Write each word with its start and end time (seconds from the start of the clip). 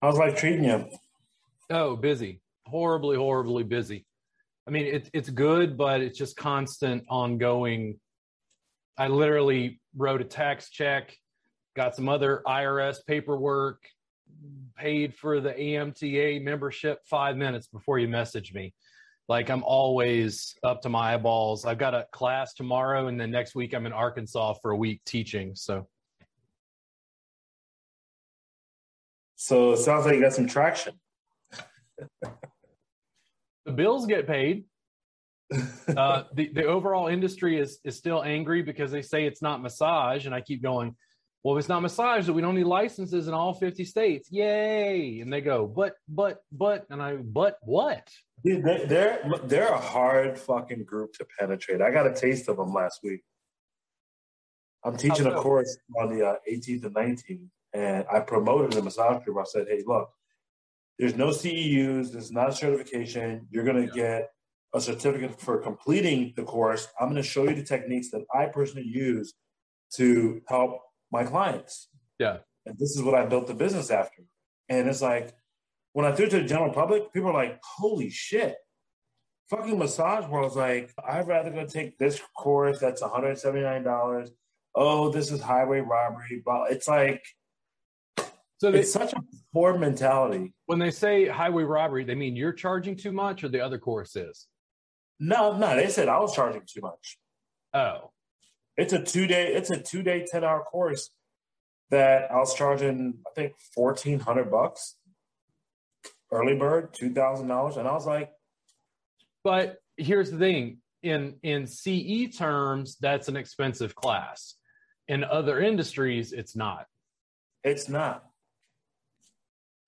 How's 0.00 0.16
life 0.16 0.36
treating 0.36 0.62
you? 0.62 0.88
Oh, 1.70 1.96
busy, 1.96 2.40
horribly, 2.66 3.16
horribly 3.16 3.64
busy. 3.64 4.06
I 4.66 4.70
mean, 4.70 4.86
it's 4.86 5.10
it's 5.12 5.28
good, 5.28 5.76
but 5.76 6.00
it's 6.00 6.16
just 6.16 6.36
constant, 6.36 7.02
ongoing. 7.08 7.98
I 8.96 9.08
literally 9.08 9.80
wrote 9.96 10.20
a 10.20 10.24
tax 10.24 10.70
check, 10.70 11.16
got 11.74 11.96
some 11.96 12.08
other 12.08 12.42
IRS 12.46 12.98
paperwork, 13.08 13.82
paid 14.76 15.16
for 15.16 15.40
the 15.40 15.52
AMTA 15.52 16.44
membership 16.44 17.00
five 17.04 17.36
minutes 17.36 17.66
before 17.66 17.98
you 17.98 18.06
message 18.06 18.54
me. 18.54 18.74
Like 19.28 19.50
I'm 19.50 19.64
always 19.64 20.54
up 20.62 20.80
to 20.82 20.88
my 20.88 21.14
eyeballs. 21.14 21.64
I've 21.64 21.78
got 21.78 21.94
a 21.94 22.06
class 22.12 22.54
tomorrow, 22.54 23.08
and 23.08 23.20
then 23.20 23.32
next 23.32 23.56
week 23.56 23.74
I'm 23.74 23.84
in 23.84 23.92
Arkansas 23.92 24.54
for 24.62 24.70
a 24.70 24.76
week 24.76 25.00
teaching. 25.04 25.56
So 25.56 25.88
So 29.40 29.70
it 29.70 29.76
sounds 29.76 30.04
like 30.04 30.16
you 30.16 30.20
got 30.20 30.32
some 30.32 30.48
traction. 30.48 30.94
the 32.22 33.72
bills 33.72 34.06
get 34.06 34.26
paid. 34.26 34.64
Uh, 35.88 36.24
the 36.34 36.50
the 36.52 36.64
overall 36.64 37.06
industry 37.08 37.58
is 37.58 37.78
is 37.82 37.96
still 37.96 38.22
angry 38.22 38.60
because 38.60 38.90
they 38.90 39.00
say 39.00 39.24
it's 39.24 39.40
not 39.40 39.62
massage, 39.62 40.26
and 40.26 40.34
I 40.34 40.42
keep 40.42 40.62
going. 40.62 40.94
Well, 41.42 41.56
if 41.56 41.60
it's 41.60 41.68
not 41.70 41.80
massage, 41.80 42.26
that 42.26 42.34
we 42.34 42.42
don't 42.42 42.56
need 42.56 42.64
licenses 42.64 43.26
in 43.26 43.32
all 43.32 43.54
fifty 43.54 43.86
states. 43.86 44.30
Yay! 44.30 45.20
And 45.20 45.32
they 45.32 45.40
go, 45.40 45.66
but 45.66 45.94
but 46.06 46.40
but, 46.52 46.84
and 46.90 47.02
I 47.02 47.16
but 47.16 47.56
what? 47.62 48.06
Dude, 48.44 48.62
they- 48.62 48.84
they're 48.84 49.22
they're 49.44 49.72
a 49.72 49.80
hard 49.80 50.36
fucking 50.38 50.84
group 50.84 51.14
to 51.14 51.26
penetrate. 51.38 51.80
I 51.80 51.90
got 51.90 52.06
a 52.06 52.12
taste 52.12 52.50
of 52.50 52.58
them 52.58 52.74
last 52.74 53.00
week. 53.02 53.22
I'm 54.84 54.98
teaching 54.98 55.24
a 55.26 55.34
course 55.36 55.74
on 55.98 56.14
the 56.14 56.26
uh, 56.28 56.34
18th 56.52 56.84
and 56.84 56.94
19th, 56.94 57.48
and 57.78 58.04
I 58.12 58.20
promoted 58.20 58.72
the 58.72 58.82
massage 58.82 59.24
group. 59.24 59.38
I 59.38 59.44
said, 59.44 59.66
"Hey, 59.68 59.82
look, 59.86 60.10
there's 60.98 61.14
no 61.14 61.28
CEUs. 61.28 62.10
There's 62.12 62.32
not 62.32 62.50
a 62.50 62.52
certification. 62.52 63.46
You're 63.50 63.64
going 63.64 63.86
to 63.86 63.92
get 63.94 64.30
a 64.74 64.80
certificate 64.80 65.40
for 65.40 65.58
completing 65.58 66.34
the 66.36 66.42
course. 66.42 66.88
I'm 67.00 67.08
going 67.08 67.22
to 67.22 67.28
show 67.28 67.44
you 67.44 67.54
the 67.54 67.62
techniques 67.62 68.10
that 68.10 68.24
I 68.34 68.46
personally 68.46 68.86
use 68.86 69.34
to 69.94 70.42
help 70.48 70.80
my 71.10 71.24
clients. 71.24 71.88
Yeah. 72.18 72.38
And 72.66 72.76
this 72.78 72.96
is 72.96 73.02
what 73.02 73.14
I 73.14 73.24
built 73.24 73.46
the 73.46 73.54
business 73.54 73.90
after. 73.90 74.22
And 74.68 74.88
it's 74.88 75.00
like 75.00 75.32
when 75.92 76.04
I 76.04 76.12
threw 76.12 76.26
it 76.26 76.30
to 76.30 76.40
the 76.40 76.48
general 76.48 76.72
public, 76.72 77.12
people 77.12 77.30
are 77.30 77.44
like, 77.44 77.60
"Holy 77.62 78.10
shit!" 78.10 78.56
Fucking 79.50 79.78
massage 79.78 80.28
world's 80.28 80.56
like, 80.56 80.92
I'd 81.08 81.28
rather 81.28 81.50
go 81.50 81.64
take 81.64 81.96
this 81.96 82.20
course 82.36 82.80
that's 82.80 83.02
$179. 83.02 84.30
Oh, 84.74 85.10
this 85.10 85.32
is 85.32 85.40
highway 85.40 85.80
robbery. 85.80 86.42
But 86.44 86.70
it's 86.72 86.86
like 86.86 87.24
So 88.58 88.70
they, 88.72 88.80
it's 88.80 88.92
such 88.92 89.12
a 89.12 89.22
poor 89.52 89.78
mentality. 89.78 90.52
when 90.66 90.78
they 90.78 90.90
say 90.90 91.26
highway 91.28 91.62
robbery, 91.62 92.04
they 92.04 92.14
mean 92.14 92.36
you're 92.36 92.52
charging 92.52 92.96
too 92.96 93.12
much, 93.12 93.44
or 93.44 93.48
the 93.48 93.60
other 93.60 93.78
course 93.78 94.16
is. 94.16 94.46
No, 95.20 95.56
no, 95.56 95.74
they 95.76 95.88
said 95.88 96.08
I 96.08 96.18
was 96.18 96.34
charging 96.34 96.62
too 96.66 96.80
much. 96.80 97.18
Oh, 97.74 98.10
It's 98.76 98.92
a 98.92 99.02
two 99.02 99.26
day, 99.26 99.54
it's 99.54 99.70
a 99.70 99.80
two 99.80 100.02
day, 100.02 100.26
10 100.30 100.44
hour 100.44 100.62
course 100.62 101.10
that 101.90 102.30
I 102.30 102.36
was 102.36 102.54
charging, 102.54 103.18
I 103.26 103.30
think, 103.34 103.54
fourteen 103.74 104.18
hundred 104.20 104.50
bucks. 104.50 104.96
Early 106.30 106.54
bird, 106.56 106.92
two 106.92 107.12
thousand 107.14 107.48
dollars. 107.48 107.76
And 107.78 107.88
I 107.88 107.92
was 107.92 108.06
like, 108.06 108.30
but 109.44 109.76
here's 109.96 110.30
the 110.30 110.38
thing: 110.38 110.78
in 111.02 111.36
in 111.42 111.66
CE 111.66 112.36
terms, 112.36 112.96
that's 113.00 113.28
an 113.28 113.36
expensive 113.36 113.94
class. 113.94 114.54
In 115.06 115.24
other 115.24 115.60
industries, 115.60 116.32
it's 116.32 116.54
not. 116.54 116.86
it's 117.64 117.88
not. 117.88 118.24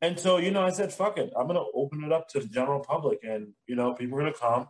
And 0.02 0.18
so, 0.18 0.38
you 0.38 0.50
know, 0.50 0.62
I 0.62 0.70
said, 0.70 0.92
fuck 0.92 1.18
it. 1.18 1.30
I'm 1.36 1.46
gonna 1.46 1.62
open 1.74 2.04
it 2.04 2.12
up 2.12 2.28
to 2.28 2.40
the 2.40 2.48
general 2.48 2.80
public 2.80 3.20
and 3.22 3.52
you 3.66 3.76
know, 3.76 3.94
people 3.94 4.18
are 4.18 4.22
gonna 4.22 4.32
come. 4.32 4.68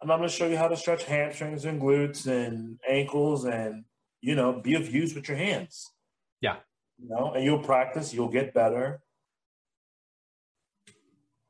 And 0.00 0.12
I'm 0.12 0.18
gonna 0.18 0.28
show 0.28 0.46
you 0.46 0.56
how 0.56 0.68
to 0.68 0.76
stretch 0.76 1.04
hamstrings 1.04 1.64
and 1.64 1.80
glutes 1.80 2.26
and 2.26 2.78
ankles 2.88 3.44
and 3.44 3.84
you 4.20 4.34
know, 4.34 4.52
be 4.52 4.74
of 4.74 4.92
use 4.92 5.14
with 5.14 5.28
your 5.28 5.36
hands. 5.36 5.92
Yeah. 6.40 6.56
You 6.98 7.08
know, 7.08 7.32
and 7.34 7.44
you'll 7.44 7.62
practice, 7.62 8.12
you'll 8.12 8.28
get 8.28 8.52
better. 8.52 9.00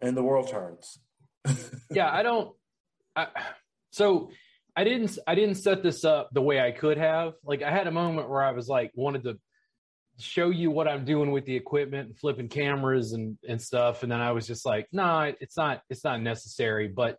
And 0.00 0.17
the 0.17 0.22
world 0.22 0.49
turns. 0.49 0.99
yeah 1.91 2.11
i 2.11 2.22
don't 2.22 2.55
I, 3.17 3.28
so 3.91 4.31
i 4.77 4.84
didn't 4.84 5.19
i 5.27 5.34
didn't 5.34 5.56
set 5.56 5.83
this 5.83 6.05
up 6.05 6.31
the 6.33 6.43
way 6.43 6.61
i 6.61 6.71
could 6.71 6.99
have 6.99 7.34
like 7.44 7.62
i 7.62 7.71
had 7.71 7.87
a 7.87 7.91
moment 7.91 8.28
where 8.28 8.43
i 8.43 8.53
was 8.53 8.69
like 8.69 8.93
wanted 8.94 9.25
to 9.25 9.38
show 10.19 10.51
you 10.51 10.71
what 10.71 10.89
i'm 10.89 11.05
doing 11.05 11.31
with 11.31 11.45
the 11.45 11.55
equipment 11.55 12.09
and 12.09 12.19
flipping 12.19 12.49
cameras 12.49 13.12
and 13.12 13.39
and 13.49 13.61
stuff 13.61 14.03
and 14.03 14.11
then 14.11 14.21
i 14.21 14.33
was 14.33 14.47
just 14.47 14.67
like 14.67 14.87
no 14.93 15.03
nah, 15.03 15.33
it's 15.41 15.56
not 15.56 15.83
it's 15.91 16.05
not 16.05 16.21
necessary 16.21 16.89
but 16.89 17.19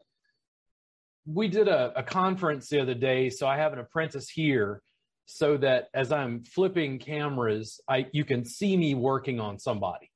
we 1.26 1.48
did 1.48 1.68
a, 1.68 1.94
a 1.96 2.04
conference 2.04 2.70
the 2.70 2.80
other 2.80 2.94
day 2.94 3.30
so 3.30 3.48
i 3.48 3.58
have 3.58 3.74
an 3.74 3.80
apprentice 3.80 4.30
here 4.30 4.82
so 5.26 5.58
that 5.58 5.88
as 5.94 6.12
i'm 6.12 6.44
flipping 6.44 7.00
cameras 7.00 7.80
i 7.88 8.06
you 8.12 8.26
can 8.26 8.44
see 8.44 8.76
me 8.76 8.94
working 8.96 9.40
on 9.40 9.58
somebody 9.58 10.10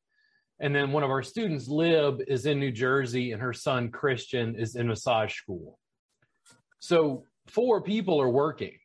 and 0.60 0.74
then 0.74 0.94
one 0.94 1.04
of 1.04 1.10
our 1.10 1.24
students, 1.24 1.68
Lib, 1.68 2.22
is 2.26 2.46
in 2.46 2.58
New 2.58 2.72
Jersey, 2.72 3.34
and 3.34 3.42
her 3.42 3.52
son, 3.52 3.90
Christian, 3.90 4.56
is 4.56 4.76
in 4.76 4.88
massage 4.88 5.34
school. 5.34 5.78
So 6.80 7.26
four 7.48 7.82
people 7.82 8.22
are 8.22 8.30
working. 8.30 8.78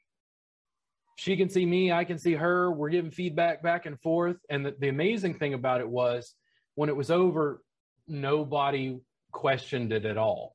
She 1.18 1.36
can 1.36 1.48
see 1.48 1.66
me, 1.66 1.90
I 1.90 2.04
can 2.04 2.16
see 2.16 2.34
her. 2.34 2.70
We're 2.70 2.90
giving 2.90 3.10
feedback 3.10 3.60
back 3.60 3.86
and 3.86 4.00
forth. 4.00 4.36
And 4.50 4.64
the, 4.64 4.76
the 4.78 4.88
amazing 4.88 5.34
thing 5.34 5.52
about 5.52 5.80
it 5.80 5.88
was 5.88 6.32
when 6.76 6.88
it 6.88 6.94
was 6.94 7.10
over, 7.10 7.60
nobody 8.06 9.00
questioned 9.32 9.92
it 9.92 10.04
at 10.04 10.16
all. 10.16 10.54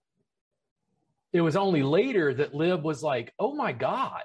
It 1.34 1.42
was 1.42 1.58
only 1.58 1.84
later 1.84 2.34
that 2.36 2.56
Lib 2.56 2.82
was 2.82 3.04
like, 3.04 3.34
oh 3.40 3.54
my 3.54 3.74
God, 3.74 4.24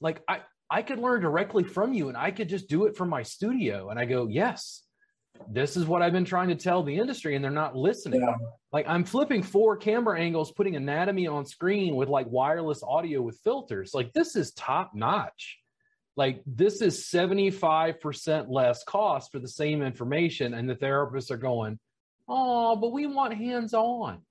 like 0.00 0.22
I, 0.26 0.40
I 0.70 0.80
could 0.80 1.00
learn 1.00 1.20
directly 1.20 1.64
from 1.64 1.92
you 1.92 2.08
and 2.08 2.16
I 2.16 2.30
could 2.30 2.48
just 2.48 2.70
do 2.70 2.86
it 2.86 2.96
from 2.96 3.10
my 3.10 3.22
studio. 3.22 3.90
And 3.90 4.00
I 4.00 4.06
go, 4.06 4.26
yes, 4.26 4.84
this 5.48 5.76
is 5.76 5.86
what 5.86 6.02
I've 6.02 6.12
been 6.12 6.24
trying 6.24 6.48
to 6.48 6.54
tell 6.54 6.82
the 6.82 6.96
industry, 6.96 7.34
and 7.34 7.44
they're 7.44 7.50
not 7.50 7.76
listening. 7.76 8.20
Yeah. 8.20 8.34
Like 8.72 8.88
I'm 8.88 9.04
flipping 9.04 9.42
four 9.42 9.76
camera 9.76 10.18
angles, 10.18 10.52
putting 10.52 10.76
anatomy 10.76 11.26
on 11.26 11.46
screen 11.46 11.96
with 11.96 12.08
like 12.08 12.26
wireless 12.28 12.82
audio 12.82 13.22
with 13.22 13.38
filters. 13.44 13.94
Like 13.94 14.12
this 14.12 14.36
is 14.36 14.52
top 14.52 14.94
notch. 14.94 15.58
Like 16.16 16.42
this 16.46 16.82
is 16.82 17.04
75% 17.06 18.46
less 18.48 18.82
cost 18.84 19.30
for 19.32 19.38
the 19.38 19.48
same 19.48 19.82
information. 19.82 20.54
And 20.54 20.68
the 20.68 20.74
therapists 20.74 21.30
are 21.30 21.36
going, 21.36 21.78
oh, 22.28 22.76
but 22.76 22.92
we 22.92 23.06
want 23.06 23.34
hands 23.34 23.72
on. 23.72 24.22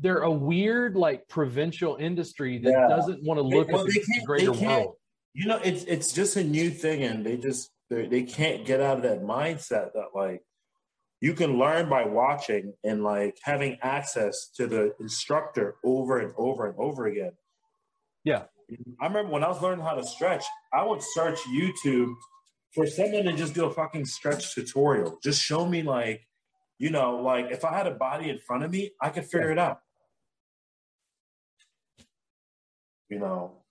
They're 0.00 0.22
a 0.22 0.30
weird, 0.30 0.96
like 0.96 1.28
provincial 1.28 1.96
industry 1.96 2.58
that 2.58 2.70
Yeah. 2.70 2.88
doesn't 2.88 3.22
want 3.22 3.38
to 3.38 3.42
look 3.42 3.68
Well, 3.68 3.82
at 3.82 3.92
the 3.92 4.22
greater 4.26 4.52
world. 4.52 4.96
You 5.34 5.46
know, 5.46 5.60
it's 5.62 5.84
it's 5.84 6.12
just 6.12 6.36
a 6.36 6.42
new 6.42 6.70
thing, 6.70 7.02
and 7.04 7.24
they 7.24 7.36
just 7.36 7.70
they 7.90 8.06
they 8.06 8.22
can't 8.22 8.64
get 8.64 8.80
out 8.80 8.96
of 8.96 9.02
that 9.02 9.22
mindset 9.22 9.92
that 9.92 10.08
like 10.14 10.42
you 11.20 11.34
can 11.34 11.58
learn 11.58 11.90
by 11.90 12.04
watching 12.04 12.72
and 12.82 13.04
like 13.04 13.36
having 13.42 13.76
access 13.82 14.48
to 14.56 14.66
the 14.66 14.94
instructor 15.00 15.76
over 15.84 16.18
and 16.18 16.32
over 16.38 16.66
and 16.66 16.74
over 16.78 17.06
again. 17.06 17.32
Yeah. 18.24 18.44
I 19.00 19.06
remember 19.06 19.32
when 19.32 19.44
I 19.44 19.48
was 19.48 19.60
learning 19.60 19.84
how 19.84 19.94
to 19.94 20.04
stretch, 20.04 20.44
I 20.72 20.84
would 20.84 21.02
search 21.02 21.38
YouTube 21.52 22.14
for 22.72 22.86
someone 22.86 23.24
to 23.24 23.32
just 23.32 23.52
do 23.52 23.66
a 23.66 23.70
fucking 23.70 24.06
stretch 24.06 24.54
tutorial. 24.54 25.18
Just 25.22 25.42
show 25.42 25.66
me 25.66 25.82
like, 25.82 26.26
you 26.78 26.90
know, 26.90 27.16
like 27.16 27.50
if 27.50 27.64
I 27.64 27.76
had 27.76 27.86
a 27.86 27.94
body 27.94 28.30
in 28.30 28.38
front 28.38 28.64
of 28.64 28.70
me, 28.70 28.92
I 29.02 29.10
could 29.10 29.24
figure 29.24 29.50
it 29.50 29.58
out. 29.58 29.80
You 33.08 33.18
know, 33.18 33.64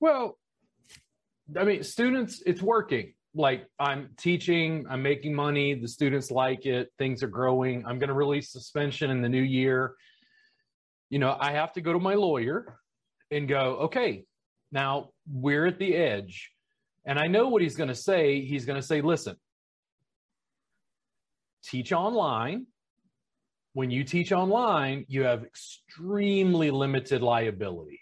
Well, 0.00 0.36
I 1.54 1.64
mean, 1.64 1.82
students, 1.82 2.42
it's 2.44 2.62
working. 2.62 3.12
Like 3.34 3.66
I'm 3.78 4.10
teaching, 4.16 4.86
I'm 4.88 5.02
making 5.02 5.34
money. 5.34 5.74
The 5.74 5.88
students 5.88 6.30
like 6.30 6.66
it. 6.66 6.90
Things 6.98 7.22
are 7.22 7.28
growing. 7.28 7.84
I'm 7.86 7.98
going 7.98 8.08
to 8.08 8.14
release 8.14 8.50
suspension 8.50 9.10
in 9.10 9.20
the 9.20 9.28
new 9.28 9.42
year. 9.42 9.94
You 11.10 11.18
know, 11.18 11.36
I 11.38 11.52
have 11.52 11.72
to 11.74 11.80
go 11.80 11.92
to 11.92 11.98
my 11.98 12.14
lawyer 12.14 12.78
and 13.30 13.46
go, 13.46 13.76
okay, 13.82 14.24
now 14.72 15.10
we're 15.30 15.66
at 15.66 15.78
the 15.78 15.94
edge. 15.94 16.50
And 17.04 17.18
I 17.18 17.26
know 17.26 17.48
what 17.48 17.62
he's 17.62 17.76
going 17.76 17.88
to 17.88 17.94
say. 17.94 18.44
He's 18.44 18.64
going 18.64 18.80
to 18.80 18.86
say, 18.86 19.00
listen, 19.00 19.36
teach 21.62 21.92
online. 21.92 22.66
When 23.74 23.90
you 23.90 24.02
teach 24.02 24.32
online, 24.32 25.04
you 25.08 25.24
have 25.24 25.44
extremely 25.44 26.70
limited 26.70 27.22
liability 27.22 28.00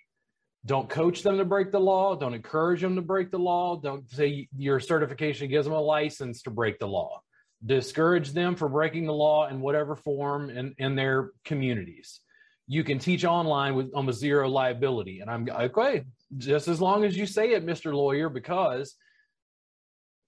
don't 0.66 0.88
coach 0.88 1.22
them 1.22 1.36
to 1.38 1.44
break 1.44 1.72
the 1.72 1.80
law. 1.80 2.16
Don't 2.16 2.34
encourage 2.34 2.80
them 2.80 2.96
to 2.96 3.02
break 3.02 3.30
the 3.30 3.38
law. 3.38 3.76
Don't 3.76 4.08
say 4.10 4.48
your 4.56 4.80
certification 4.80 5.48
gives 5.48 5.66
them 5.66 5.74
a 5.74 5.80
license 5.80 6.42
to 6.42 6.50
break 6.50 6.78
the 6.78 6.88
law. 6.88 7.20
Discourage 7.64 8.32
them 8.32 8.56
from 8.56 8.72
breaking 8.72 9.06
the 9.06 9.12
law 9.12 9.48
in 9.48 9.60
whatever 9.60 9.94
form 9.94 10.50
in, 10.50 10.74
in 10.78 10.94
their 10.94 11.30
communities. 11.44 12.20
You 12.66 12.82
can 12.82 12.98
teach 12.98 13.24
online 13.24 13.74
with 13.74 13.92
almost 13.94 14.20
zero 14.20 14.48
liability. 14.48 15.20
And 15.20 15.30
i'm 15.30 15.48
okay 15.50 16.04
just 16.36 16.66
as 16.66 16.80
long 16.80 17.04
as 17.04 17.16
you 17.16 17.26
say 17.26 17.52
it 17.52 17.64
mr 17.64 17.94
lawyer 17.94 18.28
because 18.28 18.96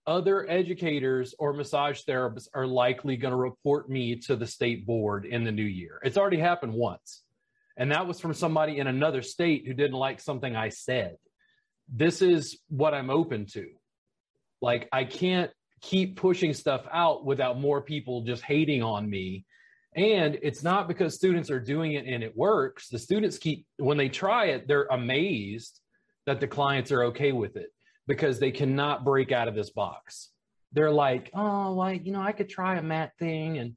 other 0.07 0.49
educators 0.49 1.35
or 1.39 1.53
massage 1.53 2.03
therapists 2.05 2.49
are 2.55 2.67
likely 2.67 3.17
going 3.17 3.33
to 3.33 3.37
report 3.37 3.91
me 3.91 4.17
to 4.17 4.37
the 4.37 4.47
state 4.47 4.87
board 4.87 5.27
in 5.27 5.43
the 5.43 5.51
new 5.51 5.65
year. 5.65 5.99
It's 6.05 6.17
already 6.17 6.39
happened 6.39 6.73
once. 6.73 7.23
And 7.77 7.93
that 7.93 8.07
was 8.07 8.21
from 8.21 8.35
somebody 8.35 8.79
in 8.79 8.87
another 8.87 9.23
state 9.23 9.67
who 9.67 9.75
didn't 9.75 9.97
like 9.97 10.21
something 10.21 10.57
I 10.57 10.71
said. 10.71 11.17
This 11.89 12.23
is 12.23 12.59
what 12.69 12.95
I'm 12.95 13.11
open 13.11 13.47
to. 13.53 13.69
Like, 14.61 14.89
I 14.93 15.05
can't 15.05 15.51
keep 15.83 16.17
pushing 16.17 16.55
stuff 16.55 16.87
out 16.91 17.25
without 17.25 17.61
more 17.61 17.83
people 17.83 18.23
just 18.23 18.43
hating 18.43 18.83
on 18.83 19.09
me. 19.09 19.45
And 19.95 20.39
it's 20.43 20.63
not 20.63 20.89
because 20.89 21.15
students 21.15 21.51
are 21.51 21.61
doing 21.61 21.93
it 21.93 22.07
and 22.07 22.23
it 22.23 22.37
works. 22.37 22.89
The 22.89 22.99
students 22.99 23.39
keep, 23.39 23.67
when 23.79 23.97
they 23.97 24.09
try 24.09 24.47
it, 24.47 24.67
they're 24.67 24.87
amazed 24.87 25.81
that 26.27 26.41
the 26.41 26.47
clients 26.47 26.93
are 26.93 27.05
okay 27.05 27.33
with 27.33 27.57
it 27.57 27.71
because 28.07 28.39
they 28.39 28.51
cannot 28.51 29.05
break 29.05 29.33
out 29.33 29.49
of 29.49 29.55
this 29.55 29.71
box. 29.71 30.31
They're 30.73 30.91
like, 30.91 31.31
oh, 31.35 31.73
like, 31.73 32.05
you 32.05 32.13
know, 32.13 32.21
I 32.21 32.33
could 32.33 32.49
try 32.49 32.77
a 32.77 32.83
mat 32.83 33.13
thing 33.19 33.59
and, 33.59 33.77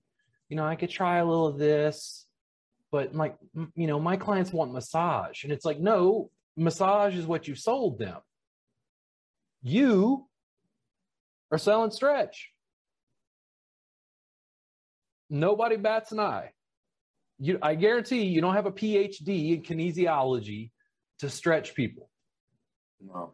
you 0.50 0.58
know, 0.58 0.66
I 0.66 0.76
could 0.76 0.90
try 0.90 1.18
a 1.18 1.26
little 1.26 1.48
of 1.48 1.58
this. 1.58 2.26
But 2.92 3.16
like, 3.16 3.36
you 3.76 3.88
know, 3.88 4.00
my 4.00 4.18
clients 4.18 4.52
want 4.52 4.74
massage. 4.74 5.44
And 5.44 5.54
it's 5.54 5.66
like, 5.66 5.80
no, 5.80 6.32
massage 6.58 7.16
is 7.16 7.26
what 7.26 7.48
you 7.48 7.56
sold 7.56 8.00
them. 8.00 8.18
You 9.62 10.28
are 11.52 11.58
selling 11.58 11.92
stretch. 11.92 12.50
Nobody 15.30 15.76
bats 15.76 16.12
an 16.12 16.20
eye. 16.20 16.52
You, 17.38 17.60
I 17.62 17.76
guarantee 17.76 18.24
you 18.24 18.42
don't 18.42 18.56
have 18.56 18.66
a 18.66 18.72
PhD 18.72 19.54
in 19.54 19.62
kinesiology 19.62 20.72
to 21.20 21.30
stretch 21.30 21.76
people. 21.76 22.10
No. 23.00 23.34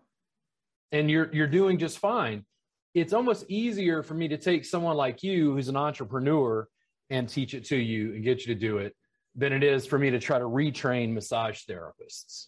And 0.92 1.10
you're 1.10 1.34
you're 1.34 1.48
doing 1.48 1.80
just 1.80 1.98
fine. 2.00 2.46
It's 2.94 3.14
almost 3.14 3.46
easier 3.50 4.04
for 4.04 4.14
me 4.14 4.28
to 4.28 4.38
take 4.38 4.64
someone 4.66 4.96
like 4.96 5.24
you 5.24 5.54
who's 5.54 5.70
an 5.70 5.76
entrepreneur 5.76 6.68
and 7.10 7.28
teach 7.28 7.54
it 7.54 7.66
to 7.66 7.76
you 7.76 8.14
and 8.14 8.24
get 8.24 8.46
you 8.46 8.54
to 8.54 8.60
do 8.60 8.78
it 8.78 8.96
than 9.36 9.54
it 9.54 9.64
is 9.64 9.86
for 9.86 10.00
me 10.00 10.10
to 10.12 10.20
try 10.20 10.40
to 10.40 10.46
retrain 10.46 11.14
massage 11.14 11.64
therapists. 11.70 12.48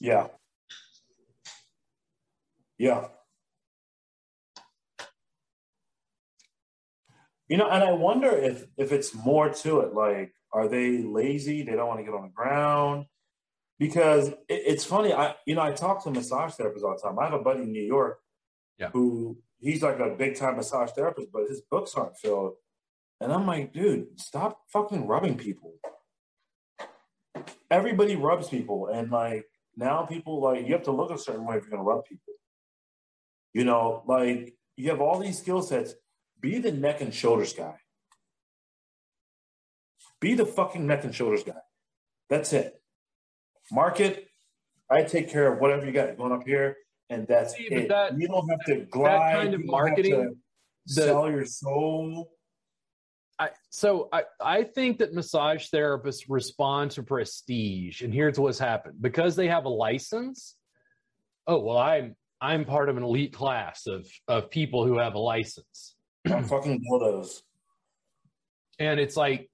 Yeah. 0.00 0.28
Yeah. 2.78 3.08
You 7.48 7.58
know, 7.58 7.68
and 7.68 7.84
I 7.84 7.92
wonder 7.92 8.30
if 8.30 8.64
if 8.78 8.92
it's 8.92 9.14
more 9.14 9.50
to 9.50 9.80
it. 9.80 9.92
Like, 9.92 10.34
are 10.52 10.68
they 10.68 11.02
lazy? 11.02 11.62
They 11.62 11.72
don't 11.72 11.86
want 11.86 12.00
to 12.00 12.04
get 12.04 12.14
on 12.14 12.22
the 12.22 12.28
ground 12.28 13.06
because 13.78 14.28
it, 14.28 14.38
it's 14.48 14.84
funny. 14.84 15.12
I 15.12 15.34
you 15.46 15.54
know 15.54 15.60
I 15.60 15.72
talk 15.72 16.02
to 16.04 16.10
massage 16.10 16.54
therapists 16.54 16.82
all 16.82 16.96
the 16.96 17.02
time. 17.06 17.18
I 17.18 17.24
have 17.24 17.34
a 17.34 17.42
buddy 17.42 17.64
in 17.64 17.72
New 17.72 17.82
York, 17.82 18.20
yeah. 18.78 18.88
who 18.92 19.36
he's 19.60 19.82
like 19.82 19.98
a 19.98 20.14
big 20.16 20.36
time 20.36 20.56
massage 20.56 20.90
therapist, 20.92 21.28
but 21.30 21.46
his 21.46 21.60
books 21.60 21.94
aren't 21.94 22.16
filled. 22.16 22.54
And 23.20 23.32
I'm 23.32 23.46
like, 23.46 23.72
dude, 23.72 24.18
stop 24.18 24.62
fucking 24.72 25.06
rubbing 25.06 25.36
people. 25.36 25.74
Everybody 27.72 28.16
rubs 28.16 28.50
people, 28.50 28.88
and 28.88 29.10
like 29.10 29.46
now 29.78 30.02
people 30.02 30.42
like 30.42 30.66
you 30.66 30.74
have 30.74 30.82
to 30.82 30.92
look 30.92 31.10
a 31.10 31.16
certain 31.16 31.46
way 31.46 31.56
if 31.56 31.62
you're 31.62 31.70
gonna 31.70 31.82
rub 31.82 32.04
people. 32.04 32.34
You 33.54 33.64
know, 33.64 34.02
like 34.06 34.54
you 34.76 34.90
have 34.90 35.00
all 35.00 35.18
these 35.18 35.38
skill 35.38 35.62
sets 35.62 35.94
be 36.38 36.58
the 36.58 36.70
neck 36.70 37.00
and 37.00 37.14
shoulders 37.14 37.54
guy. 37.54 37.76
Be 40.20 40.34
the 40.34 40.44
fucking 40.44 40.86
neck 40.86 41.04
and 41.04 41.14
shoulders 41.14 41.44
guy. 41.44 41.62
That's 42.28 42.52
it. 42.52 42.78
Market. 43.70 44.28
I 44.90 45.02
take 45.04 45.30
care 45.30 45.50
of 45.50 45.58
whatever 45.58 45.86
you 45.86 45.92
got 45.92 46.18
going 46.18 46.32
up 46.32 46.44
here, 46.44 46.76
and 47.08 47.26
that's 47.26 47.56
See, 47.56 47.64
it. 47.64 47.88
That, 47.88 48.18
you 48.18 48.28
don't 48.28 48.46
have 48.50 48.62
to 48.66 48.84
glide. 48.90 49.12
That 49.12 49.42
kind 49.42 49.54
of 49.54 49.64
marketing. 49.64 50.36
The, 50.84 51.02
sell 51.04 51.30
your 51.30 51.46
soul. 51.46 52.32
I, 53.42 53.50
so 53.70 54.08
I, 54.12 54.22
I 54.40 54.64
think 54.64 54.98
that 54.98 55.14
massage 55.14 55.68
therapists 55.70 56.24
respond 56.28 56.92
to 56.92 57.02
prestige, 57.02 58.02
and 58.02 58.12
here's 58.12 58.38
what's 58.38 58.58
happened 58.58 58.96
because 59.00 59.36
they 59.36 59.48
have 59.48 59.64
a 59.64 59.70
license. 59.70 60.56
Oh 61.46 61.58
well, 61.60 61.78
I'm 61.78 62.14
I'm 62.40 62.64
part 62.64 62.88
of 62.88 62.96
an 62.96 63.02
elite 63.02 63.32
class 63.32 63.86
of 63.86 64.06
of 64.28 64.50
people 64.50 64.86
who 64.86 64.98
have 64.98 65.14
a 65.14 65.18
license 65.18 65.96
I'm 66.26 66.44
fucking 66.44 66.82
dildos. 66.84 67.42
And 68.78 69.00
it's 69.00 69.16
like 69.16 69.50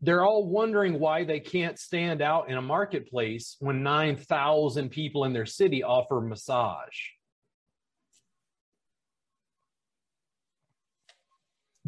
they're 0.00 0.24
all 0.24 0.46
wondering 0.46 0.98
why 0.98 1.24
they 1.24 1.40
can't 1.40 1.78
stand 1.78 2.20
out 2.20 2.50
in 2.50 2.56
a 2.56 2.62
marketplace 2.62 3.56
when 3.60 3.82
9,000 3.82 4.90
people 4.90 5.24
in 5.24 5.32
their 5.32 5.46
city 5.46 5.82
offer 5.82 6.20
massage. 6.20 6.96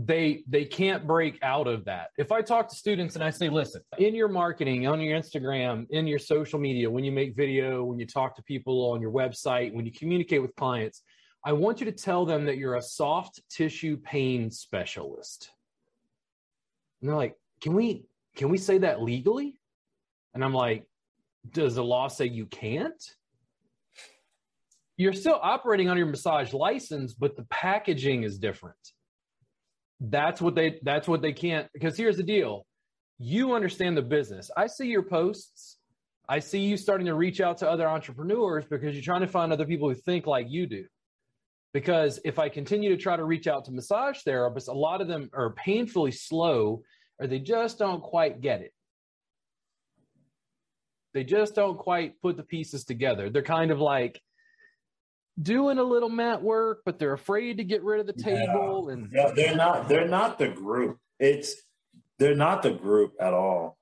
They 0.01 0.45
they 0.47 0.65
can't 0.65 1.09
break 1.09 1.41
out 1.43 1.67
of 1.67 1.85
that. 1.87 2.11
If 2.19 2.31
I 2.31 2.41
talk 2.41 2.69
to 2.69 2.77
students 2.77 3.17
and 3.17 3.25
I 3.25 3.31
say, 3.31 3.49
"Listen, 3.49 3.83
in 3.99 4.15
your 4.15 4.29
marketing, 4.29 4.87
on 4.87 5.01
your 5.01 5.19
Instagram, 5.19 5.91
in 5.91 6.07
your 6.07 6.21
social 6.21 6.61
media, 6.61 6.89
when 6.89 7.03
you 7.03 7.11
make 7.11 7.35
video, 7.35 7.83
when 7.83 7.99
you 7.99 8.07
talk 8.07 8.37
to 8.37 8.43
people 8.45 8.93
on 8.93 9.01
your 9.01 9.11
website, 9.11 9.75
when 9.75 9.85
you 9.85 9.91
communicate 9.91 10.41
with 10.41 10.55
clients, 10.55 11.03
I 11.45 11.53
want 11.53 11.81
you 11.81 11.87
to 11.87 11.93
tell 11.93 12.25
them 12.25 12.45
that 12.45 12.59
you're 12.59 12.77
a 12.77 12.83
soft 12.83 13.41
tissue 13.51 13.97
pain 13.97 14.53
specialist. 14.53 15.51
And 17.01 17.11
they're 17.11 17.17
like, 17.17 17.35
can 17.61 17.75
we 17.75 18.05
can 18.37 18.51
we 18.51 18.59
say 18.59 18.79
that 18.79 19.03
legally? 19.03 19.61
And 20.35 20.45
I'm 20.45 20.55
like, 20.55 20.85
does 21.51 21.75
the 21.75 21.83
law 21.85 22.07
say 22.07 22.27
you 22.27 22.47
can't? 22.47 23.03
You're 24.97 25.13
still 25.13 25.39
operating 25.43 25.89
on 25.89 25.97
your 25.97 26.07
massage 26.07 26.53
license, 26.53 27.15
but 27.15 27.37
the 27.37 27.45
packaging 27.45 28.23
is 28.23 28.39
different. 28.39 28.77
That's 30.01 30.41
what 30.41 30.55
they 30.55 30.79
that's 30.83 31.09
what 31.09 31.23
they 31.23 31.33
can't 31.33 31.69
because 31.73 31.97
here's 31.97 32.17
the 32.17 32.23
deal. 32.23 32.65
You 33.19 33.55
understand 33.55 33.97
the 33.97 34.03
business. 34.03 34.51
I 34.57 34.69
see 34.69 34.87
your 34.87 35.03
posts. 35.03 35.79
I 36.29 36.39
see 36.39 36.61
you 36.61 36.77
starting 36.77 37.07
to 37.07 37.15
reach 37.15 37.41
out 37.41 37.59
to 37.59 37.71
other 37.71 37.89
entrepreneurs 37.89 38.65
because 38.67 38.95
you're 38.95 39.03
trying 39.03 39.23
to 39.23 39.27
find 39.27 39.53
other 39.53 39.65
people 39.65 39.89
who 39.89 39.95
think 39.95 40.27
like 40.27 40.47
you 40.49 40.67
do 40.67 40.85
because 41.73 42.19
if 42.25 42.39
I 42.39 42.49
continue 42.49 42.91
to 42.91 42.97
try 42.97 43.17
to 43.17 43.25
reach 43.25 43.47
out 43.47 43.65
to 43.67 43.73
massage 43.73 44.19
therapists, 44.27 44.69
a 44.69 44.73
lot 44.73 45.01
of 45.01 45.09
them 45.09 45.31
are 45.33 45.51
painfully 45.55 46.13
slow 46.13 46.83
or 47.19 47.27
they 47.27 47.39
just 47.39 47.79
don't 47.79 48.03
quite 48.03 48.41
get 48.41 48.63
it. 48.63 48.73
They 51.15 51.25
just 51.25 51.55
don't 51.55 51.79
quite 51.79 52.21
put 52.21 52.37
the 52.37 52.43
pieces 52.43 52.85
together. 52.85 53.31
They're 53.31 53.43
kind 53.43 53.71
of 53.71 53.81
like 53.81 54.21
doing 55.41 55.79
a 55.79 55.83
little 55.83 56.09
mat 56.09 56.43
work, 56.43 56.83
but 56.85 56.99
they're 56.99 57.13
afraid 57.13 57.59
to 57.59 57.65
get 57.65 57.83
rid 57.83 58.01
of 58.01 58.07
the 58.07 58.13
table. 58.13 58.87
Yeah. 58.89 58.95
And 58.95 59.13
yeah, 59.13 59.31
they're 59.35 59.57
not 59.57 59.89
they're 59.89 60.09
not 60.09 60.39
the 60.39 60.49
group. 60.49 60.99
It's 61.19 61.55
they're 62.19 62.35
not 62.35 62.63
the 62.63 62.71
group 62.71 63.15
at 63.21 63.35
all. 63.35 63.79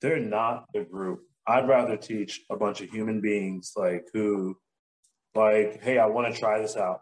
They're 0.00 0.20
not 0.20 0.66
the 0.72 0.84
group. 0.84 1.22
I'd 1.46 1.66
rather 1.66 1.96
teach 1.96 2.42
a 2.50 2.56
bunch 2.56 2.80
of 2.82 2.90
human 2.90 3.20
beings 3.20 3.72
like 3.74 4.06
who, 4.12 4.56
like, 5.34 5.82
hey, 5.82 5.98
I 5.98 6.06
want 6.06 6.32
to 6.32 6.38
try 6.38 6.60
this 6.60 6.76
out 6.76 7.00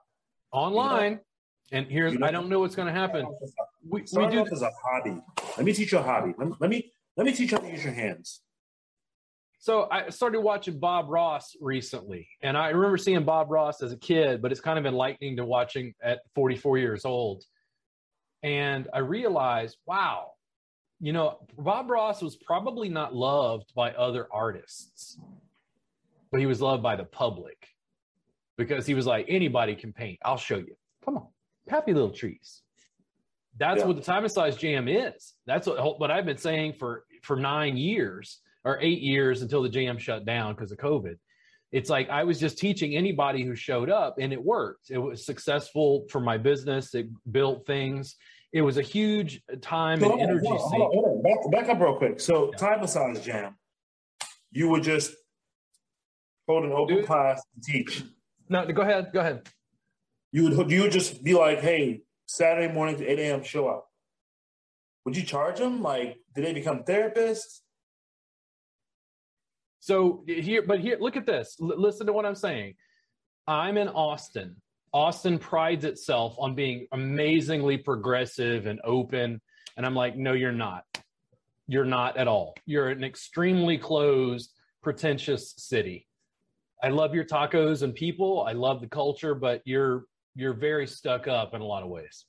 online. 0.53 1.05
You 1.05 1.11
know? 1.11 1.23
And 1.73 1.87
here's 1.89 2.13
you 2.13 2.21
know, 2.21 2.27
I 2.27 2.31
don't 2.31 2.49
know 2.49 2.61
what's 2.61 2.77
going 2.77 2.87
to 2.87 2.95
happen. 2.99 3.27
We, 3.89 4.05
we 4.13 4.27
do 4.29 4.45
this 4.45 4.53
as 4.53 4.63
a 4.63 4.71
hobby. 4.83 5.21
Let 5.57 5.67
me 5.67 5.73
teach 5.73 5.93
you 5.93 5.99
a 5.99 6.03
hobby. 6.03 6.33
Let, 6.39 6.61
let 6.61 6.71
me 6.71 6.93
let 7.17 7.27
me 7.27 7.33
teach 7.33 7.51
you 7.51 7.59
how 7.59 7.65
to 7.65 7.71
use 7.71 7.85
your 7.85 7.93
hands. 7.93 8.41
So 9.67 9.89
I 9.91 10.11
started 10.11 10.43
watching 10.43 10.79
Bob 10.79 11.07
Ross 11.09 11.57
recently, 11.61 12.29
and 12.41 12.57
I 12.57 12.69
remember 12.69 12.97
seeing 12.97 13.25
Bob 13.25 13.51
Ross 13.51 13.83
as 13.83 13.91
a 13.91 13.97
kid, 13.97 14.41
but 14.41 14.53
it's 14.53 14.61
kind 14.61 14.79
of 14.79 14.87
enlightening 14.87 15.39
to 15.39 15.45
watching 15.45 15.93
at 16.01 16.21
44 16.37 16.79
years 16.79 17.05
old. 17.05 17.43
And 18.45 18.87
I 18.95 19.01
realized, 19.01 19.79
wow, 19.85 20.35
you 21.01 21.13
know, 21.13 21.39
Bob 21.59 21.91
Ross 21.91 22.23
was 22.23 22.37
probably 22.37 22.89
not 22.89 23.13
loved 23.13 23.75
by 23.75 23.91
other 23.95 24.29
artists, 24.31 25.19
but 26.31 26.39
he 26.39 26.47
was 26.47 26.63
loved 26.63 26.85
by 26.85 26.95
the 26.95 27.03
public 27.03 27.67
because 28.57 28.87
he 28.87 28.95
was 28.95 29.05
like, 29.05 29.27
anybody 29.29 29.75
can 29.75 29.93
paint. 29.93 30.21
I'll 30.25 30.37
show 30.37 30.59
you. 30.59 30.77
Come 31.05 31.17
on, 31.17 31.27
happy 31.67 31.93
little 31.93 32.13
trees. 32.13 32.63
That's 33.59 33.81
yeah. 33.81 33.87
what 33.87 33.97
the 33.97 34.03
Thai 34.03 34.21
massage 34.21 34.55
jam 34.55 34.87
is. 34.87 35.35
That's 35.45 35.67
what, 35.67 35.99
what 35.99 36.13
I've 36.13 36.25
been 36.25 36.39
saying 36.39 36.75
for 36.75 37.05
for 37.25 37.35
nine 37.35 37.77
years 37.77 38.43
or 38.67 38.79
eight 38.83 39.01
years 39.01 39.41
until 39.41 39.63
the 39.63 39.69
jam 39.69 39.97
shut 39.97 40.27
down 40.27 40.55
because 40.55 40.73
of 40.73 40.79
COVID. 40.79 41.17
It's 41.73 41.89
like 41.89 42.11
I 42.11 42.25
was 42.25 42.39
just 42.39 42.59
teaching 42.59 42.97
anybody 42.97 43.45
who 43.45 43.55
showed 43.55 43.89
up, 43.89 44.17
and 44.21 44.33
it 44.33 44.43
worked. 44.43 44.91
It 44.91 44.99
was 44.99 45.25
successful 45.25 46.07
for 46.11 46.21
my 46.21 46.37
business. 46.37 46.95
It 46.95 47.09
built 47.31 47.67
things 47.67 48.17
it 48.57 48.63
was 48.63 48.79
a 48.79 48.83
huge 48.83 49.43
time 49.61 50.01
so 50.01 50.07
and 50.07 50.13
hold 50.13 50.23
energy. 50.23 50.47
On, 50.47 50.59
hold 50.59 50.83
on, 50.83 50.91
hold 50.93 51.05
on. 51.05 51.23
Back, 51.23 51.67
back, 51.67 51.75
up 51.75 51.81
real 51.83 51.97
quick. 51.97 52.21
So, 52.21 52.51
yeah. 52.53 52.57
Thai 52.57 52.77
massage 52.81 53.21
jam, 53.21 53.55
you 54.51 54.71
would 54.71 54.83
just 54.83 55.15
hold 56.49 56.65
an 56.65 56.73
open 56.73 56.97
Dude. 56.97 57.07
class 57.07 57.43
and 57.55 57.63
teach. 57.63 58.03
No, 58.49 58.65
go 58.67 58.81
ahead. 58.81 59.11
Go 59.13 59.21
ahead. 59.21 59.47
You 60.33 60.45
would 60.49 60.71
you 60.71 60.83
would 60.83 60.93
just 60.93 61.23
be 61.23 61.35
like, 61.35 61.61
hey, 61.61 62.01
Saturday 62.27 62.73
morning 62.73 62.97
to 62.97 63.07
8 63.07 63.19
a.m. 63.19 63.43
show 63.43 63.69
up. 63.69 63.89
Would 65.05 65.17
you 65.17 65.23
charge 65.23 65.59
them? 65.59 65.83
Like, 65.83 66.17
did 66.35 66.45
they 66.45 66.53
become 66.53 66.85
therapists? 66.85 67.61
So 69.87 70.25
here, 70.27 70.63
but 70.63 70.81
here, 70.81 70.97
look 70.99 71.17
at 71.17 71.27
this. 71.27 71.57
L- 71.63 71.81
listen 71.81 72.09
to 72.09 72.13
what 72.13 72.27
I'm 72.27 72.35
saying. 72.35 72.75
I'm 73.47 73.77
in 73.77 73.87
Austin. 73.87 74.57
Austin 74.93 75.39
prides 75.39 75.85
itself 75.85 76.35
on 76.41 76.57
being 76.57 76.89
amazingly 76.91 77.77
progressive 77.77 78.67
and 78.67 78.81
open. 78.83 79.41
And 79.77 79.87
I'm 79.87 79.95
like, 79.95 80.17
no, 80.17 80.33
you're 80.33 80.51
not. 80.51 80.83
You're 81.69 81.85
not 81.85 82.17
at 82.17 82.27
all. 82.27 82.57
You're 82.67 82.89
an 82.89 83.05
extremely 83.05 83.79
closed, 83.79 84.51
pretentious 84.83 85.55
city. 85.57 86.09
I 86.83 86.89
love 86.89 87.15
your 87.15 87.25
tacos 87.25 87.83
and 87.83 87.95
people. 87.95 88.43
I 88.43 88.55
love 88.55 88.81
the 88.81 88.89
culture, 88.89 89.37
but 89.37 89.63
you're 89.65 90.07
you're 90.35 90.53
very 90.53 90.89
stuck 90.89 91.29
up 91.29 91.55
in 91.55 91.61
a 91.61 91.65
lot 91.65 91.85
of 91.85 91.91
ways. 91.91 92.25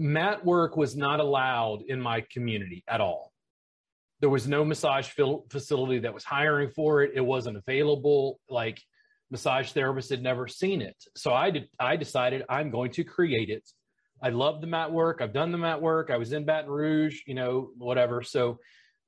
Mat 0.00 0.44
work 0.44 0.76
was 0.76 0.96
not 0.96 1.20
allowed 1.20 1.82
in 1.86 2.00
my 2.00 2.24
community 2.32 2.82
at 2.88 3.00
all. 3.00 3.32
There 4.20 4.30
was 4.30 4.48
no 4.48 4.64
massage 4.64 5.08
facility 5.50 6.00
that 6.00 6.12
was 6.12 6.24
hiring 6.24 6.70
for 6.70 7.02
it. 7.02 7.12
It 7.14 7.20
wasn't 7.20 7.56
available. 7.56 8.40
Like 8.48 8.80
massage 9.30 9.72
therapists 9.72 10.10
had 10.10 10.22
never 10.22 10.48
seen 10.48 10.82
it. 10.82 10.96
So 11.16 11.32
I 11.32 11.50
did. 11.50 11.68
I 11.78 11.96
decided 11.96 12.44
I'm 12.48 12.70
going 12.70 12.90
to 12.92 13.04
create 13.04 13.50
it. 13.50 13.68
I 14.22 14.30
love 14.30 14.60
the 14.60 14.66
mat 14.66 14.90
work. 14.90 15.20
I've 15.20 15.32
done 15.32 15.52
the 15.52 15.58
mat 15.58 15.80
work. 15.80 16.10
I 16.10 16.16
was 16.16 16.32
in 16.32 16.44
Baton 16.44 16.70
Rouge, 16.70 17.20
you 17.26 17.34
know, 17.34 17.70
whatever. 17.76 18.22
So 18.22 18.58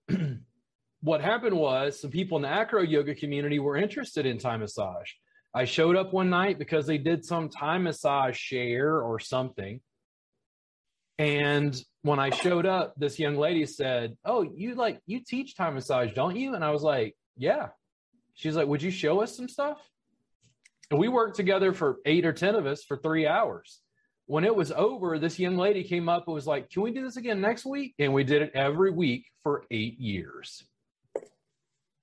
what 1.00 1.20
happened 1.20 1.56
was 1.56 2.00
some 2.00 2.10
people 2.10 2.36
in 2.36 2.42
the 2.42 2.48
acro 2.48 2.82
yoga 2.82 3.14
community 3.14 3.58
were 3.58 3.76
interested 3.76 4.26
in 4.26 4.38
Thai 4.38 4.58
massage. 4.58 5.10
I 5.52 5.64
showed 5.64 5.96
up 5.96 6.12
one 6.12 6.30
night 6.30 6.58
because 6.58 6.86
they 6.86 6.98
did 6.98 7.24
some 7.24 7.48
Thai 7.48 7.78
massage 7.78 8.36
share 8.36 9.00
or 9.00 9.18
something. 9.18 9.80
And 11.18 11.80
when 12.02 12.18
I 12.18 12.30
showed 12.30 12.66
up, 12.66 12.94
this 12.96 13.18
young 13.18 13.36
lady 13.36 13.66
said, 13.66 14.16
Oh, 14.24 14.42
you 14.42 14.74
like, 14.74 15.00
you 15.06 15.20
teach 15.20 15.54
Thai 15.54 15.70
massage, 15.70 16.12
don't 16.14 16.36
you? 16.36 16.54
And 16.54 16.64
I 16.64 16.70
was 16.70 16.82
like, 16.82 17.16
Yeah. 17.36 17.68
She's 18.34 18.56
like, 18.56 18.66
Would 18.66 18.82
you 18.82 18.90
show 18.90 19.20
us 19.20 19.36
some 19.36 19.48
stuff? 19.48 19.78
And 20.90 20.98
we 20.98 21.08
worked 21.08 21.36
together 21.36 21.72
for 21.72 21.98
eight 22.06 22.24
or 22.24 22.32
10 22.32 22.54
of 22.54 22.66
us 22.66 22.82
for 22.82 22.96
three 22.96 23.26
hours. 23.26 23.80
When 24.26 24.44
it 24.44 24.54
was 24.54 24.72
over, 24.72 25.18
this 25.18 25.38
young 25.38 25.56
lady 25.56 25.84
came 25.84 26.08
up 26.08 26.26
and 26.26 26.34
was 26.34 26.46
like, 26.46 26.70
Can 26.70 26.82
we 26.82 26.92
do 26.92 27.02
this 27.02 27.16
again 27.16 27.40
next 27.40 27.66
week? 27.66 27.94
And 27.98 28.14
we 28.14 28.24
did 28.24 28.42
it 28.42 28.52
every 28.54 28.90
week 28.90 29.26
for 29.42 29.64
eight 29.70 29.98
years. 29.98 30.64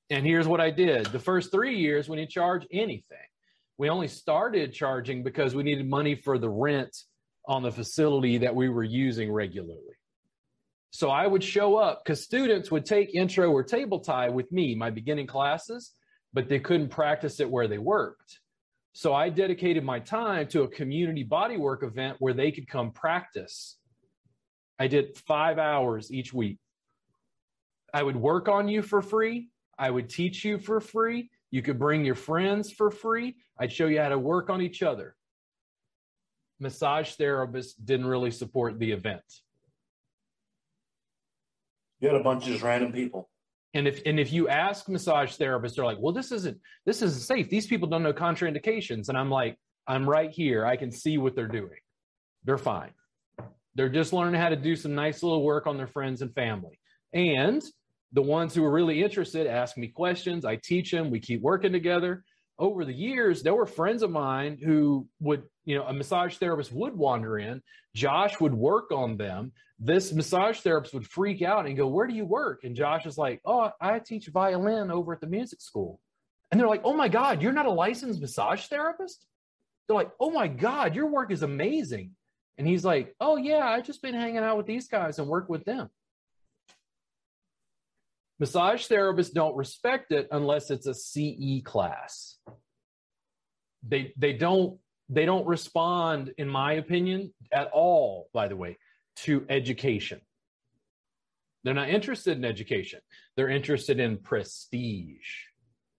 And 0.10 0.25
here's 0.25 0.48
what 0.48 0.62
I 0.62 0.70
did 0.70 1.08
the 1.08 1.20
first 1.20 1.51
three 1.51 1.77
years, 1.77 2.08
we 2.08 2.18
didn't 2.18 2.32
charge 2.32 2.68
anything. 2.72 3.18
We 3.80 3.89
only 3.89 4.08
started 4.08 4.74
charging 4.74 5.22
because 5.22 5.54
we 5.54 5.63
needed 5.63 5.88
money 5.88 6.16
for 6.16 6.38
the 6.39 6.50
rent 6.50 6.96
on 7.48 7.63
the 7.63 7.72
facility 7.72 8.39
that 8.39 8.54
we 8.54 8.70
were 8.70 8.84
using 8.84 9.32
regularly. 9.32 9.82
So 10.92 11.10
I 11.10 11.25
would 11.25 11.44
show 11.44 11.77
up 11.77 12.04
because 12.04 12.24
students 12.24 12.72
would 12.72 12.86
take 12.86 13.16
intro 13.16 13.51
or 13.51 13.63
table 13.63 14.00
Thai 14.00 14.30
with 14.30 14.51
me, 14.51 14.75
my 14.75 14.89
beginning 14.89 15.27
classes, 15.27 15.94
but 16.34 16.50
they 16.50 16.60
couldn't 16.60 16.89
practice 16.89 17.39
it 17.39 17.50
where 17.50 17.68
they 17.68 17.77
worked. 17.77 18.39
So 18.94 19.13
I 19.13 19.30
dedicated 19.30 19.84
my 19.84 20.00
time 20.00 20.48
to 20.48 20.63
a 20.63 20.68
community 20.68 21.24
bodywork 21.24 21.84
event 21.84 22.18
where 22.20 22.34
they 22.34 22.51
could 22.51 22.68
come 22.68 22.92
practice. 22.92 23.77
I 24.80 24.88
did 24.88 25.18
five 25.27 25.60
hours 25.60 26.12
each 26.12 26.34
week. 26.34 26.58
I 27.94 28.04
would 28.04 28.16
work 28.16 28.50
on 28.50 28.68
you 28.68 28.82
for 28.82 29.01
free. 29.01 29.50
I 29.77 29.92
would 29.92 30.10
teach 30.10 30.44
you 30.44 30.58
for 30.58 30.82
free. 30.82 31.30
You 31.51 31.62
could 31.62 31.80
bring 31.80 32.04
your 32.04 32.16
friends 32.16 32.72
for 32.72 32.92
free. 32.92 33.36
I'd 33.60 33.72
show 33.72 33.88
you 33.88 34.01
how 34.01 34.10
to 34.10 34.20
work 34.20 34.50
on 34.50 34.62
each 34.62 34.84
other 34.84 35.16
massage 36.60 37.16
therapists 37.16 37.74
didn't 37.84 38.08
really 38.08 38.32
support 38.32 38.80
the 38.80 38.92
event. 38.92 39.22
You 42.00 42.10
had 42.10 42.18
a 42.18 42.24
bunch 42.24 42.44
of 42.44 42.52
just 42.52 42.64
random 42.64 42.92
people. 42.92 43.30
And 43.74 43.88
if 43.88 44.02
and 44.06 44.20
if 44.20 44.32
you 44.32 44.48
ask 44.50 44.88
massage 44.88 45.36
therapists, 45.38 45.76
they're 45.76 45.86
like, 45.86 46.00
"Well, 46.00 46.14
this 46.14 46.32
isn't 46.32 46.60
this 46.86 47.02
isn't 47.02 47.22
safe. 47.22 47.50
These 47.50 47.68
people 47.68 47.88
don't 47.88 48.04
know 48.04 48.14
contraindications." 48.14 49.10
And 49.10 49.18
I'm 49.18 49.30
like, 49.30 49.58
"I'm 49.88 50.10
right 50.10 50.32
here. 50.32 50.66
I 50.66 50.78
can 50.78 50.92
see 50.92 51.18
what 51.18 51.36
they're 51.36 51.48
doing. 51.48 51.80
They're 52.44 52.58
fine. 52.58 52.92
They're 53.76 53.90
just 53.90 54.14
learning 54.14 54.40
how 54.40 54.50
to 54.50 54.56
do 54.56 54.76
some 54.76 54.96
nice 54.96 55.22
little 55.22 55.44
work 55.44 55.68
on 55.68 55.78
their 55.78 55.88
friends 55.88 56.22
and 56.22 56.34
family. 56.34 56.80
And 57.14 57.64
the 58.14 58.22
ones 58.22 58.56
who 58.56 58.64
are 58.64 58.72
really 58.72 59.04
interested 59.04 59.46
ask 59.46 59.78
me 59.78 59.90
questions. 59.90 60.46
I 60.46 60.56
teach 60.56 60.92
them. 60.92 61.12
We 61.12 61.20
keep 61.20 61.42
working 61.42 61.72
together 61.72 62.24
over 62.60 62.86
the 62.86 62.94
years, 62.94 63.44
there 63.44 63.54
were 63.54 63.66
friends 63.66 64.02
of 64.02 64.12
mine 64.12 64.58
who 64.64 65.08
would, 65.20 65.44
you 65.66 65.76
know, 65.76 65.84
a 65.84 65.94
massage 65.94 66.38
therapist 66.38 66.72
would 66.72 66.96
wander 66.96 67.38
in. 67.38 67.62
Josh 67.96 68.40
would 68.40 68.54
work 68.54 68.92
on 68.92 69.18
them. 69.18 69.52
This 69.80 70.12
massage 70.12 70.60
therapist 70.62 70.94
would 70.94 71.08
freak 71.08 71.42
out 71.42 71.68
and 71.68 71.78
go, 71.78 71.88
Where 71.88 72.08
do 72.08 72.16
you 72.16 72.26
work? 72.26 72.64
And 72.64 72.76
Josh 72.76 73.06
is 73.06 73.18
like, 73.18 73.42
Oh, 73.46 73.72
I 73.80 74.00
teach 74.00 74.28
violin 74.28 74.90
over 74.92 75.14
at 75.14 75.22
the 75.22 75.28
music 75.28 75.62
school. 75.62 76.00
And 76.52 76.60
they're 76.60 76.68
like, 76.68 76.82
Oh 76.84 76.94
my 76.94 77.10
God, 77.10 77.42
you're 77.42 77.52
not 77.52 77.68
a 77.68 77.72
licensed 77.72 78.22
massage 78.22 78.66
therapist? 78.66 79.26
They're 79.88 79.96
like, 79.96 80.12
Oh 80.20 80.32
my 80.32 80.48
God, 80.48 80.96
your 80.96 81.08
work 81.08 81.32
is 81.32 81.44
amazing. 81.44 82.12
And 82.58 82.68
he's 82.68 82.84
like, 82.84 83.16
Oh, 83.20 83.38
yeah, 83.38 83.68
I 83.68 83.82
just 83.82 84.02
been 84.02 84.16
hanging 84.16 84.38
out 84.38 84.58
with 84.58 84.66
these 84.66 84.88
guys 84.88 85.20
and 85.20 85.28
work 85.28 85.48
with 85.48 85.64
them. 85.64 85.90
Massage 88.39 88.88
therapists 88.88 89.34
don't 89.34 89.56
respect 89.56 90.12
it 90.12 90.27
unless 90.32 90.70
it's 90.70 90.86
a 90.86 90.94
CE 90.94 91.62
class. 91.63 92.38
They 93.88 94.13
they 94.17 94.34
don't 94.34 94.79
they 95.10 95.25
don't 95.25 95.48
respond, 95.48 96.34
in 96.38 96.50
my 96.50 96.74
opinion, 96.74 97.34
at 97.51 97.70
all, 97.72 98.29
by 98.34 98.48
the 98.48 98.56
way, 98.56 98.77
to 99.17 99.46
education. 99.50 100.20
They're 101.63 101.74
not 101.74 101.89
interested 101.89 102.38
in 102.38 102.46
education. 102.46 103.00
They're 103.36 103.50
interested 103.50 104.00
in 104.00 104.17
prestige 104.17 105.46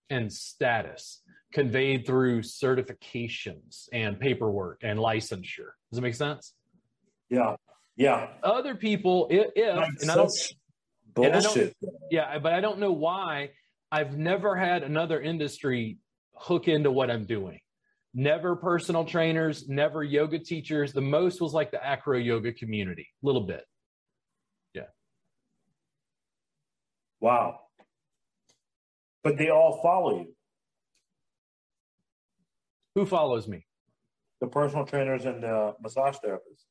and 0.09 0.31
status 0.31 1.21
conveyed 1.51 2.05
through 2.05 2.41
certifications 2.41 3.87
and 3.91 4.19
paperwork 4.19 4.79
and 4.83 4.99
licensure. 4.99 5.71
Does 5.91 5.97
it 5.97 6.01
make 6.01 6.15
sense? 6.15 6.53
Yeah. 7.29 7.55
Yeah. 7.95 8.27
Other 8.43 8.75
people, 8.75 9.27
if, 9.29 9.47
if 9.55 10.01
and 10.01 10.11
I 10.11 10.15
don't 10.15 10.31
bullshit. 11.21 11.75
Yeah, 12.11 12.39
but 12.39 12.53
I 12.53 12.61
don't 12.61 12.79
know 12.79 12.91
why. 12.91 13.51
I've 13.91 14.17
never 14.17 14.55
had 14.55 14.83
another 14.83 15.19
industry 15.19 15.97
hook 16.35 16.67
into 16.67 16.91
what 16.91 17.09
I'm 17.09 17.25
doing. 17.25 17.59
Never 18.13 18.55
personal 18.55 19.05
trainers, 19.05 19.67
never 19.67 20.03
yoga 20.03 20.39
teachers. 20.39 20.93
The 20.93 21.01
most 21.01 21.41
was 21.41 21.53
like 21.53 21.71
the 21.71 21.83
acro 21.85 22.17
yoga 22.17 22.53
community, 22.53 23.07
a 23.23 23.25
little 23.25 23.41
bit. 23.41 23.63
Yeah. 24.73 24.87
Wow. 27.19 27.59
But 29.23 29.37
they 29.37 29.49
all 29.49 29.79
follow 29.83 30.19
you. 30.21 30.35
Who 32.95 33.05
follows 33.05 33.47
me? 33.47 33.65
The 34.41 34.47
personal 34.47 34.85
trainers 34.85 35.25
and 35.25 35.43
the 35.43 35.75
massage 35.81 36.15
therapists. 36.25 36.65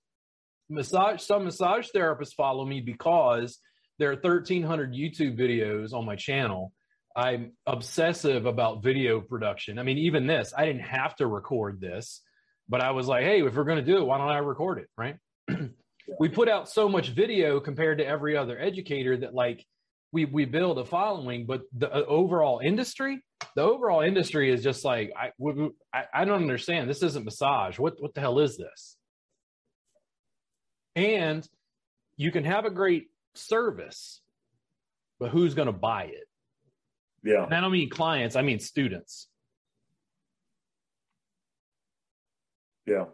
Massage 0.69 1.23
some 1.23 1.45
massage 1.45 1.89
therapists 1.95 2.35
follow 2.35 2.65
me 2.65 2.81
because 2.81 3.59
there 3.99 4.11
are 4.11 4.15
1,300 4.15 4.93
YouTube 4.93 5.39
videos 5.39 5.93
on 5.93 6.05
my 6.05 6.17
channel. 6.17 6.73
I'm 7.17 7.53
obsessive 7.67 8.47
about 8.47 8.83
video 8.83 9.21
production. 9.21 9.79
I 9.79 9.83
mean, 9.83 9.99
even 9.99 10.27
this, 10.27 10.55
I 10.57 10.65
didn't 10.65 10.83
have 10.83 11.17
to 11.17 11.27
record 11.27 11.81
this, 11.81 12.23
but 12.69 12.81
I 12.81 12.93
was 12.93 13.09
like, 13.09 13.25
hey, 13.25 13.43
if 13.43 13.55
we're 13.55 13.65
going 13.65 13.85
to 13.85 13.85
do 13.85 13.99
it, 13.99 14.05
why 14.05 14.19
don't 14.19 14.29
I 14.29 14.39
record 14.39 14.79
it? 14.79 14.89
Right. 14.97 15.17
we 16.21 16.29
put 16.29 16.49
out 16.49 16.69
so 16.69 16.89
much 16.89 17.09
video 17.09 17.59
compared 17.59 17.99
to 17.99 18.07
every 18.07 18.37
other 18.37 18.59
educator 18.59 19.17
that, 19.17 19.35
like, 19.35 19.65
we, 20.13 20.25
we 20.25 20.45
build 20.45 20.79
a 20.79 20.85
following, 20.85 21.45
but 21.45 21.63
the 21.77 21.93
uh, 21.93 22.05
overall 22.07 22.61
industry, 22.61 23.21
the 23.57 23.63
overall 23.63 24.01
industry 24.01 24.51
is 24.51 24.63
just 24.63 24.85
like, 24.85 25.13
I, 25.17 25.33
I, 25.93 26.05
I 26.15 26.25
don't 26.25 26.41
understand. 26.41 26.89
This 26.89 27.03
isn't 27.03 27.25
massage. 27.25 27.79
What, 27.79 28.01
what 28.01 28.15
the 28.15 28.21
hell 28.21 28.39
is 28.39 28.57
this? 28.57 28.97
And 30.97 31.47
you 32.17 32.33
can 32.33 32.45
have 32.45 32.65
a 32.65 32.71
great 32.71 33.09
service, 33.39 34.21
but 35.19 35.31
who's 35.31 35.55
going 35.55 35.67
to 35.67 35.73
buy 35.73 36.05
it? 36.05 36.29
Yeah. 37.25 37.45
And 37.45 37.55
I 37.55 37.61
don't 37.61 37.73
mean 37.73 37.91
clients, 37.91 38.37
I 38.37 38.43
mean 38.43 38.59
students. 38.59 39.29
Yeah. 42.87 43.07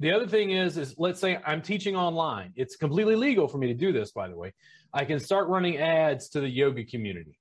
The 0.00 0.12
other 0.12 0.26
thing 0.26 0.50
is, 0.50 0.76
is 0.78 0.94
let's 0.98 1.20
say 1.20 1.38
I'm 1.44 1.62
teaching 1.62 1.96
online. 1.96 2.52
It's 2.56 2.76
completely 2.76 3.16
legal 3.16 3.48
for 3.48 3.58
me 3.58 3.66
to 3.68 3.74
do 3.74 3.92
this, 3.92 4.12
by 4.12 4.28
the 4.28 4.36
way. 4.36 4.52
I 4.92 5.04
can 5.04 5.20
start 5.20 5.48
running 5.48 5.78
ads 5.78 6.28
to 6.30 6.40
the 6.40 6.48
yoga 6.48 6.84
community 6.84 7.38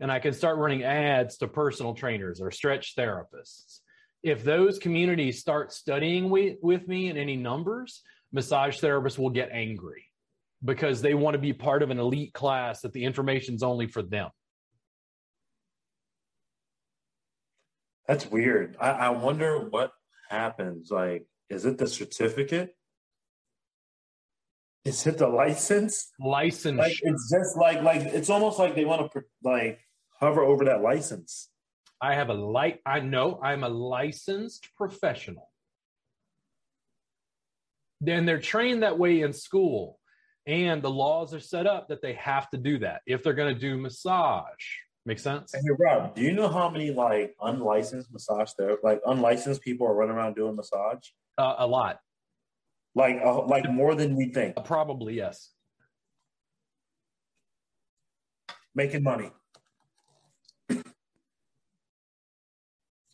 and 0.00 0.10
I 0.10 0.18
can 0.18 0.32
start 0.32 0.58
running 0.58 0.84
ads 0.84 1.36
to 1.38 1.48
personal 1.48 1.94
trainers 1.94 2.40
or 2.40 2.50
stretch 2.50 2.96
therapists. 2.96 3.80
If 4.22 4.42
those 4.42 4.78
communities 4.78 5.38
start 5.38 5.72
studying 5.72 6.28
with, 6.30 6.56
with 6.62 6.88
me 6.88 7.08
in 7.08 7.16
any 7.16 7.36
numbers, 7.36 8.02
massage 8.32 8.80
therapists 8.80 9.18
will 9.18 9.30
get 9.30 9.50
angry 9.52 10.07
because 10.64 11.00
they 11.02 11.14
want 11.14 11.34
to 11.34 11.38
be 11.38 11.52
part 11.52 11.82
of 11.82 11.90
an 11.90 11.98
elite 11.98 12.32
class 12.32 12.80
that 12.80 12.92
the 12.92 13.04
information's 13.04 13.62
only 13.62 13.86
for 13.86 14.02
them. 14.02 14.30
That's 18.06 18.26
weird. 18.26 18.76
I, 18.80 18.90
I 18.90 19.08
wonder 19.10 19.68
what 19.68 19.92
happens. 20.30 20.90
Like, 20.90 21.26
is 21.50 21.66
it 21.66 21.78
the 21.78 21.86
certificate? 21.86 22.74
Is 24.84 25.06
it 25.06 25.18
the 25.18 25.28
license? 25.28 26.10
License. 26.18 26.78
Like, 26.78 26.96
it's 27.02 27.30
just 27.30 27.58
like 27.58 27.82
like 27.82 28.00
it's 28.02 28.30
almost 28.30 28.58
like 28.58 28.74
they 28.74 28.86
want 28.86 29.12
to 29.12 29.22
like 29.44 29.80
hover 30.18 30.42
over 30.42 30.64
that 30.64 30.80
license. 30.80 31.50
I 32.00 32.14
have 32.14 32.30
a 32.30 32.34
light. 32.34 32.78
I 32.86 33.00
know 33.00 33.38
I'm 33.42 33.64
a 33.64 33.68
licensed 33.68 34.68
professional. 34.76 35.50
Then 38.00 38.24
they're 38.24 38.40
trained 38.40 38.82
that 38.82 38.98
way 38.98 39.20
in 39.20 39.32
school, 39.32 39.97
and 40.48 40.82
the 40.82 40.90
laws 40.90 41.34
are 41.34 41.40
set 41.40 41.66
up 41.66 41.88
that 41.88 42.00
they 42.00 42.14
have 42.14 42.48
to 42.50 42.56
do 42.56 42.78
that 42.78 43.02
if 43.06 43.22
they're 43.22 43.34
going 43.34 43.54
to 43.54 43.60
do 43.60 43.76
massage. 43.76 44.46
Make 45.04 45.18
sense? 45.18 45.52
Hey, 45.54 45.60
Rob, 45.78 46.14
do 46.14 46.22
you 46.22 46.32
know 46.32 46.48
how 46.48 46.70
many 46.70 46.90
like 46.90 47.36
unlicensed 47.40 48.10
massage 48.12 48.50
therapists, 48.58 48.82
like 48.82 49.00
unlicensed 49.06 49.60
people 49.60 49.86
are 49.86 49.94
running 49.94 50.16
around 50.16 50.36
doing 50.36 50.56
massage? 50.56 51.00
Uh, 51.36 51.56
a 51.58 51.66
lot. 51.66 52.00
Like, 52.94 53.18
uh, 53.22 53.44
like 53.44 53.70
more 53.70 53.94
than 53.94 54.16
we 54.16 54.30
think. 54.32 54.54
Uh, 54.56 54.62
probably 54.62 55.14
yes. 55.14 55.52
Making 58.74 59.02
money. 59.02 59.30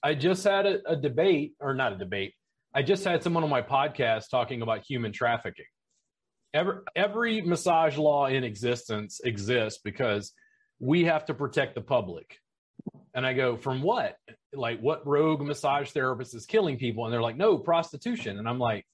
I 0.03 0.14
just 0.14 0.45
had 0.45 0.67
a, 0.67 0.93
a 0.93 0.97
debate, 0.97 1.55
or 1.59 1.75
not 1.75 1.95
a 1.95 1.97
debate. 1.97 2.35
I 2.75 2.83
just 2.83 3.05
had 3.05 3.23
someone 3.23 3.43
on 3.43 3.50
my 3.50 3.62
podcast 3.62 4.31
talking 4.31 4.62
about 4.62 4.85
human 4.87 5.12
trafficking. 5.12 5.64
Every, 6.55 6.77
every 6.95 7.43
massage 7.43 7.99
law 7.99 8.27
in 8.27 8.45
existence 8.45 9.21
exists 9.25 9.81
because 9.85 10.33
we 10.79 11.05
have 11.05 11.27
to 11.27 11.35
protect 11.35 11.75
the 11.75 11.81
public. 11.81 12.39
And 13.13 13.27
I 13.27 13.33
go, 13.33 13.57
from 13.57 13.83
what? 13.83 14.17
Like, 14.53 14.81
what 14.81 15.07
rogue 15.07 15.43
massage 15.43 15.91
therapist 15.91 16.35
is 16.35 16.47
killing 16.47 16.79
people? 16.79 17.05
And 17.05 17.13
they're 17.13 17.21
like, 17.21 17.37
no, 17.37 17.59
prostitution. 17.59 18.39
And 18.39 18.49
I'm 18.49 18.59
like, 18.61 18.87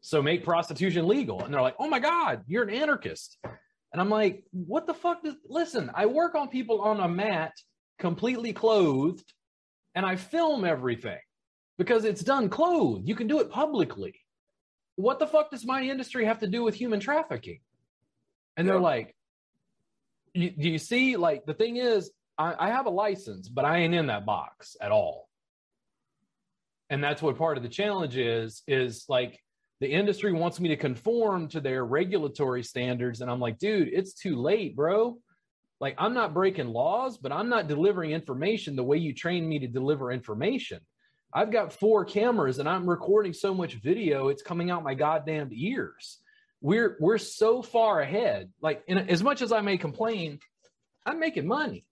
so 0.00 0.22
make 0.22 0.44
prostitution 0.44 1.06
legal. 1.06 1.42
And 1.42 1.52
they're 1.52 1.60
like, 1.60 1.76
oh 1.78 1.88
my 1.88 1.98
God, 1.98 2.42
you're 2.46 2.64
an 2.64 2.70
anarchist. 2.70 3.36
And 3.92 4.00
I'm 4.00 4.08
like, 4.08 4.44
what 4.52 4.86
the 4.86 4.94
fuck 4.94 5.22
does, 5.22 5.34
listen, 5.46 5.90
I 5.94 6.06
work 6.06 6.34
on 6.34 6.48
people 6.48 6.80
on 6.80 7.00
a 7.00 7.08
mat, 7.08 7.52
completely 7.98 8.52
clothed, 8.52 9.24
and 9.94 10.06
I 10.06 10.16
film 10.16 10.64
everything 10.64 11.18
because 11.78 12.04
it's 12.04 12.22
done 12.22 12.48
clothed. 12.48 13.08
You 13.08 13.14
can 13.14 13.26
do 13.26 13.40
it 13.40 13.50
publicly. 13.50 14.21
What 14.96 15.18
the 15.18 15.26
fuck 15.26 15.50
does 15.50 15.64
my 15.64 15.82
industry 15.82 16.24
have 16.26 16.40
to 16.40 16.46
do 16.46 16.62
with 16.62 16.74
human 16.74 17.00
trafficking? 17.00 17.60
And 18.56 18.68
they're 18.68 18.80
like, 18.80 19.14
you, 20.34 20.50
do 20.50 20.68
you 20.68 20.78
see? 20.78 21.16
Like, 21.16 21.46
the 21.46 21.54
thing 21.54 21.76
is, 21.76 22.10
I, 22.36 22.54
I 22.58 22.70
have 22.70 22.86
a 22.86 22.90
license, 22.90 23.48
but 23.48 23.64
I 23.64 23.78
ain't 23.78 23.94
in 23.94 24.06
that 24.08 24.26
box 24.26 24.76
at 24.80 24.92
all. 24.92 25.28
And 26.90 27.02
that's 27.02 27.22
what 27.22 27.38
part 27.38 27.56
of 27.56 27.62
the 27.62 27.70
challenge 27.70 28.16
is, 28.16 28.62
is 28.66 29.06
like, 29.08 29.40
the 29.82 29.90
industry 29.90 30.32
wants 30.32 30.60
me 30.60 30.68
to 30.68 30.76
conform 30.76 31.48
to 31.48 31.60
their 31.60 31.84
regulatory 31.84 32.62
standards 32.62 33.20
and 33.20 33.28
i'm 33.28 33.40
like 33.40 33.58
dude 33.58 33.88
it's 33.92 34.14
too 34.14 34.36
late 34.36 34.76
bro 34.76 35.18
like 35.80 35.96
i'm 35.98 36.14
not 36.14 36.32
breaking 36.32 36.68
laws 36.68 37.18
but 37.18 37.32
i'm 37.32 37.48
not 37.48 37.66
delivering 37.66 38.12
information 38.12 38.76
the 38.76 38.84
way 38.84 38.96
you 38.96 39.12
trained 39.12 39.46
me 39.46 39.58
to 39.58 39.66
deliver 39.66 40.12
information 40.12 40.78
i've 41.32 41.50
got 41.50 41.72
four 41.72 42.04
cameras 42.04 42.58
and 42.58 42.68
i'm 42.68 42.88
recording 42.88 43.32
so 43.32 43.54
much 43.54 43.74
video 43.74 44.28
it's 44.28 44.42
coming 44.42 44.70
out 44.70 44.82
my 44.82 44.94
goddamn 44.94 45.48
ears 45.52 46.18
we're 46.60 46.96
we're 47.00 47.18
so 47.18 47.62
far 47.62 48.00
ahead 48.00 48.50
like 48.60 48.82
in, 48.86 48.98
as 48.98 49.22
much 49.22 49.42
as 49.42 49.52
i 49.52 49.60
may 49.60 49.76
complain 49.76 50.38
i'm 51.06 51.18
making 51.18 51.46
money 51.46 51.84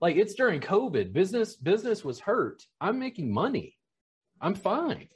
like 0.00 0.16
it's 0.16 0.34
during 0.34 0.60
covid 0.60 1.12
business 1.12 1.56
business 1.56 2.04
was 2.04 2.20
hurt 2.20 2.62
i'm 2.80 2.98
making 2.98 3.32
money 3.32 3.76
i'm 4.40 4.54
fine 4.54 5.08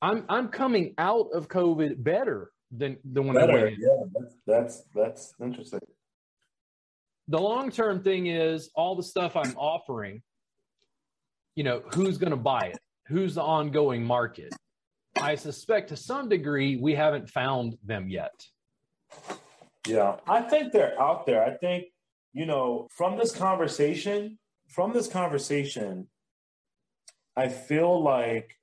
I'm 0.00 0.24
I'm 0.28 0.48
coming 0.48 0.94
out 0.98 1.28
of 1.34 1.48
COVID 1.48 2.02
better 2.02 2.52
than 2.70 2.98
the 3.04 3.22
one 3.22 3.34
better, 3.34 3.58
I 3.58 3.62
went. 3.64 3.76
Yeah, 3.78 4.04
that's, 4.12 4.34
that's 4.46 4.82
that's 4.94 5.34
interesting. 5.42 5.80
The 7.28 7.38
long 7.38 7.70
term 7.70 8.02
thing 8.02 8.26
is 8.26 8.70
all 8.74 8.94
the 8.94 9.02
stuff 9.02 9.36
I'm 9.36 9.56
offering. 9.56 10.22
You 11.56 11.64
know, 11.64 11.82
who's 11.94 12.18
going 12.18 12.30
to 12.30 12.36
buy 12.36 12.72
it? 12.72 12.78
Who's 13.08 13.36
the 13.36 13.42
ongoing 13.42 14.04
market? 14.04 14.54
I 15.16 15.34
suspect 15.34 15.88
to 15.88 15.96
some 15.96 16.28
degree 16.28 16.76
we 16.76 16.94
haven't 16.94 17.30
found 17.30 17.78
them 17.82 18.08
yet. 18.08 18.44
Yeah, 19.86 20.16
I 20.28 20.42
think 20.42 20.72
they're 20.72 21.00
out 21.00 21.24
there. 21.24 21.42
I 21.42 21.54
think 21.54 21.86
you 22.34 22.44
know 22.44 22.88
from 22.94 23.16
this 23.16 23.34
conversation, 23.34 24.38
from 24.68 24.92
this 24.92 25.08
conversation, 25.08 26.08
I 27.34 27.48
feel 27.48 28.02
like 28.02 28.54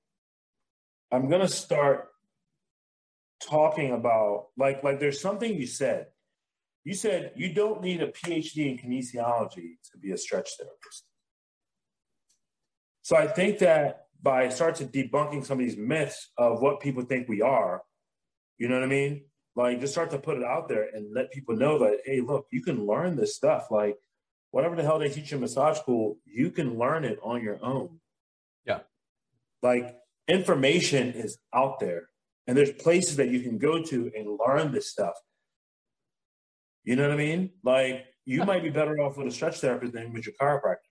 I'm 1.12 1.28
gonna 1.28 1.48
start 1.48 2.10
talking 3.42 3.94
about 3.94 4.50
like 4.58 4.84
like 4.84 5.00
there's 5.00 5.20
something 5.20 5.54
you 5.56 5.66
said. 5.66 6.08
You 6.84 6.94
said 6.94 7.32
you 7.36 7.52
don't 7.52 7.82
need 7.82 8.04
a 8.04 8.12
PhD 8.12 8.70
in 8.70 8.78
kinesiology 8.78 9.78
to 9.92 9.98
be 10.00 10.12
a 10.12 10.18
stretch 10.18 10.52
therapist. 10.60 11.06
So 13.02 13.16
I 13.16 13.26
think 13.26 13.60
that 13.60 14.05
by 14.26 14.50
start 14.50 14.74
to 14.74 14.86
debunking 14.86 15.46
some 15.46 15.60
of 15.60 15.66
these 15.66 15.78
myths 15.78 16.32
of 16.36 16.60
what 16.60 16.80
people 16.80 17.04
think 17.04 17.30
we 17.30 17.44
are, 17.44 17.84
you 18.58 18.68
know 18.68 18.74
what 18.74 18.84
I 18.84 18.88
mean? 18.88 19.26
Like 19.56 19.80
just 19.80 19.94
start 19.94 20.10
to 20.10 20.18
put 20.18 20.38
it 20.38 20.44
out 20.44 20.68
there 20.68 20.90
and 20.94 21.14
let 21.14 21.32
people 21.32 21.56
know 21.56 21.78
that 21.78 22.00
hey, 22.06 22.22
look, 22.22 22.48
you 22.52 22.64
can 22.64 22.88
learn 22.88 23.16
this 23.16 23.36
stuff. 23.36 23.68
Like 23.70 23.96
whatever 24.50 24.76
the 24.76 24.82
hell 24.82 24.98
they 24.98 25.10
teach 25.10 25.32
in 25.32 25.40
massage 25.40 25.78
school, 25.78 26.18
you 26.26 26.50
can 26.50 26.78
learn 26.80 27.06
it 27.06 27.20
on 27.22 27.44
your 27.44 27.64
own. 27.64 28.00
Yeah. 28.66 28.80
Like 29.62 29.96
information 30.28 31.14
is 31.14 31.38
out 31.54 31.80
there 31.80 32.10
and 32.48 32.58
there's 32.58 32.72
places 32.72 33.18
that 33.18 33.30
you 33.30 33.42
can 33.42 33.60
go 33.60 33.84
to 33.84 34.12
and 34.18 34.40
learn 34.46 34.72
this 34.72 34.90
stuff. 34.90 35.14
You 36.84 36.96
know 36.96 37.04
what 37.04 37.14
I 37.14 37.18
mean? 37.18 37.52
Like 37.64 38.06
you 38.26 38.44
might 38.44 38.64
be 38.64 38.72
better 38.72 39.00
off 39.00 39.18
with 39.18 39.28
a 39.28 39.32
stretch 39.32 39.60
therapist 39.60 39.94
than 39.94 40.14
with 40.14 40.26
your 40.26 40.34
chiropractor. 40.42 40.85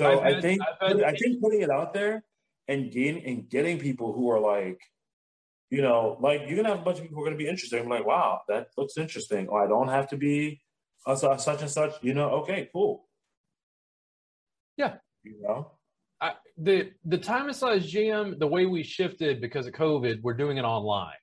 So 0.00 0.20
had, 0.20 0.34
I 0.34 0.40
think 0.40 0.62
had, 0.80 1.02
I 1.02 1.12
think 1.12 1.40
putting 1.42 1.60
it 1.60 1.70
out 1.70 1.92
there 1.92 2.24
and 2.68 2.90
getting 2.90 3.24
and 3.24 3.48
getting 3.48 3.78
people 3.78 4.12
who 4.12 4.30
are 4.30 4.40
like, 4.40 4.80
you 5.68 5.82
know, 5.82 6.16
like 6.20 6.42
you're 6.46 6.56
gonna 6.56 6.70
have 6.70 6.80
a 6.80 6.82
bunch 6.82 6.98
of 6.98 7.02
people 7.02 7.16
who 7.16 7.22
are 7.22 7.26
gonna 7.26 7.36
be 7.36 7.48
interested. 7.48 7.80
I'm 7.80 7.88
like, 7.88 8.06
wow, 8.06 8.40
that 8.48 8.68
looks 8.76 8.96
interesting. 8.96 9.48
Or 9.48 9.62
I 9.62 9.68
don't 9.68 9.88
have 9.88 10.08
to 10.08 10.16
be 10.16 10.60
uh, 11.06 11.14
such 11.14 11.60
and 11.60 11.70
such, 11.70 11.92
you 12.02 12.14
know, 12.14 12.30
okay, 12.40 12.68
cool. 12.72 13.06
Yeah. 14.76 14.94
You 15.22 15.42
know? 15.42 15.72
I, 16.20 16.32
the 16.56 16.92
the 17.04 17.18
Thai 17.18 17.42
massage 17.42 17.86
gym, 17.86 18.36
the 18.38 18.46
way 18.46 18.66
we 18.66 18.82
shifted 18.82 19.40
because 19.40 19.66
of 19.66 19.74
COVID, 19.74 20.22
we're 20.22 20.34
doing 20.34 20.56
it 20.56 20.64
online. 20.64 21.14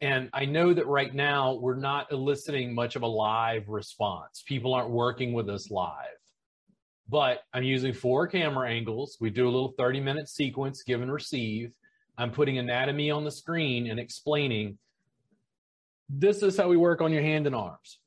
And 0.00 0.28
I 0.32 0.44
know 0.44 0.74
that 0.74 0.86
right 0.86 1.14
now 1.14 1.54
we're 1.54 1.76
not 1.76 2.12
eliciting 2.12 2.74
much 2.74 2.96
of 2.96 3.02
a 3.02 3.06
live 3.06 3.68
response. 3.68 4.44
People 4.46 4.74
aren't 4.74 4.90
working 4.90 5.32
with 5.32 5.48
us 5.48 5.70
live. 5.70 6.18
But 7.08 7.40
I'm 7.52 7.62
using 7.62 7.92
four 7.92 8.26
camera 8.26 8.68
angles. 8.68 9.16
We 9.20 9.30
do 9.30 9.44
a 9.44 9.50
little 9.50 9.74
30 9.78 10.00
minute 10.00 10.28
sequence, 10.28 10.82
give 10.82 11.02
and 11.02 11.12
receive. 11.12 11.72
I'm 12.18 12.30
putting 12.30 12.58
anatomy 12.58 13.10
on 13.10 13.24
the 13.24 13.30
screen 13.30 13.90
and 13.90 14.00
explaining 14.00 14.78
this 16.08 16.42
is 16.42 16.56
how 16.56 16.68
we 16.68 16.76
work 16.76 17.00
on 17.00 17.12
your 17.12 17.22
hand 17.22 17.46
and 17.46 17.54
arms. 17.54 17.98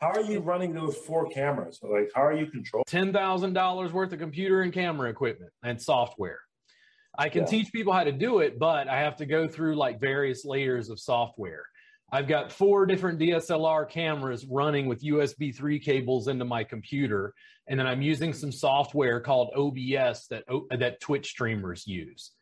How 0.00 0.12
are 0.12 0.22
you 0.22 0.40
running 0.40 0.72
those 0.72 0.96
four 0.96 1.28
cameras? 1.28 1.78
Like, 1.82 2.10
how 2.14 2.24
are 2.24 2.32
you 2.34 2.46
controlling? 2.46 2.84
Ten 2.86 3.12
thousand 3.12 3.52
dollars 3.52 3.92
worth 3.92 4.12
of 4.12 4.18
computer 4.18 4.62
and 4.62 4.72
camera 4.72 5.10
equipment 5.10 5.52
and 5.62 5.80
software. 5.80 6.40
I 7.18 7.28
can 7.28 7.42
yeah. 7.42 7.48
teach 7.48 7.72
people 7.72 7.92
how 7.92 8.04
to 8.04 8.12
do 8.12 8.38
it, 8.38 8.58
but 8.58 8.88
I 8.88 9.00
have 9.00 9.16
to 9.16 9.26
go 9.26 9.46
through 9.46 9.76
like 9.76 10.00
various 10.00 10.44
layers 10.44 10.88
of 10.88 10.98
software. 10.98 11.64
I've 12.12 12.26
got 12.26 12.50
four 12.50 12.86
different 12.86 13.18
DSLR 13.18 13.88
cameras 13.88 14.44
running 14.44 14.86
with 14.86 15.02
USB 15.02 15.54
3 15.54 15.78
cables 15.78 16.28
into 16.28 16.44
my 16.44 16.64
computer, 16.64 17.34
and 17.68 17.78
then 17.78 17.86
I'm 17.86 18.02
using 18.02 18.32
some 18.32 18.50
software 18.50 19.20
called 19.20 19.52
OBS 19.56 20.26
that 20.28 20.44
that 20.78 21.00
Twitch 21.00 21.28
streamers 21.28 21.86
use. 21.86 22.32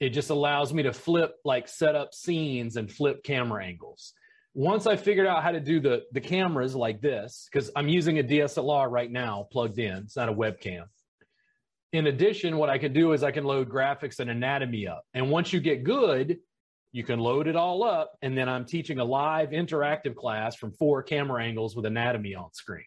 It 0.00 0.10
just 0.10 0.30
allows 0.30 0.72
me 0.72 0.82
to 0.84 0.92
flip 0.92 1.36
like 1.44 1.68
set 1.68 1.96
up 1.96 2.14
scenes 2.14 2.76
and 2.76 2.90
flip 2.90 3.24
camera 3.24 3.64
angles 3.64 4.14
once 4.58 4.88
I 4.88 4.96
figured 4.96 5.28
out 5.28 5.44
how 5.44 5.52
to 5.52 5.60
do 5.60 5.78
the 5.78 6.02
the 6.10 6.20
cameras 6.20 6.74
like 6.74 7.00
this, 7.00 7.48
because 7.50 7.70
I'm 7.76 7.88
using 7.88 8.18
a 8.18 8.24
DSLR 8.24 8.90
right 8.90 9.10
now 9.10 9.46
plugged 9.52 9.78
in, 9.78 9.98
it's 9.98 10.16
not 10.16 10.28
a 10.28 10.32
webcam. 10.32 10.86
In 11.92 12.08
addition, 12.08 12.56
what 12.56 12.68
I 12.68 12.76
can 12.76 12.92
do 12.92 13.12
is 13.12 13.22
I 13.22 13.30
can 13.30 13.44
load 13.44 13.68
graphics 13.68 14.18
and 14.18 14.28
anatomy 14.28 14.88
up. 14.88 15.04
And 15.14 15.30
once 15.30 15.52
you 15.52 15.60
get 15.60 15.84
good, 15.84 16.38
you 16.92 17.04
can 17.04 17.18
load 17.18 17.46
it 17.46 17.56
all 17.56 17.82
up. 17.82 18.12
And 18.22 18.36
then 18.36 18.48
I'm 18.48 18.64
teaching 18.64 18.98
a 18.98 19.04
live 19.04 19.50
interactive 19.50 20.14
class 20.14 20.56
from 20.56 20.72
four 20.72 21.02
camera 21.02 21.42
angles 21.42 21.76
with 21.76 21.86
anatomy 21.86 22.34
on 22.34 22.52
screen. 22.52 22.84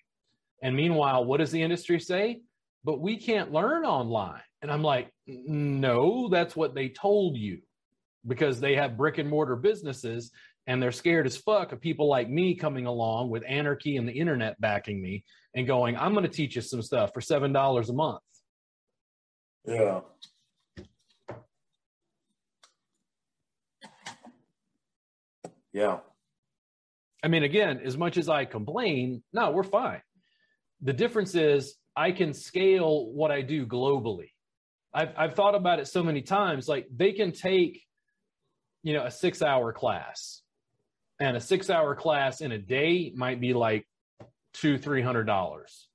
And 0.63 0.75
meanwhile, 0.75 1.25
what 1.25 1.37
does 1.37 1.51
the 1.51 1.61
industry 1.61 1.99
say? 1.99 2.41
But 2.83 2.99
we 2.99 3.17
can't 3.17 3.51
learn 3.51 3.85
online. 3.85 4.41
And 4.61 4.71
I'm 4.71 4.83
like, 4.83 5.11
no, 5.27 6.29
that's 6.29 6.55
what 6.55 6.75
they 6.75 6.89
told 6.89 7.37
you 7.37 7.59
because 8.27 8.59
they 8.59 8.75
have 8.75 8.97
brick 8.97 9.17
and 9.17 9.29
mortar 9.29 9.55
businesses 9.55 10.31
and 10.67 10.81
they're 10.81 10.91
scared 10.91 11.25
as 11.25 11.37
fuck 11.37 11.71
of 11.71 11.81
people 11.81 12.07
like 12.07 12.29
me 12.29 12.55
coming 12.55 12.85
along 12.85 13.29
with 13.29 13.43
anarchy 13.47 13.97
and 13.97 14.07
the 14.07 14.13
internet 14.13 14.59
backing 14.61 15.01
me 15.01 15.23
and 15.55 15.65
going, 15.65 15.97
I'm 15.97 16.13
going 16.13 16.23
to 16.23 16.29
teach 16.29 16.55
you 16.55 16.61
some 16.61 16.81
stuff 16.81 17.11
for 17.13 17.21
seven 17.21 17.51
dollars 17.51 17.89
a 17.89 17.93
month. 17.93 18.21
Yeah. 19.65 20.01
Yeah. 25.73 25.99
I 27.23 27.27
mean, 27.27 27.43
again, 27.43 27.81
as 27.83 27.97
much 27.97 28.17
as 28.17 28.29
I 28.29 28.45
complain, 28.45 29.23
no, 29.31 29.51
we're 29.51 29.63
fine. 29.63 30.01
The 30.81 30.93
difference 30.93 31.35
is 31.35 31.75
I 31.95 32.11
can 32.11 32.33
scale 32.33 33.11
what 33.11 33.31
I 33.31 33.41
do 33.41 33.65
globally. 33.65 34.31
I've, 34.93 35.13
I've 35.15 35.35
thought 35.35 35.55
about 35.55 35.79
it 35.79 35.87
so 35.87 36.03
many 36.03 36.21
times. 36.21 36.67
Like 36.67 36.87
they 36.93 37.11
can 37.13 37.31
take, 37.31 37.83
you 38.83 38.93
know, 38.93 39.05
a 39.05 39.11
six 39.11 39.41
hour 39.41 39.71
class 39.71 40.41
and 41.19 41.37
a 41.37 41.39
six 41.39 41.69
hour 41.69 41.95
class 41.95 42.41
in 42.41 42.51
a 42.51 42.57
day 42.57 43.13
might 43.15 43.39
be 43.39 43.53
like 43.53 43.85
two, 44.53 44.77
three 44.77 45.01
hundred 45.01 45.25
dollars 45.25 45.87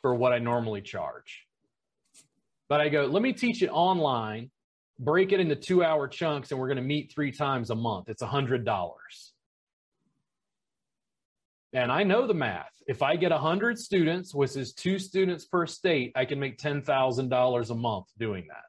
for 0.00 0.14
what 0.14 0.32
I 0.32 0.38
normally 0.38 0.80
charge. 0.80 1.46
But 2.68 2.80
I 2.80 2.88
go, 2.88 3.04
let 3.04 3.22
me 3.22 3.32
teach 3.32 3.62
it 3.62 3.68
online, 3.68 4.50
break 5.00 5.32
it 5.32 5.40
into 5.40 5.56
two 5.56 5.82
hour 5.82 6.06
chunks, 6.06 6.52
and 6.52 6.60
we're 6.60 6.68
going 6.68 6.76
to 6.76 6.82
meet 6.82 7.12
three 7.12 7.32
times 7.32 7.70
a 7.70 7.74
month. 7.74 8.08
It's 8.08 8.22
a 8.22 8.26
hundred 8.26 8.64
dollars. 8.64 9.32
And 11.72 11.90
I 11.90 12.02
know 12.02 12.26
the 12.26 12.34
math. 12.34 12.70
If 12.86 13.02
I 13.02 13.16
get 13.16 13.30
a 13.30 13.36
100 13.36 13.78
students, 13.78 14.34
which 14.34 14.56
is 14.56 14.72
two 14.72 14.98
students 14.98 15.44
per 15.44 15.66
state, 15.66 16.12
I 16.16 16.24
can 16.24 16.40
make 16.40 16.58
$10,000 16.58 17.70
a 17.70 17.74
month 17.74 18.06
doing 18.18 18.46
that. 18.48 18.64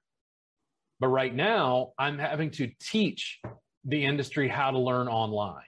But 0.99 1.07
right 1.07 1.33
now, 1.33 1.93
I'm 1.97 2.19
having 2.19 2.51
to 2.51 2.69
teach 2.79 3.41
the 3.85 4.05
industry 4.05 4.47
how 4.47 4.69
to 4.69 4.77
learn 4.77 5.07
online 5.07 5.63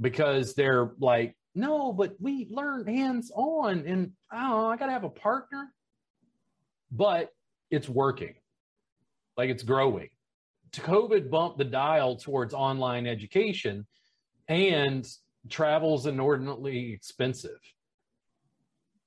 because 0.00 0.54
they're 0.54 0.92
like, 0.98 1.36
no, 1.54 1.92
but 1.92 2.14
we 2.18 2.48
learn 2.50 2.86
hands 2.86 3.30
on 3.34 3.86
and 3.86 4.12
oh, 4.32 4.66
I 4.66 4.78
got 4.78 4.86
to 4.86 4.92
have 4.92 5.04
a 5.04 5.10
partner. 5.10 5.72
But 6.90 7.30
it's 7.70 7.88
working, 7.88 8.34
like 9.36 9.50
it's 9.50 9.62
growing. 9.62 10.08
COVID 10.72 11.30
bumped 11.30 11.58
the 11.58 11.64
dial 11.64 12.16
towards 12.16 12.52
online 12.54 13.06
education. 13.06 13.86
And 14.48 15.06
travel's 15.48 16.06
inordinately 16.06 16.92
expensive. 16.92 17.58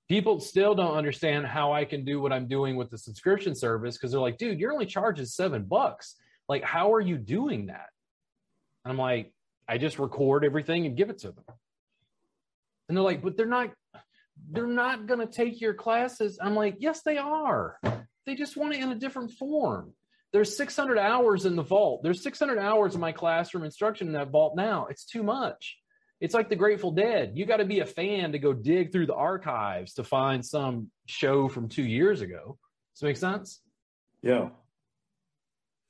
People 0.08 0.40
still 0.40 0.74
don't 0.74 0.96
understand 0.96 1.46
how 1.46 1.72
I 1.72 1.86
can 1.86 2.04
do 2.04 2.20
what 2.20 2.34
I'm 2.34 2.48
doing 2.48 2.76
with 2.76 2.90
the 2.90 2.98
subscription 2.98 3.54
service 3.56 3.96
because 3.96 4.12
they're 4.12 4.20
like, 4.20 4.38
dude, 4.38 4.60
you're 4.60 4.74
only 4.74 4.88
charging 4.88 5.26
seven 5.26 5.64
bucks. 5.64 6.16
Like, 6.48 6.64
how 6.64 6.94
are 6.94 7.02
you 7.02 7.18
doing 7.18 7.68
that? 7.68 7.90
And 8.84 8.92
I'm 8.92 8.98
like, 8.98 9.32
I 9.68 9.78
just 9.78 10.00
record 10.00 10.44
everything 10.44 10.88
and 10.88 10.98
give 10.98 11.12
it 11.12 11.20
to 11.20 11.28
them. 11.28 11.44
And 12.88 12.98
they're 12.98 13.04
like, 13.04 13.22
but 13.22 13.38
they're 13.38 13.46
not, 13.46 13.72
they're 14.50 14.66
not 14.66 15.08
to 15.08 15.28
take 15.28 15.62
your 15.62 15.76
classes. 15.76 16.40
I'm 16.42 16.56
like, 16.56 16.78
yes, 16.80 17.04
they 17.04 17.20
are. 17.20 17.78
They 18.26 18.34
just 18.34 18.58
want 18.58 18.74
it 18.74 18.82
in 18.82 18.92
a 18.92 18.96
different 18.96 19.32
form. 19.34 19.94
There's 20.32 20.56
600 20.56 20.98
hours 20.98 21.46
in 21.46 21.56
the 21.56 21.64
vault. 21.64 22.04
There's 22.04 22.22
600 22.22 22.60
hours 22.60 22.94
of 22.94 23.02
my 23.02 23.12
classroom 23.12 23.64
instruction 23.64 24.08
in 24.08 24.14
that 24.14 24.30
vault 24.30 24.56
now. 24.56 24.88
It's 24.90 25.06
too 25.06 25.24
much. 25.24 25.78
It's 26.22 26.34
like 26.34 26.50
the 26.50 26.56
Grateful 26.56 26.92
Dead. 26.92 27.32
You 27.36 27.46
got 27.46 27.58
to 27.58 27.66
be 27.66 27.80
a 27.80 27.86
fan 27.86 28.34
to 28.34 28.40
go 28.40 28.54
dig 28.54 28.92
through 28.92 29.08
the 29.08 29.16
archives 29.16 29.94
to 29.96 30.04
find 30.04 30.46
some 30.46 30.92
show 31.08 31.48
from 31.48 31.70
two 31.70 31.84
years 31.84 32.22
ago. 32.22 32.58
Does 32.94 33.02
that 33.02 33.08
make 33.08 33.18
sense? 33.18 33.62
Yeah. 34.22 34.50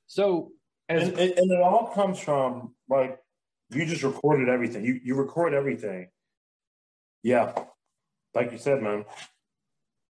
So, 0.06 0.52
as, 0.88 1.08
and, 1.08 1.18
and, 1.18 1.32
and 1.32 1.52
it 1.52 1.60
all 1.60 1.92
comes 1.94 2.18
from 2.18 2.74
like 2.88 3.18
you 3.70 3.86
just 3.86 4.02
recorded 4.02 4.48
everything. 4.48 4.84
You 4.84 5.00
you 5.02 5.14
record 5.16 5.52
everything. 5.52 6.08
Yeah, 7.22 7.52
like 8.34 8.52
you 8.52 8.58
said, 8.58 8.82
man. 8.82 9.04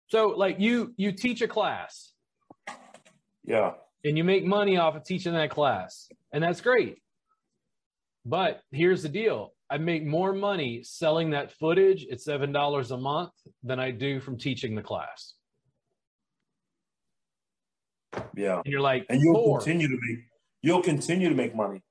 So, 0.08 0.30
like 0.30 0.60
you 0.60 0.94
you 0.98 1.12
teach 1.12 1.42
a 1.42 1.48
class. 1.48 2.14
Yeah. 3.46 3.74
And 4.06 4.18
you 4.18 4.24
make 4.24 4.46
money 4.46 4.78
off 4.78 4.96
of 4.96 5.04
teaching 5.06 5.34
that 5.34 5.50
class, 5.50 6.10
and 6.34 6.44
that's 6.44 6.60
great. 6.60 6.98
But 8.26 8.62
here's 8.72 9.04
the 9.04 9.10
deal 9.10 9.54
I 9.70 9.78
make 9.78 10.06
more 10.06 10.34
money 10.34 10.84
selling 10.84 11.32
that 11.32 11.52
footage 11.52 12.06
at 12.12 12.22
seven 12.22 12.52
dollars 12.52 12.92
a 12.92 12.98
month 12.98 13.32
than 13.64 13.80
I 13.80 13.92
do 13.92 14.20
from 14.20 14.38
teaching 14.38 14.76
the 14.76 14.82
class. 14.82 15.34
Yeah, 18.36 18.62
and 18.64 18.72
you're 18.72 18.82
like, 18.82 19.06
and 19.10 19.22
you'll 19.22 19.34
Four. 19.34 19.60
continue 19.60 19.88
to 19.88 19.98
make 20.00 20.20
you'll 20.62 20.84
continue 20.84 21.30
to 21.30 21.36
make 21.36 21.56
money, 21.56 21.82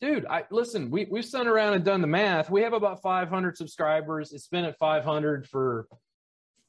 dude. 0.00 0.26
I 0.26 0.44
listen. 0.50 0.90
We 0.90 1.06
we've 1.10 1.24
sent 1.24 1.48
around 1.48 1.74
and 1.74 1.84
done 1.84 2.00
the 2.00 2.06
math. 2.06 2.50
We 2.50 2.62
have 2.62 2.72
about 2.72 3.02
500 3.02 3.56
subscribers. 3.56 4.32
It's 4.32 4.48
been 4.48 4.64
at 4.64 4.78
500 4.78 5.46
for, 5.46 5.86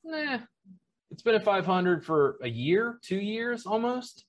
nah, 0.03 0.39
it's 1.13 1.21
been 1.21 1.35
at 1.35 1.43
500 1.43 2.03
for 2.03 2.37
a 2.41 2.49
year, 2.49 2.97
two 3.03 3.19
years 3.19 3.67
almost. 3.67 4.25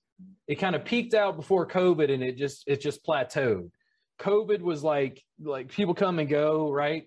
It 0.46 0.56
kind 0.56 0.76
of 0.76 0.84
peaked 0.84 1.14
out 1.14 1.34
before 1.34 1.66
COVID, 1.66 2.12
and 2.12 2.22
it 2.22 2.36
just 2.36 2.64
it 2.66 2.82
just 2.82 3.04
plateaued. 3.04 3.70
COVID 4.20 4.60
was 4.60 4.84
like 4.84 5.24
like 5.42 5.68
people 5.68 5.94
come 5.94 6.18
and 6.18 6.28
go, 6.28 6.70
right? 6.70 7.04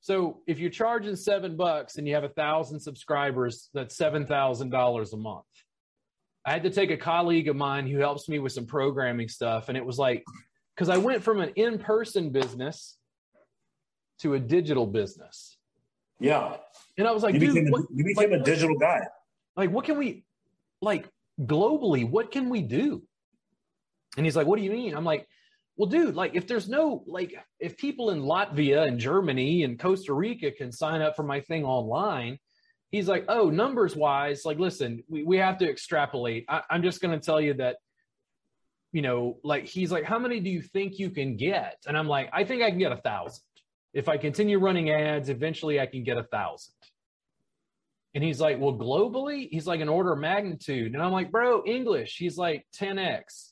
So 0.00 0.40
if 0.46 0.58
you're 0.58 0.70
charging 0.70 1.16
seven 1.16 1.54
bucks 1.54 1.96
and 1.96 2.08
you 2.08 2.14
have 2.14 2.24
a 2.24 2.30
thousand 2.30 2.80
subscribers, 2.80 3.68
that's 3.74 3.94
seven 3.94 4.24
thousand 4.24 4.70
dollars 4.70 5.12
a 5.12 5.18
month. 5.18 5.44
I 6.46 6.52
had 6.52 6.62
to 6.62 6.70
take 6.70 6.90
a 6.90 6.96
colleague 6.96 7.48
of 7.48 7.56
mine 7.56 7.86
who 7.86 7.98
helps 7.98 8.26
me 8.26 8.38
with 8.38 8.52
some 8.52 8.64
programming 8.64 9.28
stuff, 9.28 9.68
and 9.68 9.76
it 9.76 9.84
was 9.84 9.98
like 9.98 10.24
because 10.74 10.88
I 10.88 10.96
went 10.96 11.22
from 11.22 11.40
an 11.40 11.50
in-person 11.56 12.30
business 12.30 12.96
to 14.20 14.32
a 14.32 14.40
digital 14.40 14.86
business. 14.86 15.57
Yeah, 16.20 16.56
and 16.96 17.06
I 17.06 17.12
was 17.12 17.22
like, 17.22 17.34
you 17.34 17.40
dude, 17.40 17.54
became, 17.54 17.70
what, 17.70 17.82
a, 17.82 17.86
you 17.94 18.04
became 18.04 18.30
like, 18.32 18.40
a 18.40 18.44
digital 18.44 18.76
guy. 18.76 19.00
Like, 19.56 19.70
what 19.70 19.84
can 19.84 19.98
we, 19.98 20.24
like, 20.80 21.08
globally, 21.40 22.08
what 22.08 22.30
can 22.30 22.48
we 22.48 22.62
do? 22.62 23.02
And 24.16 24.26
he's 24.26 24.36
like, 24.36 24.46
What 24.46 24.58
do 24.58 24.64
you 24.64 24.70
mean? 24.70 24.94
I'm 24.94 25.04
like, 25.04 25.26
Well, 25.76 25.88
dude, 25.88 26.14
like 26.14 26.34
if 26.34 26.46
there's 26.46 26.68
no, 26.68 27.04
like, 27.06 27.34
if 27.60 27.76
people 27.76 28.10
in 28.10 28.22
Latvia 28.22 28.86
and 28.86 28.98
Germany 28.98 29.62
and 29.64 29.78
Costa 29.78 30.12
Rica 30.12 30.50
can 30.50 30.72
sign 30.72 31.02
up 31.02 31.16
for 31.16 31.22
my 31.22 31.40
thing 31.40 31.64
online, 31.64 32.38
he's 32.90 33.08
like, 33.08 33.24
Oh, 33.28 33.50
numbers 33.50 33.94
wise, 33.94 34.44
like, 34.44 34.58
listen, 34.58 35.02
we, 35.08 35.22
we 35.22 35.36
have 35.38 35.58
to 35.58 35.68
extrapolate. 35.68 36.44
I, 36.48 36.62
I'm 36.70 36.82
just 36.82 37.00
going 37.00 37.18
to 37.18 37.24
tell 37.24 37.40
you 37.40 37.54
that, 37.54 37.76
you 38.92 39.02
know, 39.02 39.38
like, 39.44 39.66
he's 39.66 39.92
like, 39.92 40.04
How 40.04 40.18
many 40.18 40.40
do 40.40 40.50
you 40.50 40.62
think 40.62 40.98
you 40.98 41.10
can 41.10 41.36
get? 41.36 41.76
And 41.86 41.96
I'm 41.96 42.08
like, 42.08 42.28
I 42.32 42.44
think 42.44 42.62
I 42.62 42.70
can 42.70 42.78
get 42.78 42.92
a 42.92 42.96
thousand. 42.96 43.42
If 43.98 44.08
I 44.08 44.16
continue 44.16 44.60
running 44.60 44.90
ads, 44.90 45.28
eventually 45.28 45.80
I 45.80 45.86
can 45.86 46.04
get 46.04 46.16
a 46.16 46.22
thousand. 46.22 46.72
And 48.14 48.22
he's 48.22 48.40
like, 48.40 48.60
well, 48.60 48.72
globally, 48.72 49.48
he's 49.50 49.66
like 49.66 49.80
an 49.80 49.88
order 49.88 50.12
of 50.12 50.20
magnitude. 50.20 50.94
And 50.94 51.02
I'm 51.02 51.10
like, 51.10 51.32
bro, 51.32 51.64
English, 51.66 52.16
he's 52.16 52.38
like 52.38 52.64
10x. 52.80 53.50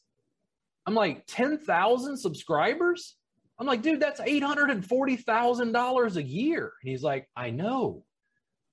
I'm 0.86 0.94
like, 0.94 1.24
10,000 1.26 2.16
subscribers? 2.16 3.16
I'm 3.58 3.66
like, 3.66 3.82
dude, 3.82 3.98
that's 3.98 4.20
$840,000 4.20 6.16
a 6.16 6.22
year. 6.22 6.72
And 6.80 6.90
he's 6.90 7.02
like, 7.02 7.28
I 7.34 7.50
know, 7.50 8.04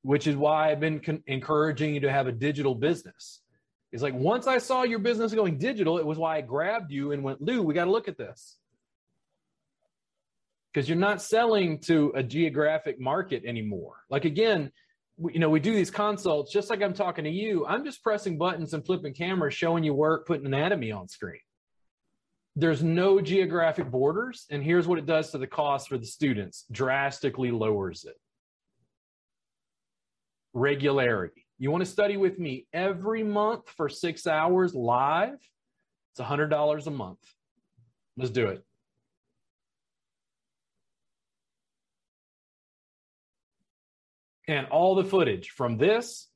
which 0.03 0.27
is 0.27 0.35
why 0.35 0.69
I've 0.69 0.79
been 0.79 0.99
con- 0.99 1.23
encouraging 1.25 1.95
you 1.95 2.01
to 2.01 2.11
have 2.11 2.27
a 2.27 2.31
digital 2.31 2.75
business. 2.75 3.41
He's 3.91 4.03
like, 4.03 4.13
once 4.13 4.45
I 4.45 4.59
saw 4.59 4.83
your 4.83 4.99
business 4.99 5.33
going 5.33 5.57
digital, 5.57 5.97
it 5.97 6.05
was 6.05 6.19
why 6.19 6.37
I 6.37 6.41
grabbed 6.41 6.91
you 6.91 7.13
and 7.13 7.23
went, 7.23 7.41
Lou, 7.41 7.63
we 7.63 7.73
got 7.73 7.85
to 7.85 7.91
look 7.91 8.07
at 8.07 8.19
this. 8.19 8.59
Because 10.73 10.89
you're 10.89 10.97
not 10.97 11.21
selling 11.21 11.79
to 11.81 12.11
a 12.15 12.23
geographic 12.23 12.99
market 12.99 13.43
anymore. 13.45 13.97
Like, 14.09 14.25
again, 14.25 14.71
you 15.19 15.39
know, 15.39 15.49
we 15.49 15.59
do 15.59 15.73
these 15.73 15.91
consults 15.91 16.51
just 16.51 16.69
like 16.69 16.81
I'm 16.81 16.93
talking 16.93 17.25
to 17.25 17.29
you. 17.29 17.65
I'm 17.67 17.85
just 17.85 18.03
pressing 18.03 18.37
buttons 18.37 18.73
and 18.73 18.83
flipping 18.83 19.13
cameras, 19.13 19.53
showing 19.53 19.83
you 19.83 19.93
work, 19.93 20.25
putting 20.25 20.45
anatomy 20.45 20.91
on 20.91 21.07
screen. 21.07 21.39
There's 22.55 22.83
no 22.83 23.21
geographic 23.21 23.89
borders 23.89 24.45
and 24.49 24.63
here's 24.63 24.87
what 24.87 24.99
it 24.99 25.05
does 25.05 25.31
to 25.31 25.37
the 25.37 25.47
cost 25.47 25.89
for 25.89 25.97
the 25.97 26.05
students. 26.05 26.65
Drastically 26.71 27.51
lowers 27.51 28.05
it. 28.05 28.15
Regularity. 30.53 31.45
You 31.59 31.71
want 31.71 31.83
to 31.83 31.89
study 31.89 32.17
with 32.17 32.39
me 32.39 32.67
every 32.73 33.23
month 33.23 33.69
for 33.69 33.89
six 33.89 34.27
hours 34.27 34.73
live? 34.75 35.37
It's 36.11 36.21
$100 36.21 36.87
a 36.87 36.91
month. 36.91 37.19
Let's 38.17 38.31
do 38.31 38.47
it 38.47 38.63
and 44.47 44.67
all 44.67 44.95
the 44.95 45.03
footage 45.03 45.49
from 45.51 45.77
this 45.77 46.29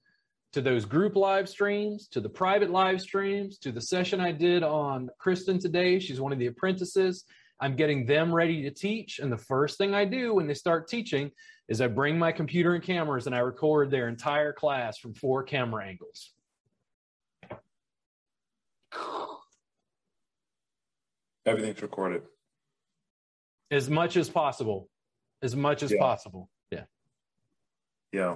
to 0.54 0.62
those 0.62 0.86
group 0.86 1.16
live 1.16 1.50
streams, 1.50 2.08
to 2.10 2.22
the 2.22 2.30
private 2.30 2.72
live 2.72 3.02
streams, 3.02 3.58
to 3.60 3.72
the 3.72 3.82
session 3.82 4.20
I 4.20 4.32
did 4.32 4.64
on 4.64 5.10
Kristen 5.20 5.60
today. 5.60 6.00
She's 6.00 6.22
one 6.22 6.32
of 6.32 6.40
the 6.40 6.48
apprentices. 6.48 7.26
I'm 7.60 7.76
getting 7.76 8.06
them 8.06 8.34
ready 8.34 8.64
to 8.64 8.72
teach. 8.72 9.20
And 9.20 9.32
the 9.32 9.38
first 9.38 9.78
thing 9.78 9.94
I 9.94 10.06
do 10.06 10.36
when 10.36 10.48
they 10.48 10.54
start 10.54 10.88
teaching 10.88 11.32
is 11.68 11.82
I 11.82 11.88
bring 11.88 12.18
my 12.18 12.32
computer 12.32 12.76
and 12.76 12.84
cameras 12.84 13.28
and 13.28 13.36
I 13.36 13.40
record 13.40 13.92
their 13.92 14.08
entire 14.08 14.54
class 14.54 14.98
from 15.00 15.14
four 15.14 15.44
camera 15.44 15.86
angles. 15.86 16.34
Everything's 21.46 21.82
recorded. 21.82 22.24
As 23.72 23.90
much 23.90 24.18
as 24.18 24.30
possible. 24.30 24.90
As 25.42 25.56
much 25.56 25.84
as 25.84 25.92
yeah. 25.92 26.00
possible. 26.00 26.50
Yeah. 28.12 28.20
Yeah 28.20 28.36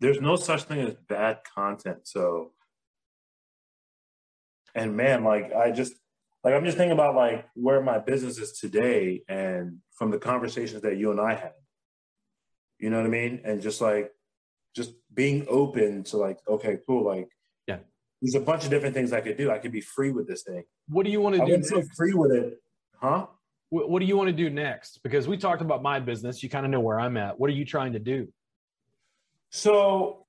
there's 0.00 0.20
no 0.20 0.36
such 0.36 0.64
thing 0.64 0.80
as 0.80 0.94
bad 1.08 1.40
content. 1.54 2.00
So, 2.04 2.52
and 4.74 4.96
man, 4.96 5.24
like 5.24 5.52
I 5.52 5.70
just 5.70 5.94
like 6.42 6.54
I'm 6.54 6.64
just 6.64 6.76
thinking 6.76 6.92
about 6.92 7.14
like 7.14 7.46
where 7.54 7.82
my 7.82 7.98
business 7.98 8.38
is 8.38 8.58
today 8.58 9.22
and 9.28 9.78
from 9.94 10.10
the 10.10 10.18
conversations 10.18 10.82
that 10.82 10.96
you 10.96 11.10
and 11.10 11.20
I 11.20 11.34
had. 11.34 11.52
You 12.78 12.88
know 12.88 12.96
what 12.96 13.06
I 13.06 13.10
mean? 13.10 13.42
And 13.44 13.60
just 13.60 13.80
like 13.80 14.10
just 14.74 14.92
being 15.12 15.44
open 15.48 16.04
to 16.04 16.16
like, 16.16 16.38
okay, 16.48 16.78
cool, 16.86 17.04
like 17.04 17.28
yeah. 17.66 17.78
There's 18.22 18.34
a 18.34 18.40
bunch 18.44 18.64
of 18.64 18.70
different 18.70 18.94
things 18.94 19.12
I 19.12 19.20
could 19.20 19.36
do. 19.36 19.50
I 19.50 19.58
could 19.58 19.72
be 19.72 19.80
free 19.80 20.12
with 20.12 20.26
this 20.26 20.42
thing. 20.42 20.64
What 20.88 21.04
do 21.04 21.12
you 21.12 21.20
want 21.20 21.36
to 21.36 21.42
I 21.42 21.46
do? 21.46 21.56
next? 21.56 21.72
free 21.96 22.14
with 22.14 22.32
it, 22.32 22.54
huh? 23.00 23.26
What, 23.70 23.88
what 23.88 24.00
do 24.00 24.06
you 24.06 24.16
want 24.16 24.28
to 24.28 24.32
do 24.32 24.50
next? 24.50 25.00
Because 25.02 25.28
we 25.28 25.36
talked 25.36 25.62
about 25.62 25.82
my 25.82 26.00
business. 26.00 26.42
You 26.42 26.48
kind 26.48 26.64
of 26.64 26.72
know 26.72 26.80
where 26.80 26.98
I'm 26.98 27.16
at. 27.16 27.38
What 27.38 27.50
are 27.50 27.54
you 27.54 27.64
trying 27.64 27.92
to 27.92 27.98
do? 27.98 28.28
So 29.50 30.26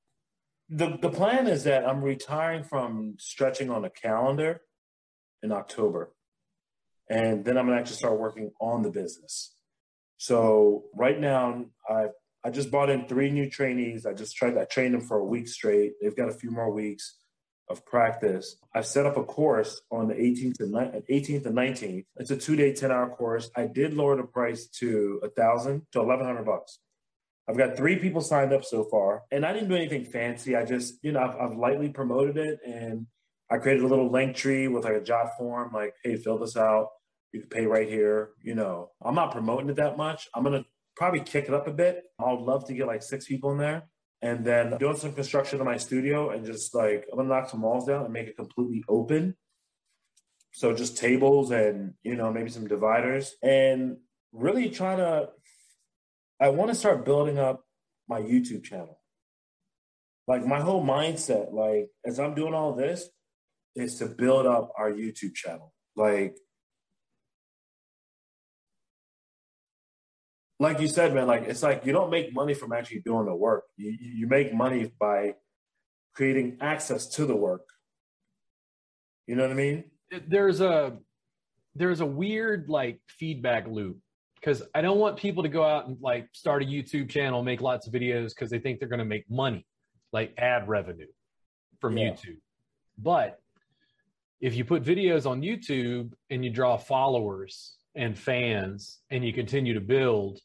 the 0.70 0.98
the 1.02 1.10
plan 1.10 1.48
is 1.48 1.64
that 1.66 1.88
I'm 1.88 2.04
retiring 2.04 2.64
from 2.64 3.16
stretching 3.20 3.70
on 3.70 3.86
a 3.86 3.90
calendar 3.90 4.62
in 5.44 5.52
October. 5.52 6.14
And 7.10 7.44
then 7.46 7.58
I'm 7.58 7.68
gonna 7.68 7.80
actually 7.80 7.98
start 7.98 8.20
working 8.20 8.52
on 8.60 8.82
the 8.84 8.90
business. 8.90 9.56
So 10.18 10.86
right 10.96 11.20
now 11.20 11.66
I 11.90 12.08
I 12.44 12.50
just 12.50 12.72
brought 12.72 12.90
in 12.90 13.08
three 13.08 13.30
new 13.30 13.50
trainees. 13.50 14.06
I 14.06 14.14
just 14.14 14.36
tried 14.36 14.58
I 14.58 14.66
trained 14.66 14.94
them 14.94 15.02
for 15.02 15.18
a 15.18 15.26
week 15.26 15.48
straight. 15.48 15.94
They've 16.02 16.16
got 16.16 16.30
a 16.30 16.34
few 16.34 16.52
more 16.52 16.72
weeks 16.72 17.18
of 17.70 17.86
practice. 17.86 18.58
I've 18.74 18.88
set 18.88 19.06
up 19.06 19.18
a 19.18 19.24
course 19.24 19.82
on 19.92 20.08
the 20.08 20.16
18th 20.16 20.60
and 20.60 20.74
18th 20.74 21.46
and 21.46 21.56
19th. 21.56 22.06
It's 22.18 22.32
a 22.32 22.36
two-day, 22.36 22.74
10-hour 22.74 23.12
course. 23.12 23.50
I 23.56 23.68
did 23.68 23.94
lower 23.94 24.18
the 24.18 24.24
price 24.24 24.68
to 24.80 25.22
a 25.24 25.30
thousand 25.30 25.84
to 25.94 26.00
eleven 26.00 26.26
hundred 26.26 26.46
bucks. 26.46 26.80
I've 27.52 27.58
got 27.58 27.76
three 27.76 27.98
people 27.98 28.22
signed 28.22 28.54
up 28.54 28.64
so 28.64 28.86
far, 28.86 29.24
and 29.30 29.46
I 29.46 29.52
didn't 29.52 29.68
do 29.68 29.76
anything 29.76 30.06
fancy. 30.06 30.56
I 30.56 30.64
just, 30.64 31.04
you 31.04 31.12
know, 31.12 31.20
I've, 31.20 31.36
I've 31.36 31.58
lightly 31.58 31.90
promoted 31.90 32.38
it, 32.38 32.60
and 32.66 33.08
I 33.50 33.58
created 33.58 33.84
a 33.84 33.88
little 33.88 34.10
Linktree 34.10 34.72
with 34.72 34.86
like 34.86 34.96
a 34.96 35.02
JotForm, 35.02 35.74
like, 35.74 35.94
"Hey, 36.02 36.16
fill 36.16 36.38
this 36.38 36.56
out. 36.56 36.88
You 37.34 37.42
can 37.42 37.50
pay 37.50 37.66
right 37.66 37.90
here." 37.90 38.30
You 38.42 38.56
know, 38.56 38.92
I'm 39.04 39.16
not 39.16 39.34
promoting 39.34 39.70
it 39.70 39.76
that 39.76 39.98
much. 39.98 40.30
I'm 40.34 40.44
gonna 40.44 40.64
probably 40.96 41.20
kick 41.20 41.50
it 41.50 41.54
up 41.54 41.68
a 41.68 41.74
bit. 41.74 42.06
I'd 42.20 42.40
love 42.40 42.66
to 42.68 42.74
get 42.74 42.88
like 42.88 43.04
six 43.04 43.26
people 43.26 43.52
in 43.52 43.58
there, 43.58 43.84
and 44.22 44.46
then 44.46 44.78
doing 44.78 44.96
some 44.96 45.12
construction 45.12 45.60
in 45.60 45.66
my 45.66 45.76
studio, 45.76 46.30
and 46.30 46.46
just 46.46 46.74
like 46.74 47.06
I'm 47.12 47.18
gonna 47.18 47.28
knock 47.28 47.50
some 47.50 47.64
walls 47.64 47.86
down 47.86 48.06
and 48.06 48.14
make 48.14 48.30
it 48.30 48.38
completely 48.38 48.86
open. 48.88 49.36
So 50.54 50.74
just 50.74 50.98
tables 50.98 51.52
and 51.52 51.96
you 52.02 52.16
know 52.16 52.32
maybe 52.32 52.50
some 52.50 52.70
dividers, 52.70 53.36
and 53.44 53.98
really 54.32 54.70
trying 54.70 55.00
to 55.00 55.30
I 56.42 56.50
want 56.50 56.72
to 56.72 56.76
start 56.76 57.06
building 57.06 57.38
up 57.38 57.64
my 58.10 58.20
YouTube 58.20 58.64
channel. 58.64 59.00
Like 60.28 60.44
my 60.44 60.60
whole 60.60 60.84
mindset, 60.84 61.54
like 61.54 61.90
as 62.04 62.20
I'm 62.20 62.34
doing 62.34 62.56
all 62.56 62.74
this, 62.74 63.08
is 63.76 64.00
to 64.00 64.08
build 64.08 64.48
up 64.48 64.72
our 64.76 64.92
YouTube 64.92 65.36
channel. 65.36 65.72
Like, 65.96 66.36
like 70.60 70.80
you 70.80 70.88
said, 70.88 71.14
man, 71.14 71.28
like 71.28 71.44
it's 71.44 71.62
like 71.62 71.86
you 71.86 71.94
don't 71.94 72.10
make 72.10 72.34
money 72.34 72.56
from 72.56 72.74
actually 72.74 73.02
doing 73.02 73.28
the 73.28 73.36
work. 73.36 73.66
You 73.78 73.96
you 74.00 74.28
make 74.28 74.52
money 74.52 74.92
by 75.00 75.36
creating 76.16 76.58
access 76.60 77.08
to 77.10 77.26
the 77.26 77.36
work. 77.36 77.68
You 79.28 79.36
know 79.36 79.44
what 79.44 79.52
I 79.52 79.56
mean? 79.56 79.84
There's 80.28 80.60
a 80.60 80.98
there's 81.76 82.00
a 82.00 82.06
weird 82.06 82.68
like 82.68 83.00
feedback 83.08 83.68
loop 83.68 84.00
because 84.42 84.64
I 84.74 84.82
don't 84.82 84.98
want 84.98 85.18
people 85.18 85.44
to 85.44 85.50
go 85.50 85.64
out 85.64 85.88
and 85.88 85.98
like 86.02 86.28
start 86.34 86.64
a 86.64 86.66
YouTube 86.66 87.10
channel, 87.10 87.44
make 87.44 87.62
lots 87.62 87.86
of 87.88 87.94
videos 87.94 88.30
because 88.30 88.50
they 88.50 88.58
think 88.60 88.80
they're 88.80 88.90
going 88.90 89.00
to 89.00 89.06
make 89.06 89.30
money, 89.30 89.66
like 90.12 90.34
ad 90.38 90.68
revenue 90.68 91.08
from 91.80 91.98
Yeah. 91.98 92.10
YouTube. 92.12 92.38
But 92.98 93.40
if 94.42 94.56
you 94.56 94.66
put 94.66 94.84
videos 94.84 95.30
on 95.30 95.42
YouTube 95.42 96.14
and 96.32 96.44
you 96.44 96.50
draw 96.50 96.76
followers 96.78 97.76
and 97.94 98.18
fans 98.18 99.00
and 99.12 99.24
you 99.24 99.32
continue 99.32 99.76
to 99.76 99.82
build, 99.82 100.40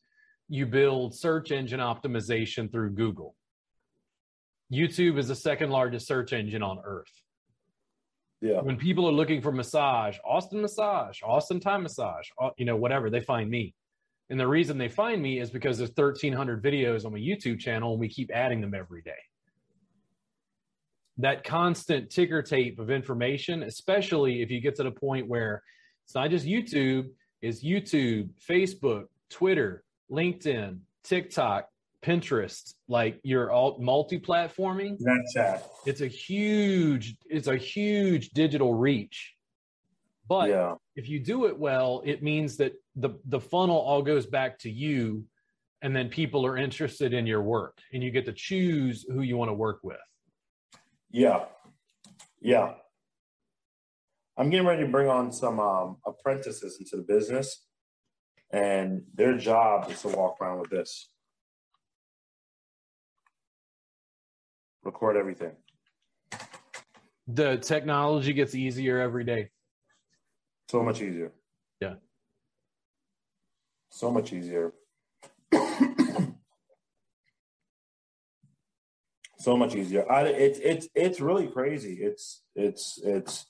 you 0.49 0.67
build 0.67 1.15
search 1.15 1.51
engine 1.51 1.81
optimization 1.81 2.71
through 2.71 2.91
Google. 2.91 3.35
YouTube 4.71 5.17
is 5.19 5.29
the 5.29 5.35
second 5.35 5.71
largest 5.71 6.07
search 6.07 6.33
engine 6.35 6.63
on 6.63 6.81
earth 6.85 7.23
Yeah. 8.43 8.61
when 8.61 8.77
people 8.77 9.09
are 9.09 9.13
looking 9.13 9.41
for 9.41 9.53
massage, 9.53 10.19
Austin 10.25 10.61
massage, 10.61 11.21
Austin 11.23 11.61
Thai 11.61 11.79
massage, 11.79 12.29
uh, 12.41 12.51
you 12.59 12.67
know, 12.67 12.77
whatever, 12.77 13.09
they 13.09 13.21
find 13.21 13.49
me. 13.49 13.75
And 14.29 14.41
the 14.41 14.47
reason 14.47 14.77
they 14.77 14.89
find 14.89 15.23
me 15.23 15.39
is 15.39 15.51
because 15.51 15.79
there's 15.79 15.91
1,300 15.95 16.63
videos 16.63 17.05
on 17.05 17.13
my 17.13 17.19
YouTube 17.19 17.61
channel 17.61 17.93
and 17.93 18.01
we 18.01 18.09
keep 18.09 18.31
adding 18.35 18.61
them 18.61 18.75
every 18.75 19.03
day. 19.03 19.13
That 21.19 21.45
constant 21.45 22.11
ticker 22.11 22.43
tape 22.43 22.79
of 22.79 22.91
information, 22.91 23.63
especially 23.63 24.43
if 24.43 24.51
you 24.51 24.61
get 24.61 24.75
to 24.77 24.83
the 24.83 24.91
point 24.91 25.29
where 25.29 25.63
it's 26.05 26.15
not 26.15 26.31
just 26.31 26.45
YouTube, 26.45 27.07
it's 27.41 27.65
YouTube, 27.65 28.31
Facebook, 28.49 29.05
Twitter, 29.31 29.85
LinkedIn, 30.11 30.81
TikTok, 31.05 31.69
Pinterest, 32.05 32.75
like 32.89 33.19
you're 33.25 33.51
all 33.51 33.79
multi-platforming 33.81 34.97
That's 35.01 35.37
Snapchat. 35.37 35.63
it's 35.87 36.01
a 36.03 36.07
huge 36.07 37.17
it's 37.29 37.49
a 37.49 37.57
huge 37.57 38.31
digital 38.31 38.75
reach 38.75 39.35
but 40.29 40.51
yeah. 40.51 40.75
if 40.95 41.09
you 41.09 41.19
do 41.19 41.47
it 41.47 41.59
well 41.59 42.03
it 42.05 42.23
means 42.23 42.59
that 42.59 42.75
the 42.97 43.11
the 43.27 43.41
funnel 43.41 43.77
all 43.79 44.03
goes 44.03 44.27
back 44.27 44.59
to 44.61 44.71
you 44.71 45.25
and 45.83 45.95
then 45.95 46.09
people 46.09 46.45
are 46.47 46.57
interested 46.57 47.13
in 47.13 47.27
your 47.27 47.43
work 47.43 47.79
and 47.93 48.03
you 48.03 48.11
get 48.11 48.25
to 48.25 48.33
choose 48.33 49.05
who 49.09 49.21
you 49.23 49.37
want 49.37 49.51
to 49.51 49.55
work 49.55 49.81
with 49.83 49.99
Yeah. 51.11 51.45
Yeah. 52.41 52.75
I'm 54.39 54.51
getting 54.51 54.67
ready 54.67 54.83
to 54.83 54.89
bring 54.89 55.09
on 55.09 55.33
some 55.33 55.59
um, 55.61 55.97
apprentices 56.07 56.77
into 56.79 56.97
the 56.99 57.03
business, 57.03 57.65
and 58.51 59.03
their 59.15 59.37
job 59.39 59.91
is 59.91 60.03
to 60.03 60.09
walk 60.09 60.37
around 60.43 60.61
with 60.61 60.69
this, 60.69 61.09
record 64.85 65.17
everything. 65.17 65.53
the 67.27 67.57
technology 67.57 68.35
gets 68.35 68.55
easier 68.55 69.01
every 69.01 69.25
day 69.25 69.49
So 70.71 70.83
much 70.83 71.01
easier. 71.01 71.33
Yeah. 71.81 71.95
So 73.97 74.11
much 74.11 74.31
easier. 74.35 74.75
so 79.39 79.57
much 79.57 79.75
easier. 79.75 80.05
I, 80.13 80.25
it's 80.25 80.59
it's 80.59 80.87
it's 80.95 81.19
really 81.19 81.47
crazy. 81.47 81.95
It's 82.03 82.43
it's 82.55 83.01
it's 83.03 83.47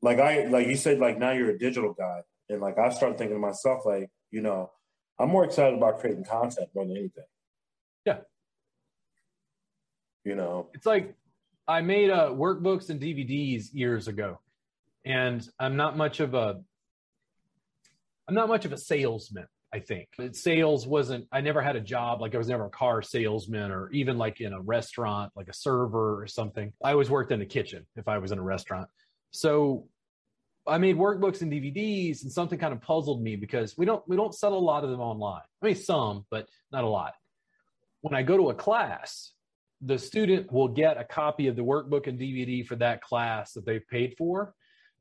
like 0.00 0.20
I 0.20 0.46
like 0.46 0.68
you 0.68 0.76
said 0.76 1.00
like 1.00 1.18
now 1.18 1.32
you're 1.32 1.50
a 1.50 1.58
digital 1.58 1.92
guy 1.92 2.22
and 2.48 2.62
like 2.62 2.78
I 2.78 2.88
started 2.88 3.18
thinking 3.18 3.36
to 3.36 3.40
myself 3.40 3.84
like 3.84 4.08
you 4.30 4.40
know 4.40 4.70
I'm 5.18 5.28
more 5.28 5.44
excited 5.44 5.76
about 5.76 5.98
creating 6.00 6.24
content 6.24 6.70
more 6.74 6.86
than 6.86 6.96
anything. 6.96 7.24
Yeah. 8.06 8.20
You 10.24 10.34
know. 10.34 10.70
it's 10.72 10.86
like 10.86 11.14
i 11.66 11.80
made 11.82 12.10
uh 12.10 12.30
workbooks 12.30 12.90
and 12.90 13.00
dvds 13.00 13.68
years 13.72 14.08
ago 14.08 14.38
and 15.04 15.48
i'm 15.58 15.76
not 15.76 15.96
much 15.96 16.20
of 16.20 16.34
a 16.34 16.60
i'm 18.28 18.34
not 18.34 18.48
much 18.48 18.64
of 18.64 18.72
a 18.72 18.78
salesman 18.78 19.46
i 19.72 19.78
think. 19.78 20.08
Sales 20.32 20.86
wasn't 20.86 21.26
i 21.32 21.40
never 21.40 21.60
had 21.60 21.76
a 21.76 21.80
job 21.80 22.20
like 22.20 22.34
i 22.34 22.38
was 22.38 22.48
never 22.48 22.66
a 22.66 22.70
car 22.70 23.02
salesman 23.02 23.70
or 23.70 23.90
even 23.90 24.18
like 24.18 24.40
in 24.40 24.52
a 24.52 24.60
restaurant 24.60 25.32
like 25.36 25.48
a 25.48 25.54
server 25.54 26.22
or 26.22 26.26
something. 26.26 26.72
I 26.84 26.92
always 26.92 27.10
worked 27.10 27.32
in 27.32 27.38
the 27.38 27.46
kitchen 27.46 27.86
if 27.96 28.08
i 28.08 28.18
was 28.18 28.32
in 28.32 28.38
a 28.38 28.42
restaurant. 28.42 28.88
So 29.30 29.88
i 30.66 30.78
made 30.78 30.96
workbooks 30.96 31.42
and 31.42 31.50
dvds 31.50 32.22
and 32.22 32.32
something 32.32 32.58
kind 32.58 32.72
of 32.74 32.80
puzzled 32.82 33.22
me 33.22 33.36
because 33.36 33.76
we 33.76 33.86
don't 33.86 34.06
we 34.08 34.16
don't 34.16 34.34
sell 34.34 34.54
a 34.54 34.58
lot 34.58 34.84
of 34.84 34.90
them 34.90 35.00
online. 35.00 35.42
I 35.62 35.66
mean 35.66 35.76
some 35.76 36.26
but 36.30 36.48
not 36.72 36.84
a 36.84 36.88
lot. 36.88 37.14
When 38.02 38.14
i 38.14 38.22
go 38.22 38.36
to 38.36 38.50
a 38.50 38.54
class 38.54 39.32
the 39.80 39.98
student 39.98 40.52
will 40.52 40.68
get 40.68 40.98
a 40.98 41.04
copy 41.04 41.46
of 41.46 41.56
the 41.56 41.62
workbook 41.62 42.06
and 42.06 42.18
DVD 42.18 42.66
for 42.66 42.76
that 42.76 43.00
class 43.00 43.52
that 43.52 43.64
they've 43.64 43.86
paid 43.88 44.14
for. 44.18 44.54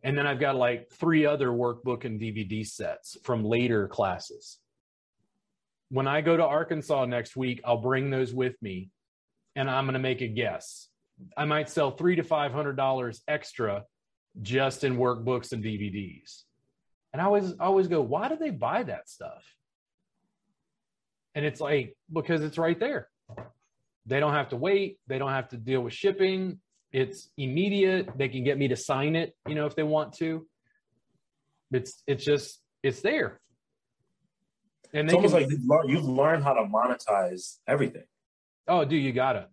And 0.03 0.17
then 0.17 0.27
I've 0.27 0.39
got 0.39 0.55
like 0.55 0.89
three 0.91 1.25
other 1.25 1.49
workbook 1.49 2.05
and 2.05 2.19
DVD 2.19 2.65
sets 2.65 3.17
from 3.23 3.43
later 3.43 3.87
classes. 3.87 4.59
When 5.89 6.07
I 6.07 6.21
go 6.21 6.37
to 6.37 6.43
Arkansas 6.43 7.05
next 7.05 7.35
week, 7.35 7.61
I'll 7.65 7.81
bring 7.81 8.09
those 8.09 8.33
with 8.33 8.61
me 8.61 8.89
and 9.55 9.69
I'm 9.69 9.85
going 9.85 9.93
to 9.93 9.99
make 9.99 10.21
a 10.21 10.27
guess. 10.27 10.87
I 11.35 11.45
might 11.45 11.69
sell 11.69 11.91
three 11.91 12.15
to 12.17 12.23
five 12.23 12.53
hundred 12.53 12.77
dollars 12.77 13.21
extra 13.27 13.83
just 14.41 14.83
in 14.83 14.97
workbooks 14.97 15.51
and 15.51 15.63
DVDs. 15.63 16.43
And 17.11 17.21
I 17.21 17.25
always 17.25 17.53
always 17.59 17.87
go, 17.87 18.01
why 18.01 18.29
do 18.29 18.37
they 18.37 18.51
buy 18.51 18.83
that 18.83 19.09
stuff? 19.09 19.43
And 21.33 21.43
it's 21.43 21.59
like 21.59 21.97
because 22.13 22.43
it's 22.43 22.57
right 22.57 22.79
there. 22.79 23.09
They 24.05 24.19
don't 24.19 24.33
have 24.33 24.49
to 24.49 24.55
wait. 24.57 24.99
They 25.07 25.17
don't 25.17 25.31
have 25.31 25.49
to 25.49 25.57
deal 25.57 25.81
with 25.81 25.93
shipping. 25.93 26.59
It's 26.91 27.29
immediate. 27.37 28.09
They 28.17 28.29
can 28.29 28.43
get 28.43 28.57
me 28.57 28.69
to 28.69 28.75
sign 28.75 29.15
it, 29.15 29.35
you 29.47 29.55
know, 29.55 29.65
if 29.65 29.75
they 29.75 29.83
want 29.83 30.13
to. 30.13 30.47
It's 31.71 32.01
it's 32.07 32.23
just 32.23 32.61
it's 32.83 33.01
there. 33.01 33.39
And 34.93 35.07
It's 35.07 35.13
almost 35.13 35.33
can, 35.33 35.43
like 35.43 35.51
you've 35.51 35.65
learned, 35.65 35.89
you've 35.89 36.05
learned 36.05 36.43
how 36.43 36.53
to 36.53 36.63
monetize 36.63 37.57
everything. 37.67 38.05
oh, 38.67 38.85
dude, 38.85 39.03
you 39.03 39.11
gotta, 39.11 39.47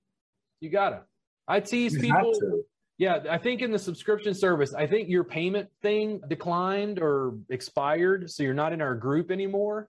you 0.61 0.71
gotta. 0.71 1.03
I 1.49 1.61
tease 1.61 1.95
You 1.95 2.01
people. 2.01 2.65
Yeah, 2.97 3.19
I 3.29 3.39
think 3.39 3.61
in 3.61 3.73
the 3.73 3.79
subscription 3.79 4.35
service, 4.35 4.73
I 4.73 4.87
think 4.87 5.09
your 5.09 5.25
payment 5.25 5.69
thing 5.83 6.21
declined 6.29 7.01
or 7.01 7.35
expired, 7.51 8.31
so 8.31 8.45
you're 8.45 8.55
not 8.55 8.73
in 8.73 8.81
our 8.81 8.95
group 8.95 9.33
anymore. 9.33 9.89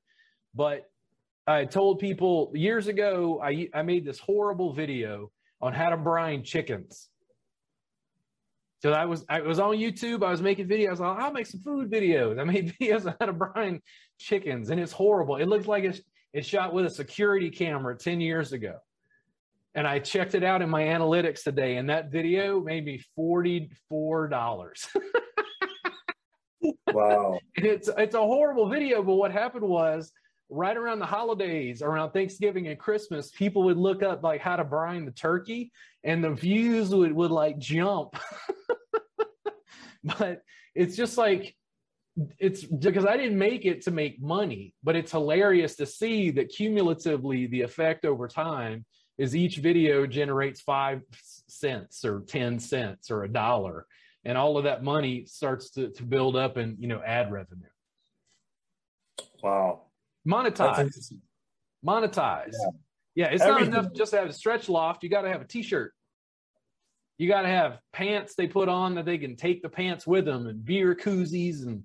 But 0.55 0.89
I 1.45 1.65
told 1.65 1.99
people 1.99 2.51
years 2.55 2.87
ago, 2.87 3.39
I 3.43 3.69
I 3.73 3.83
made 3.83 4.05
this 4.05 4.17
horrible 4.17 4.73
video 4.73 5.31
on 5.61 5.73
how 5.73 5.89
to 5.89 5.97
brine 5.97 6.43
chickens. 6.43 7.09
So 8.85 8.91
I 8.91 9.05
was 9.05 9.25
I 9.29 9.41
was 9.41 9.57
on 9.57 9.77
YouTube. 9.77 10.23
I 10.23 10.29
was 10.29 10.43
making 10.43 10.67
videos. 10.67 11.01
I 11.01 11.09
Like, 11.09 11.17
I'll 11.17 11.31
make 11.31 11.47
some 11.47 11.59
food 11.59 11.89
videos. 11.89 12.39
I 12.39 12.43
made 12.43 12.71
videos 12.79 13.07
on 13.07 13.15
how 13.19 13.25
to 13.25 13.33
brine 13.33 13.81
chickens, 14.19 14.69
and 14.69 14.79
it's 14.79 14.91
horrible. 14.91 15.37
It 15.37 15.47
looks 15.47 15.65
like 15.65 15.85
it's 15.85 16.01
it's 16.33 16.47
shot 16.47 16.71
with 16.71 16.85
a 16.85 16.89
security 16.91 17.49
camera 17.49 17.97
ten 17.97 18.21
years 18.21 18.53
ago. 18.53 18.75
And 19.73 19.87
I 19.87 19.97
checked 19.97 20.35
it 20.35 20.43
out 20.43 20.61
in 20.61 20.69
my 20.69 20.83
analytics 20.83 21.41
today, 21.41 21.77
and 21.77 21.89
that 21.89 22.11
video 22.11 22.61
made 22.61 22.85
me 22.85 23.01
forty 23.15 23.71
four 23.89 24.27
dollars. 24.27 24.87
wow! 26.93 27.39
it's 27.55 27.89
it's 27.97 28.13
a 28.13 28.19
horrible 28.19 28.69
video, 28.69 29.01
but 29.01 29.15
what 29.15 29.31
happened 29.31 29.67
was 29.67 30.11
right 30.51 30.77
around 30.77 30.99
the 30.99 31.07
holidays, 31.07 31.81
around 31.81 32.11
Thanksgiving 32.11 32.67
and 32.67 32.77
Christmas, 32.77 33.31
people 33.31 33.63
would 33.63 33.77
look 33.77 34.03
up 34.03 34.21
like 34.21 34.41
how 34.41 34.55
to 34.55 34.63
brine 34.63 35.05
the 35.05 35.11
turkey, 35.11 35.71
and 36.03 36.23
the 36.23 36.29
views 36.29 36.93
would 36.93 37.13
would 37.13 37.31
like 37.31 37.57
jump. 37.57 38.15
but 40.05 40.41
it's 40.73 40.95
just 40.95 41.17
like 41.17 41.55
it's 42.39 42.63
because 42.63 43.05
I 43.05 43.17
didn't 43.17 43.37
make 43.37 43.65
it 43.65 43.81
to 43.83 43.91
make 43.91 44.21
money, 44.21 44.73
but 44.83 44.95
it's 44.95 45.11
hilarious 45.11 45.75
to 45.77 45.85
see 45.85 46.31
that 46.31 46.49
cumulatively 46.49 47.47
the 47.47 47.61
effect 47.61 48.05
over 48.05 48.27
time 48.27 48.85
is 49.17 49.35
each 49.35 49.57
video 49.57 50.05
generates 50.05 50.61
five 50.61 51.01
cents 51.47 52.05
or 52.05 52.21
10 52.21 52.59
cents 52.59 53.11
or 53.11 53.23
a 53.23 53.27
dollar. 53.27 53.85
And 54.23 54.37
all 54.37 54.57
of 54.57 54.63
that 54.63 54.83
money 54.83 55.25
starts 55.25 55.71
to, 55.71 55.89
to 55.89 56.03
build 56.03 56.35
up 56.35 56.57
in, 56.57 56.77
you 56.79 56.87
know, 56.87 57.01
ad 57.05 57.31
revenue. 57.31 57.67
Wow. 59.43 59.83
Monetize. 60.27 61.13
Monetize. 61.85 62.53
Yeah, 62.53 62.69
yeah 63.15 63.25
it's 63.27 63.43
Everything. 63.43 63.71
not 63.71 63.79
enough 63.79 63.93
just 63.93 64.11
to 64.11 64.19
have 64.19 64.29
a 64.29 64.33
stretch 64.33 64.69
loft. 64.69 65.03
You 65.03 65.09
got 65.09 65.21
to 65.21 65.29
have 65.29 65.41
a 65.41 65.45
t-shirt. 65.45 65.93
You 67.17 67.27
got 67.29 67.43
to 67.43 67.47
have 67.47 67.79
pants 67.93 68.35
they 68.35 68.47
put 68.47 68.67
on 68.67 68.95
that 68.95 69.05
they 69.05 69.17
can 69.17 69.35
take 69.35 69.61
the 69.61 69.69
pants 69.69 70.05
with 70.05 70.25
them 70.25 70.47
and 70.47 70.65
beer 70.65 70.95
koozies 70.95 71.63
and 71.63 71.83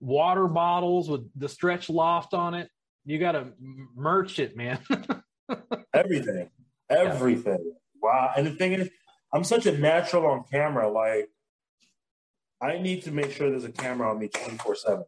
water 0.00 0.46
bottles 0.46 1.10
with 1.10 1.28
the 1.34 1.48
stretch 1.48 1.90
loft 1.90 2.32
on 2.32 2.54
it. 2.54 2.70
You 3.04 3.18
got 3.18 3.32
to 3.32 3.48
merch 3.58 4.38
it, 4.38 4.56
man. 4.56 4.78
everything, 5.94 6.50
everything. 6.88 7.58
Yeah. 7.64 7.72
Wow. 8.00 8.32
And 8.36 8.46
the 8.46 8.52
thing 8.52 8.74
is, 8.74 8.88
I'm 9.32 9.44
such 9.44 9.66
a 9.66 9.76
natural 9.76 10.26
on 10.26 10.44
camera. 10.50 10.88
Like, 10.88 11.28
I 12.60 12.78
need 12.78 13.02
to 13.04 13.12
make 13.12 13.32
sure 13.32 13.50
there's 13.50 13.64
a 13.64 13.72
camera 13.72 14.10
on 14.10 14.18
me 14.18 14.28
24 14.28 14.74
7. 14.76 15.04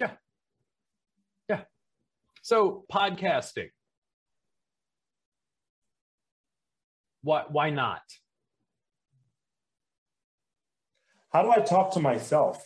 Yeah. 0.00 0.10
Yeah. 1.48 1.62
So, 2.42 2.84
podcasting. 2.92 3.70
Why, 7.22 7.44
why 7.48 7.70
not? 7.70 8.02
How 11.30 11.42
do 11.42 11.50
I 11.50 11.60
talk 11.60 11.92
to 11.92 12.00
myself? 12.00 12.64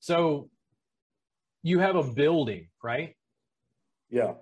So 0.00 0.50
you 1.62 1.80
have 1.80 1.96
a 1.96 2.02
building, 2.02 2.68
right? 2.82 3.14
Yeah. 4.08 4.34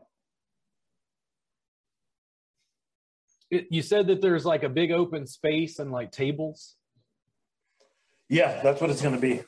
It, 3.50 3.68
you 3.70 3.82
said 3.82 4.08
that 4.08 4.20
there's 4.20 4.44
like 4.44 4.62
a 4.62 4.68
big 4.68 4.92
open 4.92 5.26
space 5.26 5.78
and 5.78 5.90
like 5.90 6.12
tables. 6.12 6.76
Yeah, 8.28 8.60
that's 8.62 8.80
what 8.80 8.90
it's 8.90 9.02
going 9.02 9.14
to 9.14 9.20
be. 9.20 9.42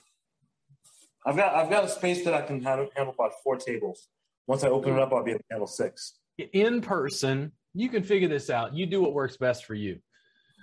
I've 1.27 1.37
got 1.37 1.55
I've 1.55 1.69
got 1.69 1.85
a 1.85 1.89
space 1.89 2.25
that 2.25 2.33
I 2.33 2.43
can 2.43 2.63
handle, 2.63 2.89
handle 2.97 3.13
about 3.13 3.33
four 3.45 3.57
tables. 3.57 4.09
Once 4.47 4.65
I 4.65 4.69
open 4.69 4.95
it 4.95 4.99
up, 4.99 5.13
I'll 5.13 5.25
be 5.25 5.33
able 5.33 5.41
to 5.41 5.47
handle 5.51 5.67
six. 5.67 6.15
In 6.53 6.81
person, 6.81 7.53
you 7.75 7.89
can 7.89 8.03
figure 8.03 8.29
this 8.29 8.49
out. 8.49 8.73
You 8.73 8.87
do 8.87 9.03
what 9.03 9.13
works 9.13 9.37
best 9.37 9.67
for 9.67 9.75
you. 9.75 9.99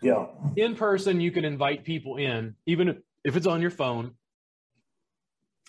Yeah. 0.01 0.25
In 0.55 0.75
person, 0.75 1.21
you 1.21 1.31
can 1.31 1.45
invite 1.45 1.83
people 1.83 2.17
in, 2.17 2.55
even 2.65 3.01
if 3.23 3.35
it's 3.35 3.47
on 3.47 3.61
your 3.61 3.71
phone 3.71 4.11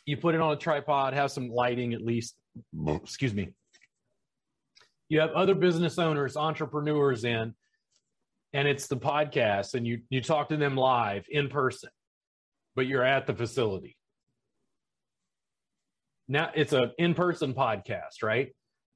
you 0.07 0.17
put 0.17 0.35
it 0.37 0.41
on 0.41 0.53
a 0.53 0.57
tripod, 0.57 1.13
have 1.13 1.33
some 1.33 1.51
lighting 1.51 1.93
at 1.93 2.01
least. 2.01 2.37
Excuse 2.89 3.35
me. 3.35 3.51
You 5.09 5.21
have 5.21 5.31
other 5.33 5.55
business 5.55 5.99
owners, 5.99 6.37
entrepreneurs 6.37 7.25
in, 7.25 7.55
and 8.53 8.69
it's 8.69 8.87
the 8.87 8.97
podcast, 8.97 9.75
and 9.75 9.87
you 9.87 10.01
you 10.09 10.23
talk 10.23 10.49
to 10.49 10.57
them 10.57 10.77
live 10.77 11.27
in 11.29 11.49
person, 11.49 11.91
but 12.75 12.87
you're 12.87 13.05
at 13.05 13.27
the 13.27 13.35
facility. 13.35 13.97
Now 16.29 16.51
it's 16.55 16.73
a 16.73 16.93
in-person 16.99 17.55
podcast, 17.55 18.23
right? 18.23 18.53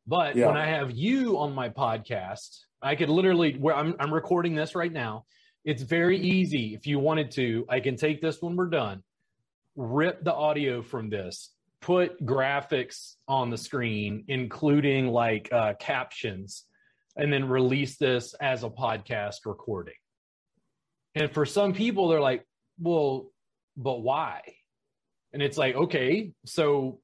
But 0.06 0.34
yeah. 0.34 0.46
when 0.46 0.56
I 0.56 0.66
have 0.66 0.90
you 0.92 1.38
on 1.38 1.54
my 1.54 1.68
podcast, 1.68 2.60
I 2.82 2.94
could 2.96 3.08
literally 3.08 3.54
where 3.54 3.74
I'm 3.74 3.94
I'm 4.00 4.12
recording 4.12 4.54
this 4.54 4.74
right 4.74 4.92
now. 4.92 5.24
It's 5.64 5.82
very 5.82 6.18
easy 6.18 6.74
if 6.74 6.86
you 6.86 6.98
wanted 6.98 7.30
to. 7.32 7.66
I 7.68 7.80
can 7.80 7.96
take 7.96 8.22
this 8.22 8.40
when 8.40 8.56
we're 8.56 8.70
done 8.70 9.02
rip 9.76 10.22
the 10.24 10.34
audio 10.34 10.82
from 10.82 11.08
this, 11.08 11.50
put 11.80 12.24
graphics 12.24 13.16
on 13.28 13.50
the 13.50 13.56
screen, 13.56 14.24
including 14.28 15.08
like 15.08 15.48
uh, 15.52 15.74
captions, 15.78 16.64
and 17.16 17.32
then 17.32 17.48
release 17.48 17.96
this 17.96 18.34
as 18.34 18.62
a 18.62 18.68
podcast 18.70 19.46
recording. 19.46 19.94
And 21.14 21.32
for 21.32 21.44
some 21.44 21.72
people, 21.72 22.08
they're 22.08 22.20
like, 22.20 22.46
well, 22.78 23.30
but 23.76 24.02
why? 24.02 24.42
And 25.32 25.42
it's 25.42 25.58
like, 25.58 25.74
okay, 25.74 26.32
so 26.44 27.00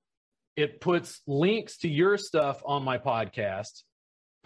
it 0.57 0.81
puts 0.81 1.21
links 1.27 1.79
to 1.79 1.89
your 1.89 2.17
stuff 2.17 2.63
on 2.65 2.85
my 2.85 2.99
podcast, 2.99 3.83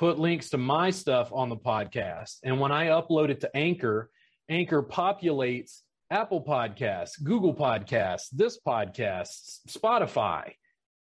put 0.01 0.19
links 0.19 0.49
to 0.49 0.57
my 0.57 0.89
stuff 0.89 1.31
on 1.31 1.51
the 1.51 1.57
podcast. 1.57 2.39
And 2.43 2.59
when 2.59 2.73
I 2.73 2.87
upload 2.87 3.29
it 3.29 3.41
to 3.43 3.55
Anchor, 3.55 4.11
Anchor 4.49 4.83
populates 4.83 5.83
Apple 6.11 6.43
Podcasts, 6.43 7.23
Google 7.23 7.55
Podcasts, 7.55 8.29
this 8.33 8.59
podcast, 8.67 9.61
Spotify, 9.69 10.53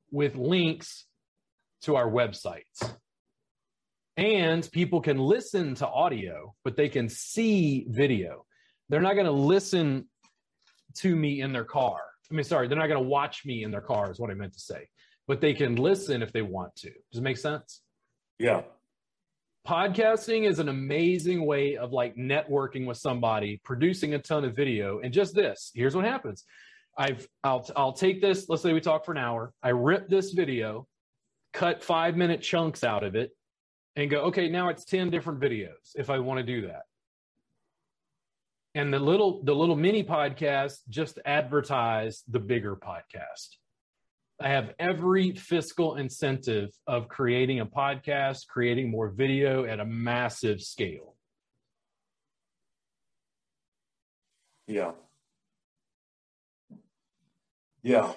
with 0.10 0.36
links 0.36 1.06
to 1.84 1.96
our 1.96 2.10
websites. 2.10 2.92
And 4.18 4.68
people 4.72 5.00
can 5.00 5.20
listen 5.20 5.76
to 5.76 5.88
audio, 5.88 6.56
but 6.64 6.76
they 6.76 6.90
can 6.90 7.08
see 7.08 7.86
video. 7.88 8.48
They're 8.90 9.00
not 9.00 9.14
going 9.14 9.28
to 9.28 9.32
listen 9.32 10.10
to 10.96 11.16
me 11.16 11.42
in 11.42 11.54
their 11.54 11.66
car. 11.66 12.00
I 12.32 12.34
mean, 12.34 12.44
sorry, 12.44 12.68
they're 12.68 12.80
not 12.80 12.88
going 12.88 13.04
to 13.04 13.08
watch 13.08 13.46
me 13.46 13.64
in 13.64 13.70
their 13.70 13.80
car, 13.80 14.10
is 14.10 14.20
what 14.20 14.32
I 14.32 14.34
meant 14.34 14.54
to 14.54 14.60
say. 14.60 14.88
But 15.28 15.40
they 15.40 15.54
can 15.54 15.76
listen 15.76 16.24
if 16.24 16.34
they 16.34 16.42
want 16.42 16.76
to. 16.78 16.90
Does 17.12 17.20
it 17.20 17.22
make 17.22 17.38
sense? 17.38 17.82
Yeah 18.40 18.64
podcasting 19.68 20.48
is 20.48 20.60
an 20.60 20.70
amazing 20.70 21.46
way 21.46 21.76
of 21.76 21.92
like 21.92 22.16
networking 22.16 22.86
with 22.86 22.98
somebody 22.98 23.60
producing 23.66 24.14
a 24.14 24.20
ton 24.20 24.46
of 24.46 24.56
video 24.56 25.00
and 25.00 25.12
just 25.12 25.36
this 25.36 25.72
here's 25.76 25.94
what 25.94 26.06
happens. 26.06 26.46
I've 26.98 27.28
i'll 27.44 27.70
i'll 27.76 27.94
take 27.94 28.22
this 28.22 28.48
let's 28.48 28.64
say 28.64 28.74
we 28.74 28.80
talk 28.80 29.06
for 29.06 29.12
an 29.12 29.20
hour 29.20 29.54
i 29.62 29.70
rip 29.70 30.10
this 30.10 30.32
video 30.32 30.88
cut 31.54 31.84
5 31.84 32.16
minute 32.16 32.42
chunks 32.42 32.84
out 32.84 33.04
of 33.04 33.16
it 33.16 33.32
and 33.96 34.10
go 34.10 34.22
okay 34.22 34.50
now 34.50 34.70
it's 34.70 34.86
10 34.86 35.10
different 35.12 35.40
videos 35.40 35.92
if 35.96 36.10
i 36.10 36.18
want 36.18 36.40
to 36.40 36.44
do 36.44 36.68
that. 36.68 36.84
And 38.74 38.94
the 38.94 39.00
little 39.00 39.44
the 39.44 39.54
little 39.54 39.76
mini 39.76 40.04
podcast 40.04 40.78
just 40.88 41.20
advertise 41.26 42.24
the 42.30 42.40
bigger 42.40 42.76
podcast 42.76 43.58
I 44.40 44.50
have 44.50 44.74
every 44.78 45.32
fiscal 45.32 45.96
incentive 45.96 46.70
of 46.86 47.08
creating 47.08 47.60
a 47.60 47.66
podcast, 47.66 48.48
creating 48.48 48.92
more 48.92 49.10
video 49.10 49.66
at 49.66 49.80
a 49.80 49.86
massive 49.86 50.62
scale. 50.62 51.16
Yeah. 54.68 54.92
Yeah. 57.82 58.14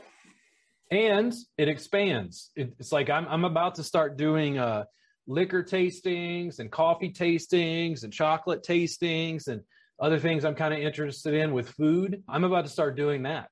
And 0.90 1.32
it 1.56 1.68
expands. 1.68 2.50
it's 2.56 2.92
like 2.92 3.08
I'm 3.08 3.26
I'm 3.28 3.44
about 3.44 3.76
to 3.76 3.84
start 3.84 4.16
doing 4.18 4.58
uh 4.58 4.84
liquor 5.26 5.62
tastings 5.62 6.58
and 6.58 6.70
coffee 6.70 7.12
tastings 7.12 8.02
and 8.02 8.12
chocolate 8.12 8.64
tastings 8.64 9.46
and 9.46 9.62
other 10.00 10.18
things 10.18 10.44
I'm 10.44 10.56
kind 10.56 10.74
of 10.74 10.80
interested 10.80 11.34
in 11.34 11.52
with 11.52 11.70
food. 11.70 12.22
I'm 12.28 12.44
about 12.44 12.64
to 12.64 12.70
start 12.70 12.96
doing 12.96 13.22
that 13.22 13.48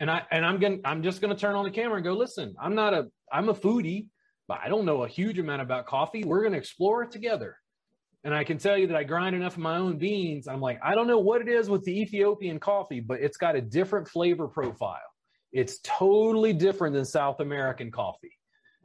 and 0.00 0.10
I 0.10 0.22
and 0.30 0.44
I'm 0.44 0.58
going 0.58 0.80
I'm 0.84 1.02
just 1.02 1.20
to 1.34 1.40
turn 1.40 1.54
on 1.54 1.64
the 1.64 1.70
camera 1.70 1.96
and 1.96 2.04
go, 2.04 2.14
listen, 2.14 2.54
I'm 2.60 2.74
not 2.74 2.94
a 2.94 3.06
I'm 3.32 3.48
a 3.48 3.54
foodie, 3.54 4.06
but 4.48 4.60
I 4.64 4.68
don't 4.68 4.84
know 4.84 5.04
a 5.04 5.08
huge 5.08 5.38
amount 5.38 5.62
about 5.62 5.86
coffee. 5.86 6.24
We're 6.24 6.42
to 6.52 6.58
explore 6.58 7.02
it 7.02 7.10
together. 7.10 7.56
And 8.24 8.34
I 8.34 8.42
can 8.42 8.56
tell 8.56 8.78
you 8.78 8.86
that 8.86 8.96
I 8.96 9.04
grind 9.04 9.36
enough 9.36 9.54
of 9.54 9.58
my 9.58 9.76
own 9.76 9.98
beans. 9.98 10.48
I'm 10.48 10.60
like, 10.60 10.80
I 10.82 10.94
don't 10.94 11.06
know 11.06 11.18
what 11.18 11.42
it 11.42 11.48
is 11.48 11.68
with 11.68 11.84
the 11.84 12.00
Ethiopian 12.00 12.58
coffee, 12.58 13.00
but 13.00 13.20
it's 13.20 13.36
got 13.36 13.54
a 13.54 13.60
different 13.60 14.08
flavor 14.08 14.48
profile. 14.48 14.96
It's 15.52 15.78
totally 15.84 16.54
different 16.54 16.94
than 16.94 17.04
South 17.04 17.40
American 17.40 17.90
coffee. 17.90 18.32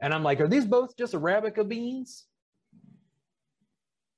And 0.00 0.12
I'm 0.12 0.22
like, 0.22 0.40
are 0.40 0.48
these 0.48 0.66
both 0.66 0.96
just 0.96 1.14
Arabica 1.14 1.66
beans? 1.66 2.26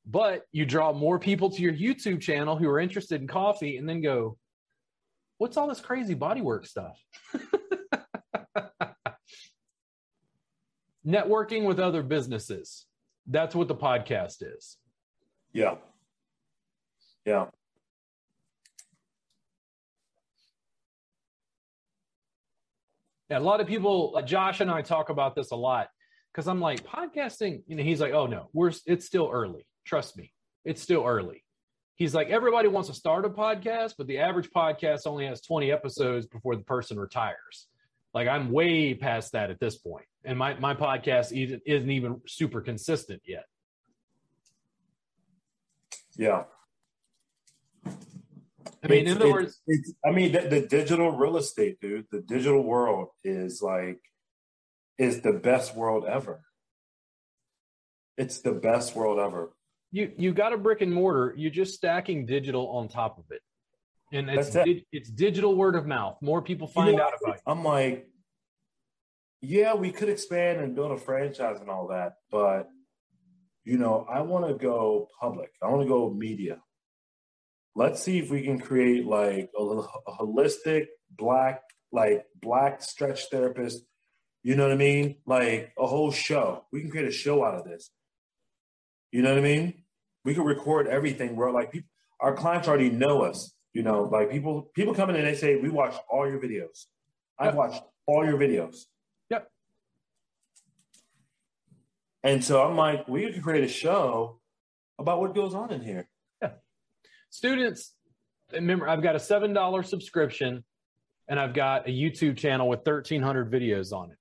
But 0.05 0.45
you 0.51 0.67
draw 0.67 0.93
more 0.93 1.21
people 1.21 1.51
to 1.51 1.63
your 1.63 1.73
YouTube 1.73 2.21
channel 2.21 2.57
who 2.57 2.69
are 2.69 2.81
interested 2.81 3.21
in 3.21 3.29
coffee 3.29 3.77
and 3.77 3.89
then 3.89 4.01
go, 4.01 4.37
what's 5.43 5.57
all 5.57 5.67
this 5.67 5.81
crazy 5.81 6.15
bodywork 6.15 6.65
stuff? 6.65 6.97
Networking 11.05 11.65
with 11.67 11.81
other 11.81 12.05
businesses. 12.05 12.87
That's 13.27 13.53
what 13.53 13.67
the 13.67 13.75
podcast 13.75 14.37
is. 14.41 14.77
Yeah. 15.53 15.75
Yeah. 17.27 17.47
Yeah, 23.29 23.39
a 23.39 23.41
lot 23.41 23.61
of 23.61 23.67
people, 23.67 24.23
Josh 24.25 24.61
and 24.61 24.71
I 24.71 24.81
talk 24.83 25.11
about 25.11 25.35
this 25.35 25.51
a 25.51 25.57
lot 25.57 25.89
because 26.33 26.47
I'm 26.47 26.61
like 26.61 26.85
podcasting, 26.85 27.65
you 27.67 27.75
know, 27.75 27.83
he's 27.83 28.01
like, 28.01 28.13
oh 28.13 28.27
no, 28.27 28.49
we're 28.53 28.71
it's 28.87 29.07
still 29.07 29.29
early. 29.33 29.67
Trust 29.85 30.17
me, 30.17 30.33
it's 30.65 30.81
still 30.81 31.05
early. 31.05 31.43
He's 31.97 32.15
like, 32.15 32.29
everybody 32.31 32.69
wants 32.69 32.89
to 32.89 32.95
start 32.95 33.25
a 33.25 33.31
podcast, 33.31 33.95
but 33.99 34.07
the 34.07 34.19
average 34.19 34.51
podcast 34.51 35.07
only 35.07 35.27
has 35.27 35.41
20 35.43 35.71
episodes 35.71 36.27
before 36.27 36.57
the 36.57 36.63
person 36.63 36.99
retires. 36.99 37.69
Like 38.15 38.29
I'm 38.29 38.51
way 38.51 38.95
past 38.95 39.33
that 39.33 39.51
at 39.51 39.61
this 39.61 39.77
point, 39.79 40.07
and 40.25 40.39
my 40.39 40.55
my 40.55 40.75
podcast 40.75 41.33
isn't 41.33 41.91
even 41.91 42.21
super 42.27 42.61
consistent 42.61 43.23
yet. 43.25 43.45
Yeah. 46.17 46.45
I 48.85 48.89
mean, 48.89 49.07
in 49.07 49.17
other 49.17 49.27
It's- 49.27 49.33
words, 49.33 49.63
it's, 49.67 49.93
I 50.05 50.11
mean, 50.11 50.33
the, 50.33 50.41
the 50.41 50.61
digital 50.61 51.13
real 51.13 51.37
estate, 51.37 51.81
dude, 51.81 52.07
the 52.11 52.21
digital 52.21 52.63
world 52.63 53.09
is 53.23 53.63
like, 53.63 54.01
is 54.99 55.23
the 55.23 55.33
best 55.33 55.75
world 55.77 56.05
ever. 56.05 56.43
It's 58.19 58.41
the 58.41 58.53
best 58.53 58.95
world 58.97 59.19
ever. 59.21 59.53
You 59.93 60.11
you 60.17 60.33
got 60.33 60.53
a 60.53 60.59
brick 60.59 60.81
and 60.81 60.93
mortar. 60.93 61.35
You're 61.37 61.51
just 61.51 61.75
stacking 61.75 62.27
digital 62.27 62.69
on 62.71 62.89
top 62.89 63.19
of 63.19 63.25
it, 63.31 63.43
and 64.13 64.29
it's 64.29 64.51
That's 64.51 64.67
it. 64.67 64.75
di- 64.75 64.87
it's 64.91 65.11
digital 65.11 65.55
word 65.55 65.77
of 65.77 65.87
mouth. 65.87 66.17
More 66.23 66.43
people 66.43 66.67
find 66.67 66.97
know, 66.97 67.03
out 67.03 67.13
about 67.23 67.37
it 67.37 67.43
I'm 67.47 67.63
like, 67.63 68.09
yeah, 69.43 69.75
we 69.75 69.93
could 69.93 70.09
expand 70.09 70.61
and 70.61 70.75
build 70.75 70.93
a 70.93 70.97
franchise 70.97 71.61
and 71.61 71.69
all 71.69 71.89
that, 71.89 72.15
but 72.31 72.69
you 73.65 73.79
know, 73.79 74.07
I 74.11 74.23
want 74.23 74.49
to 74.49 74.55
go 74.55 75.09
public. 75.21 75.51
I 75.63 75.69
want 75.69 75.83
to 75.83 75.89
go 75.89 76.11
media. 76.11 76.59
Let's 77.75 78.03
see 78.03 78.19
if 78.19 78.31
we 78.31 78.43
can 78.43 78.59
create 78.59 79.07
like 79.07 79.51
a, 79.59 79.63
a 79.63 80.13
holistic 80.19 80.87
black, 81.11 81.63
like 81.93 82.25
black 82.41 82.83
stretch 82.83 83.29
therapist. 83.31 83.85
You 84.43 84.57
know 84.57 84.65
what 84.65 84.73
I 84.73 84.77
mean? 84.77 85.17
Like 85.27 85.73
a 85.79 85.87
whole 85.87 86.11
show. 86.11 86.65
We 86.73 86.81
can 86.81 86.91
create 86.91 87.09
a 87.09 87.13
show 87.13 87.45
out 87.45 87.55
of 87.55 87.65
this. 87.65 87.91
You 89.13 89.23
know 89.23 89.31
what 89.31 89.39
I 89.39 89.43
mean? 89.43 89.82
We 90.25 90.35
can 90.35 90.45
record 90.45 90.87
everything. 90.87 91.37
Where 91.37 91.51
like 91.51 91.73
people, 91.73 91.89
our 92.21 92.35
clients 92.35 92.69
already 92.69 92.91
know 92.91 93.23
us. 93.23 93.53
You 93.73 93.83
know, 93.83 94.03
like 94.03 94.31
people 94.31 94.71
people 94.75 94.95
come 94.95 95.11
in 95.11 95.17
and 95.17 95.27
they 95.27 95.35
say, 95.35 95.57
"We 95.57 95.69
watched 95.69 96.01
all 96.11 96.29
your 96.29 96.41
videos. 96.41 96.87
I've 97.39 97.55
watched 97.55 97.83
all 98.07 98.25
your 98.25 98.39
videos." 98.39 98.85
Yep. 99.31 99.49
And 102.23 102.45
so 102.45 102.63
I'm 102.63 102.77
like, 102.77 103.09
we 103.09 103.33
could 103.33 103.43
create 103.43 103.65
a 103.65 103.69
show 103.69 104.41
about 104.99 105.21
what 105.21 105.35
goes 105.35 105.55
on 105.55 105.73
in 105.73 105.83
here. 105.83 106.09
Yeah. 106.43 106.51
students 107.31 107.95
remember 108.53 108.89
i've 108.89 109.03
got 109.03 109.17
a 109.17 109.21
seven 109.21 109.53
dollar 109.53 109.83
subscription 109.83 110.65
and 111.29 111.39
i've 111.39 111.55
got 111.55 111.89
a 111.89 111.91
youtube 111.91 112.37
channel 112.37 112.69
with 112.69 112.81
1300 112.81 113.51
videos 113.51 113.93
on 113.93 114.11
it 114.11 114.17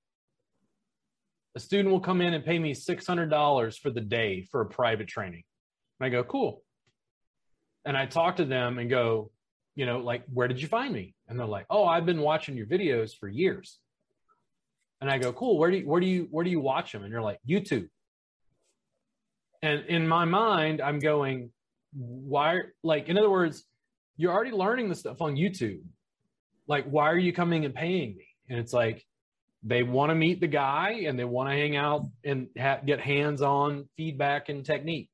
a 1.54 1.60
student 1.60 1.90
will 1.90 2.00
come 2.00 2.22
in 2.22 2.32
and 2.32 2.42
pay 2.46 2.58
me 2.58 2.72
$600 2.72 3.78
for 3.78 3.90
the 3.90 4.00
day 4.00 4.48
for 4.50 4.62
a 4.62 4.66
private 4.66 5.06
training 5.06 5.42
and 6.02 6.06
i 6.06 6.08
go 6.08 6.24
cool. 6.24 6.64
And 7.84 7.96
i 7.96 8.06
talk 8.06 8.36
to 8.36 8.44
them 8.44 8.78
and 8.78 8.90
go 8.90 9.30
you 9.76 9.86
know 9.86 9.98
like 9.98 10.24
where 10.32 10.48
did 10.48 10.60
you 10.60 10.66
find 10.66 10.92
me? 10.92 11.14
And 11.28 11.38
they're 11.38 11.46
like 11.46 11.66
oh 11.70 11.84
i've 11.84 12.04
been 12.04 12.20
watching 12.20 12.56
your 12.56 12.66
videos 12.66 13.16
for 13.16 13.28
years. 13.28 13.78
And 15.00 15.08
i 15.08 15.18
go 15.18 15.32
cool. 15.32 15.58
Where 15.58 15.70
do 15.70 15.78
you 15.78 15.88
where 15.88 16.00
do 16.00 16.06
you 16.06 16.26
where 16.30 16.44
do 16.44 16.50
you 16.50 16.60
watch 16.60 16.90
them 16.90 17.04
and 17.04 17.12
you're 17.12 17.22
like 17.22 17.38
youtube. 17.48 17.88
And 19.62 19.84
in 19.86 20.08
my 20.08 20.24
mind 20.24 20.80
i'm 20.80 20.98
going 20.98 21.50
why 21.92 22.62
like 22.82 23.08
in 23.08 23.16
other 23.16 23.30
words 23.30 23.64
you're 24.16 24.32
already 24.32 24.50
learning 24.50 24.88
the 24.88 24.96
stuff 24.96 25.20
on 25.20 25.36
youtube. 25.36 25.82
Like 26.66 26.86
why 26.86 27.10
are 27.10 27.18
you 27.18 27.32
coming 27.32 27.64
and 27.64 27.74
paying 27.74 28.16
me? 28.16 28.26
And 28.48 28.58
it's 28.58 28.72
like 28.72 29.06
they 29.62 29.84
want 29.84 30.10
to 30.10 30.16
meet 30.16 30.40
the 30.40 30.48
guy 30.48 31.04
and 31.06 31.16
they 31.16 31.24
want 31.24 31.48
to 31.48 31.54
hang 31.54 31.76
out 31.76 32.08
and 32.24 32.48
ha- 32.58 32.80
get 32.84 32.98
hands-on 32.98 33.88
feedback 33.96 34.48
and 34.48 34.64
technique 34.64 35.08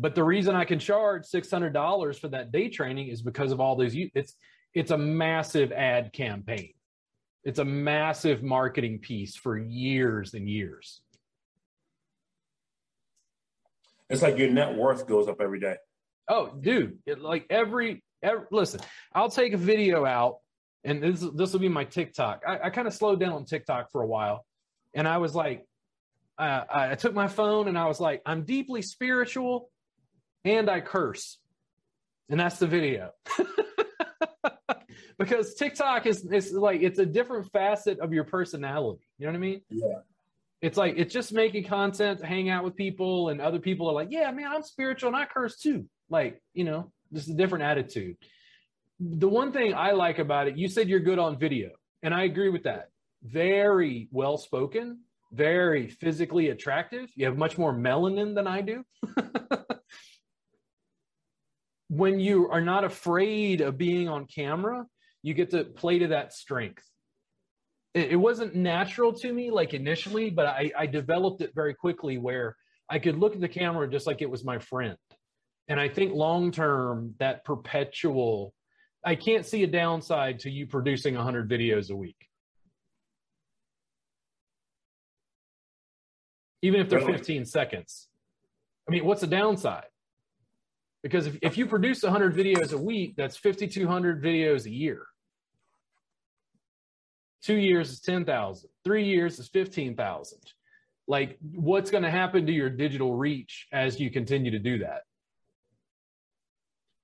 but 0.00 0.14
the 0.14 0.24
reason 0.24 0.54
i 0.56 0.64
can 0.64 0.78
charge 0.78 1.22
$600 1.24 2.18
for 2.18 2.28
that 2.28 2.50
day 2.50 2.68
training 2.68 3.08
is 3.08 3.22
because 3.22 3.52
of 3.52 3.60
all 3.60 3.76
those 3.76 3.92
it's 3.94 4.34
it's 4.74 4.90
a 4.90 4.98
massive 4.98 5.70
ad 5.72 6.12
campaign 6.12 6.72
it's 7.44 7.58
a 7.58 7.64
massive 7.64 8.42
marketing 8.42 8.98
piece 8.98 9.36
for 9.36 9.56
years 9.56 10.34
and 10.34 10.48
years 10.48 11.02
It's 14.10 14.22
like 14.22 14.36
your 14.36 14.50
net 14.50 14.74
worth 14.74 15.06
goes 15.06 15.28
up 15.28 15.40
every 15.40 15.60
day. 15.60 15.76
Oh, 16.28 16.52
dude, 16.60 16.98
it, 17.06 17.20
like 17.20 17.46
every, 17.48 18.02
every 18.22 18.46
listen, 18.50 18.80
I'll 19.14 19.30
take 19.30 19.52
a 19.52 19.56
video 19.56 20.04
out, 20.04 20.38
and 20.84 21.02
this 21.02 21.24
this 21.34 21.52
will 21.52 21.60
be 21.60 21.68
my 21.68 21.84
TikTok. 21.84 22.42
I, 22.46 22.58
I 22.64 22.70
kind 22.70 22.88
of 22.88 22.94
slowed 22.94 23.20
down 23.20 23.32
on 23.32 23.44
TikTok 23.44 23.92
for 23.92 24.02
a 24.02 24.06
while, 24.06 24.44
and 24.94 25.06
I 25.06 25.18
was 25.18 25.34
like, 25.34 25.64
uh, 26.38 26.64
I 26.68 26.94
took 26.96 27.14
my 27.14 27.28
phone 27.28 27.68
and 27.68 27.78
I 27.78 27.86
was 27.86 28.00
like, 28.00 28.22
I'm 28.26 28.42
deeply 28.42 28.82
spiritual, 28.82 29.69
and 30.44 30.70
I 30.70 30.80
curse, 30.80 31.38
and 32.28 32.40
that's 32.40 32.58
the 32.58 32.66
video. 32.66 33.10
because 35.18 35.54
TikTok 35.54 36.06
is 36.06 36.24
is 36.32 36.52
like 36.52 36.80
it's 36.82 36.98
a 36.98 37.06
different 37.06 37.50
facet 37.52 38.00
of 38.00 38.12
your 38.12 38.24
personality. 38.24 39.04
You 39.18 39.26
know 39.26 39.32
what 39.32 39.36
I 39.36 39.40
mean? 39.40 39.60
Yeah. 39.68 39.98
It's 40.62 40.76
like 40.76 40.94
it's 40.96 41.12
just 41.12 41.32
making 41.32 41.64
content 41.64 42.24
hang 42.24 42.48
out 42.48 42.64
with 42.64 42.74
people, 42.74 43.28
and 43.28 43.40
other 43.40 43.58
people 43.58 43.88
are 43.88 43.92
like, 43.92 44.08
"Yeah, 44.10 44.30
man, 44.30 44.50
I'm 44.50 44.62
spiritual 44.62 45.08
and 45.08 45.16
I 45.16 45.26
curse 45.26 45.58
too." 45.58 45.86
Like, 46.08 46.42
you 46.54 46.64
know, 46.64 46.90
just 47.12 47.28
a 47.28 47.34
different 47.34 47.64
attitude. 47.64 48.16
The 48.98 49.28
one 49.28 49.52
thing 49.52 49.74
I 49.74 49.92
like 49.92 50.18
about 50.18 50.48
it, 50.48 50.58
you 50.58 50.68
said 50.68 50.88
you're 50.88 51.00
good 51.00 51.18
on 51.18 51.38
video, 51.38 51.70
and 52.02 52.14
I 52.14 52.24
agree 52.24 52.50
with 52.50 52.64
that. 52.64 52.88
Very 53.22 54.08
well 54.10 54.38
spoken, 54.38 55.00
very 55.32 55.88
physically 55.88 56.48
attractive. 56.48 57.10
You 57.14 57.26
have 57.26 57.36
much 57.36 57.56
more 57.58 57.74
melanin 57.74 58.34
than 58.34 58.46
I 58.46 58.60
do. 58.62 58.84
when 61.90 62.20
you 62.20 62.48
are 62.48 62.60
not 62.60 62.84
afraid 62.84 63.60
of 63.60 63.76
being 63.76 64.08
on 64.08 64.24
camera, 64.24 64.86
you 65.22 65.34
get 65.34 65.50
to 65.50 65.64
play 65.64 65.98
to 65.98 66.06
that 66.06 66.32
strength. 66.32 66.84
It, 67.94 68.12
it 68.12 68.16
wasn't 68.16 68.54
natural 68.54 69.12
to 69.14 69.32
me 69.32 69.50
like 69.50 69.74
initially, 69.74 70.30
but 70.30 70.46
I, 70.46 70.70
I 70.78 70.86
developed 70.86 71.42
it 71.42 71.50
very 71.52 71.74
quickly 71.74 72.16
where 72.16 72.56
I 72.88 73.00
could 73.00 73.18
look 73.18 73.34
at 73.34 73.40
the 73.40 73.48
camera 73.48 73.90
just 73.90 74.06
like 74.06 74.22
it 74.22 74.30
was 74.30 74.44
my 74.44 74.60
friend. 74.60 74.96
And 75.66 75.80
I 75.80 75.88
think 75.88 76.14
long 76.14 76.52
term, 76.52 77.14
that 77.18 77.44
perpetual, 77.44 78.54
I 79.04 79.16
can't 79.16 79.44
see 79.44 79.64
a 79.64 79.66
downside 79.66 80.38
to 80.40 80.50
you 80.50 80.68
producing 80.68 81.16
100 81.16 81.50
videos 81.50 81.90
a 81.90 81.96
week. 81.96 82.28
Even 86.62 86.80
if 86.80 86.88
they're 86.88 87.00
Really? 87.00 87.14
15 87.14 87.46
seconds. 87.46 88.06
I 88.88 88.92
mean, 88.92 89.04
what's 89.04 89.22
the 89.22 89.26
downside? 89.26 89.89
Because 91.02 91.26
if, 91.26 91.38
if 91.42 91.58
you 91.58 91.66
produce 91.66 92.02
100 92.02 92.34
videos 92.34 92.72
a 92.72 92.78
week, 92.78 93.14
that's 93.16 93.36
5,200 93.36 94.22
videos 94.22 94.66
a 94.66 94.70
year. 94.70 95.06
Two 97.42 97.56
years 97.56 97.90
is 97.90 98.00
10,000. 98.00 98.68
Three 98.84 99.06
years 99.06 99.38
is 99.38 99.48
15,000. 99.48 100.38
Like, 101.08 101.38
what's 101.40 101.90
going 101.90 102.04
to 102.04 102.10
happen 102.10 102.46
to 102.46 102.52
your 102.52 102.68
digital 102.68 103.14
reach 103.14 103.66
as 103.72 103.98
you 103.98 104.10
continue 104.10 104.50
to 104.50 104.58
do 104.58 104.78
that? 104.78 105.02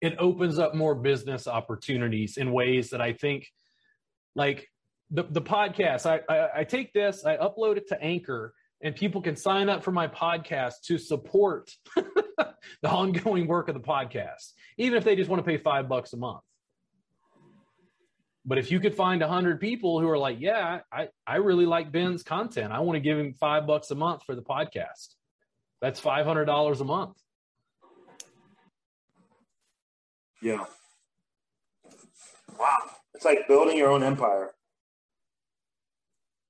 It 0.03 0.17
opens 0.19 0.59
up 0.59 0.75
more 0.75 0.95
business 0.95 1.49
opportunities 1.49 2.37
in 2.37 2.53
ways 2.53 2.91
that 2.91 3.01
I 3.01 3.15
think, 3.15 3.51
like 4.35 4.69
the, 5.11 5.25
the 5.25 5.41
podcast, 5.41 6.05
I, 6.05 6.21
I, 6.33 6.61
I 6.61 6.65
take 6.65 6.93
this, 6.93 7.25
I 7.25 7.39
upload 7.39 7.79
it 7.79 7.89
to 7.89 8.03
Anchor, 8.03 8.53
and 8.83 8.95
people 8.95 9.23
can 9.23 9.37
sign 9.37 9.71
up 9.71 9.83
for 9.83 9.91
my 9.91 10.07
podcast 10.07 10.83
to 10.85 10.99
support 10.99 11.71
the 12.83 12.89
ongoing 12.89 13.47
work 13.47 13.69
of 13.69 13.75
the 13.75 13.81
podcast, 13.81 14.53
even 14.79 14.97
if 14.99 15.05
they 15.05 15.17
just 15.17 15.31
want 15.31 15.45
to 15.45 15.51
pay 15.51 15.59
five 15.59 15.89
bucks 15.89 16.13
a 16.13 16.17
month. 16.17 16.43
But 18.45 18.59
if 18.59 18.71
you 18.71 18.79
could 18.79 18.95
find 18.95 19.23
a 19.23 19.29
hundred 19.29 19.61
people 19.61 20.01
who 20.01 20.09
are 20.09 20.19
like, 20.19 20.39
yeah, 20.41 20.81
I, 20.93 21.09
I 21.27 21.37
really 21.37 21.67
like 21.67 21.91
Ben's 21.91 22.23
content. 22.23 22.73
I 22.73 22.81
want 22.81 22.97
to 22.97 23.01
give 23.01 23.19
him 23.19 23.35
five 23.35 23.67
bucks 23.67 23.91
a 23.91 23.95
month 23.95 24.23
for 24.25 24.37
the 24.37 24.43
podcast. 24.43 25.15
That's 25.81 25.99
five 25.99 26.27
hundred 26.27 26.45
dollars 26.45 26.81
a 26.81 26.85
month. 26.85 27.17
Yeah. 30.43 30.65
Wow. 32.59 32.79
It's 33.15 33.25
like 33.25 33.49
building 33.49 33.77
your 33.77 33.91
own 33.91 34.03
empire. 34.03 34.53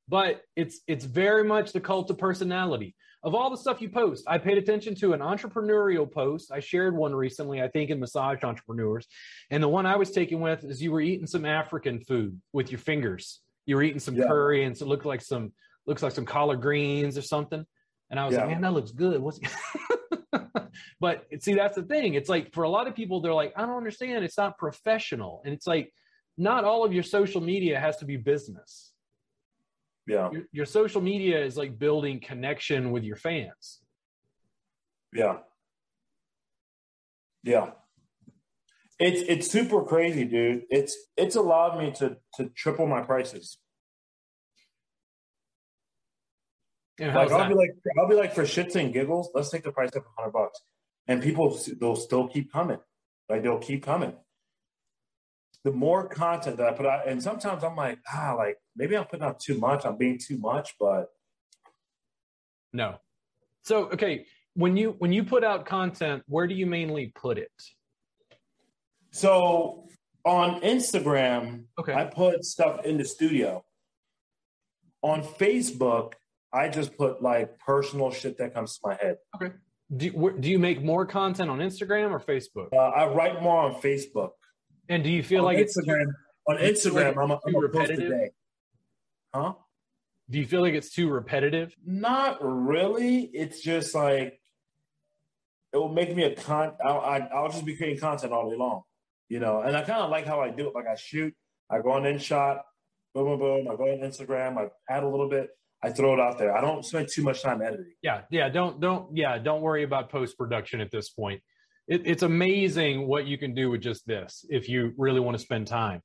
but 0.09 0.43
it's 0.55 0.81
it's 0.87 1.05
very 1.05 1.45
much 1.45 1.73
the 1.73 1.81
cult 1.81 2.11
of 2.11 2.19
personality 2.19 2.95
of 3.27 3.35
all 3.35 3.51
the 3.51 3.57
stuff 3.57 3.83
you 3.83 3.91
post 3.91 4.25
i 4.29 4.39
paid 4.39 4.57
attention 4.57 4.95
to 4.95 5.13
an 5.13 5.21
entrepreneurial 5.21 6.11
post. 6.11 6.53
I 6.53 6.61
shared 6.61 6.97
one 6.97 7.15
recently 7.15 7.61
i 7.61 7.69
think 7.69 7.91
in 7.91 8.01
massage 8.01 8.43
entrepreneurs. 8.43 9.07
And 9.51 9.63
the 9.63 9.69
one 9.69 9.85
i 9.85 9.97
was 9.97 10.13
taken 10.13 10.41
with 10.41 10.65
is 10.65 10.81
you 10.81 10.93
were 10.93 11.01
eating 11.03 11.27
some 11.27 11.45
african 11.45 12.01
food 12.01 12.41
with 12.55 12.71
your 12.71 12.79
fingers. 12.79 13.41
You 13.67 13.77
were 13.77 13.83
eating 13.83 13.99
some 13.99 14.15
yeah. 14.15 14.27
curry 14.27 14.65
and 14.65 14.79
so 14.79 14.87
it 14.87 14.89
looked 14.89 15.05
like 15.05 15.21
some 15.21 15.53
looks 15.87 16.03
like 16.03 16.13
some 16.13 16.25
collard 16.25 16.63
greens 16.63 17.19
or 17.19 17.23
something. 17.23 17.67
And 18.11 18.21
i 18.21 18.25
was 18.25 18.35
yeah. 18.35 18.43
like 18.43 18.51
man 18.51 18.61
that 18.63 18.73
looks 18.73 18.93
good. 18.93 19.21
What's 19.21 19.41
but 21.01 21.27
see 21.41 21.55
that's 21.55 21.77
the 21.77 21.83
thing. 21.83 22.15
It's 22.15 22.29
like 22.29 22.55
for 22.55 22.63
a 22.63 22.71
lot 22.71 22.87
of 22.87 22.95
people 22.95 23.21
they're 23.21 23.35
like 23.35 23.53
i 23.57 23.63
don't 23.63 23.77
understand. 23.77 24.25
It's 24.25 24.39
not 24.39 24.57
professional. 24.57 25.43
And 25.45 25.53
it's 25.53 25.67
like 25.67 25.93
not 26.39 26.65
all 26.65 26.85
of 26.85 26.93
your 26.93 27.03
social 27.03 27.41
media 27.41 27.81
has 27.81 27.97
to 27.97 28.05
be 28.05 28.17
business 28.17 28.93
yeah. 30.07 30.31
Your, 30.31 30.43
your 30.53 30.67
social 30.67 31.01
media 31.01 31.45
is 31.45 31.57
like 31.57 31.79
building 31.79 32.21
connection 32.21 32.91
with 32.93 33.05
your 33.05 33.17
fans. 33.17 33.81
Yeah. 35.13 35.39
Yeah. 37.43 37.71
It's 38.99 39.23
it's 39.29 39.51
super 39.51 39.83
crazy, 39.83 40.25
dude. 40.25 40.63
It's 40.71 40.97
it's 41.17 41.37
allowed 41.37 41.79
me 41.79 41.93
to 41.99 42.17
to 42.37 42.49
triple 42.57 42.87
my 42.87 43.03
prices. 43.03 43.59
like 46.99 47.15
I'll 47.15 47.29
that? 47.29 47.49
be 47.49 47.55
like 47.55 47.71
I'll 47.99 48.09
be 48.09 48.15
like 48.15 48.35
for 48.35 48.43
shits 48.43 48.75
and 48.75 48.93
giggles, 48.93 49.31
let's 49.35 49.51
take 49.51 49.65
the 49.65 49.73
price 49.73 49.91
up 49.95 50.05
a 50.07 50.21
hundred 50.21 50.33
bucks, 50.33 50.61
and 51.07 51.23
people 51.23 51.59
they'll 51.79 51.97
still 51.97 52.27
keep 52.27 52.51
coming, 52.51 52.79
like 53.29 53.43
they'll 53.43 53.59
keep 53.59 53.85
coming 53.85 54.15
the 55.67 55.73
more 55.73 56.07
content 56.09 56.59
that 56.59 56.69
I 56.69 56.73
put 56.73 56.87
out, 56.87 57.09
and 57.09 57.21
sometimes 57.21 57.65
I'm 57.65 57.75
like, 57.75 57.99
ah, 58.15 58.37
like 58.39 58.57
maybe 58.77 58.97
I'm 58.97 59.05
putting 59.05 59.25
out 59.25 59.41
too 59.41 59.59
much. 59.59 59.85
I'm 59.85 59.97
being 59.97 60.17
too 60.17 60.39
much, 60.39 60.77
but 60.79 61.07
no. 62.73 63.01
So 63.65 63.87
okay, 63.87 64.27
when 64.55 64.77
you 64.77 64.95
when 65.01 65.13
you 65.13 65.25
put 65.25 65.43
out 65.43 65.67
content, 65.67 66.23
where 66.29 66.47
do 66.47 66.55
you 66.55 66.67
mainly 66.67 67.13
put 67.17 67.37
it? 67.37 67.51
So 69.11 69.89
on 70.25 70.61
Instagram, 70.61 71.65
okay. 71.81 71.95
I 71.95 72.05
put 72.05 72.45
stuff 72.45 72.85
in 72.85 72.97
the 72.97 73.05
studio. 73.05 73.65
On 75.03 75.21
Facebook, 75.21 76.13
I 76.53 76.69
just 76.69 76.97
put 76.97 77.23
like 77.23 77.59
personal 77.59 78.13
shit 78.13 78.39
that 78.39 78.55
comes 78.55 78.79
to 78.79 78.81
my 78.85 78.95
head. 78.95 79.17
Okay. 79.35 79.53
Do, 79.97 80.37
do 80.39 80.49
you 80.49 80.61
make 80.61 80.85
more 80.85 81.07
content 81.07 81.51
on 81.51 81.59
Instagram 81.59 82.13
or 82.13 82.21
Facebook? 82.21 82.69
Uh, 82.73 82.77
I 82.77 83.13
write 83.13 83.43
more 83.43 83.63
on 83.63 83.75
Facebook. 83.81 84.31
And 84.89 85.03
do 85.03 85.11
you 85.11 85.23
feel 85.23 85.41
on 85.41 85.55
like 85.55 85.59
Instagram, 85.59 86.07
on 86.49 86.57
Instagram? 86.59 87.17
Like 87.17 87.19
I'm, 87.19 87.31
a, 87.31 87.41
I'm 87.47 87.57
repetitive. 87.57 88.11
Day. 88.11 88.31
Huh? 89.35 89.55
Do 90.29 90.39
you 90.39 90.47
feel 90.47 90.61
like 90.61 90.75
it's 90.75 90.91
too 90.91 91.09
repetitive? 91.09 91.75
Not 91.85 92.39
really. 92.41 93.25
It's 93.33 93.61
just 93.61 93.95
like 93.95 94.41
it 95.73 95.77
will 95.77 95.89
make 95.89 96.15
me 96.15 96.25
a 96.25 96.35
con. 96.35 96.73
I'll, 96.85 97.01
i 97.01 97.41
will 97.41 97.49
just 97.49 97.65
be 97.65 97.77
creating 97.77 98.01
content 98.01 98.33
all 98.33 98.51
day 98.51 98.57
long, 98.57 98.83
you 99.29 99.41
know. 99.41 99.61
And 99.61 99.77
I 99.77 99.83
kind 99.83 100.01
of 100.01 100.11
like 100.11 100.27
how 100.27 100.41
I 100.41 100.51
do 100.51 100.69
it. 100.69 100.75
Like 100.75 100.87
I 100.87 100.97
shoot, 100.97 101.35
I 101.71 101.81
go 101.81 101.93
on 101.93 102.07
in 102.07 102.19
shot, 102.19 102.63
boom, 103.15 103.27
boom, 103.27 103.39
boom. 103.39 103.69
I 103.71 103.77
go 103.77 103.85
on 103.85 103.99
Instagram, 103.99 104.57
I 104.59 104.69
add 104.93 105.05
a 105.05 105.09
little 105.09 105.29
bit, 105.29 105.51
I 105.83 105.91
throw 105.91 106.15
it 106.15 106.21
out 106.21 106.39
there. 106.39 106.57
I 106.57 106.61
don't 106.61 106.85
spend 106.85 107.09
too 107.13 107.23
much 107.23 107.43
time 107.43 107.63
editing. 107.63 107.93
Yeah, 108.03 108.23
yeah. 108.31 108.49
Don't 108.49 108.81
don't 108.81 109.17
yeah. 109.17 109.39
Don't 109.39 109.63
worry 109.63 109.83
about 109.85 110.11
post 110.11 110.39
production 110.39 110.81
at 110.81 110.91
this 110.91 111.11
point 111.11 111.43
it, 111.89 112.03
it's 112.05 112.23
amazing 112.23 113.07
what 113.07 113.27
you 113.27 113.39
can 113.39 113.55
do 113.55 113.71
with 113.71 113.81
just 113.81 114.07
this 114.07 114.45
if 114.49 114.69
you 114.69 114.93
really 114.97 115.21
want 115.21 115.37
to 115.37 115.43
spend 115.43 115.67
time. 115.67 116.03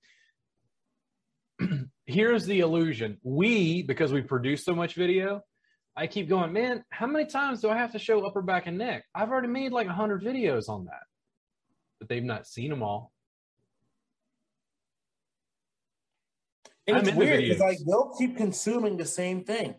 Here's 2.05 2.45
the 2.45 2.59
illusion. 2.59 3.17
We, 3.23 3.83
because 3.83 4.11
we 4.11 4.21
produce 4.21 4.63
so 4.63 4.75
much 4.75 4.95
video, 4.95 5.41
I 5.95 6.07
keep 6.07 6.29
going, 6.29 6.53
man, 6.53 6.83
how 6.89 7.07
many 7.07 7.25
times 7.25 7.61
do 7.61 7.69
I 7.69 7.77
have 7.77 7.91
to 7.93 7.99
show 7.99 8.25
upper 8.25 8.41
back 8.41 8.67
and 8.67 8.77
neck? 8.77 9.03
I've 9.13 9.29
already 9.29 9.49
made 9.49 9.71
like 9.71 9.87
100 9.87 10.23
videos 10.23 10.69
on 10.69 10.85
that, 10.85 11.03
but 11.99 12.09
they've 12.09 12.23
not 12.23 12.47
seen 12.47 12.69
them 12.69 12.83
all. 12.83 13.11
And 16.87 16.97
I'm 16.97 17.07
it's 17.07 17.15
weird 17.15 17.41
because 17.41 17.59
like 17.59 17.77
they'll 17.85 18.13
keep 18.17 18.37
consuming 18.37 18.97
the 18.97 19.05
same 19.05 19.43
thing. 19.43 19.75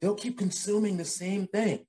They'll 0.00 0.14
keep 0.14 0.38
consuming 0.38 0.96
the 0.96 1.04
same 1.04 1.46
thing. 1.46 1.86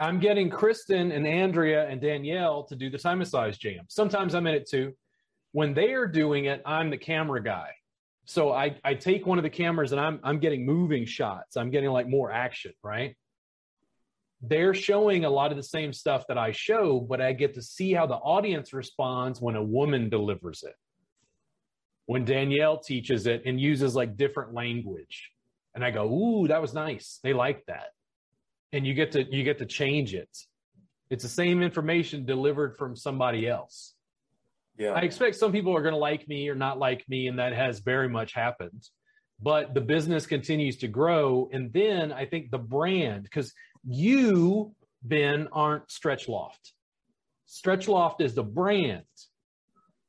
I'm 0.00 0.18
getting 0.18 0.50
Kristen 0.50 1.12
and 1.12 1.26
Andrea 1.26 1.88
and 1.88 2.00
Danielle 2.00 2.64
to 2.64 2.74
do 2.74 2.90
the 2.90 2.98
Thai 2.98 3.14
massage 3.14 3.56
jam. 3.58 3.84
Sometimes 3.88 4.34
I'm 4.34 4.46
in 4.46 4.54
it 4.54 4.68
too. 4.68 4.92
When 5.52 5.72
they 5.72 5.92
are 5.92 6.06
doing 6.06 6.46
it, 6.46 6.62
I'm 6.66 6.90
the 6.90 6.98
camera 6.98 7.42
guy. 7.42 7.70
So 8.24 8.52
I, 8.52 8.76
I 8.82 8.94
take 8.94 9.26
one 9.26 9.38
of 9.38 9.44
the 9.44 9.50
cameras 9.50 9.92
and 9.92 10.00
I'm 10.00 10.18
I'm 10.24 10.40
getting 10.40 10.66
moving 10.66 11.04
shots. 11.04 11.56
I'm 11.56 11.70
getting 11.70 11.90
like 11.90 12.08
more 12.08 12.32
action, 12.32 12.72
right? 12.82 13.14
They're 14.40 14.74
showing 14.74 15.24
a 15.24 15.30
lot 15.30 15.52
of 15.52 15.56
the 15.56 15.62
same 15.62 15.92
stuff 15.92 16.24
that 16.28 16.38
I 16.38 16.50
show, 16.50 17.00
but 17.00 17.20
I 17.20 17.32
get 17.32 17.54
to 17.54 17.62
see 17.62 17.92
how 17.92 18.06
the 18.06 18.16
audience 18.16 18.72
responds 18.72 19.40
when 19.40 19.56
a 19.56 19.62
woman 19.62 20.08
delivers 20.08 20.64
it. 20.64 20.74
When 22.06 22.24
Danielle 22.24 22.78
teaches 22.78 23.26
it 23.26 23.42
and 23.46 23.60
uses 23.60 23.94
like 23.94 24.16
different 24.16 24.52
language. 24.52 25.30
And 25.74 25.84
I 25.84 25.90
go, 25.90 26.12
ooh, 26.12 26.48
that 26.48 26.60
was 26.60 26.74
nice. 26.74 27.20
They 27.22 27.32
like 27.32 27.64
that 27.66 27.88
and 28.74 28.84
you 28.84 28.92
get 28.92 29.12
to 29.12 29.22
you 29.22 29.44
get 29.44 29.58
to 29.58 29.66
change 29.66 30.14
it. 30.14 30.28
It's 31.08 31.22
the 31.22 31.28
same 31.28 31.62
information 31.62 32.26
delivered 32.26 32.76
from 32.76 32.96
somebody 32.96 33.48
else. 33.48 33.94
Yeah. 34.76 34.90
I 34.90 35.00
expect 35.00 35.36
some 35.36 35.52
people 35.52 35.76
are 35.76 35.82
going 35.82 35.94
to 35.94 35.98
like 35.98 36.26
me 36.26 36.48
or 36.48 36.56
not 36.56 36.78
like 36.78 37.08
me, 37.08 37.28
and 37.28 37.38
that 37.38 37.52
has 37.52 37.78
very 37.78 38.08
much 38.08 38.32
happened. 38.32 38.82
But 39.40 39.74
the 39.74 39.80
business 39.80 40.26
continues 40.26 40.78
to 40.78 40.88
grow. 40.88 41.48
And 41.52 41.72
then 41.72 42.12
I 42.12 42.26
think 42.26 42.50
the 42.50 42.58
brand, 42.58 43.22
because 43.22 43.52
you, 43.86 44.74
Ben, 45.02 45.48
aren't 45.52 45.90
Stretch 45.90 46.28
Loft. 46.28 46.72
Stretch 47.46 47.86
Loft 47.86 48.20
is 48.20 48.34
the 48.34 48.42
brand. 48.42 49.04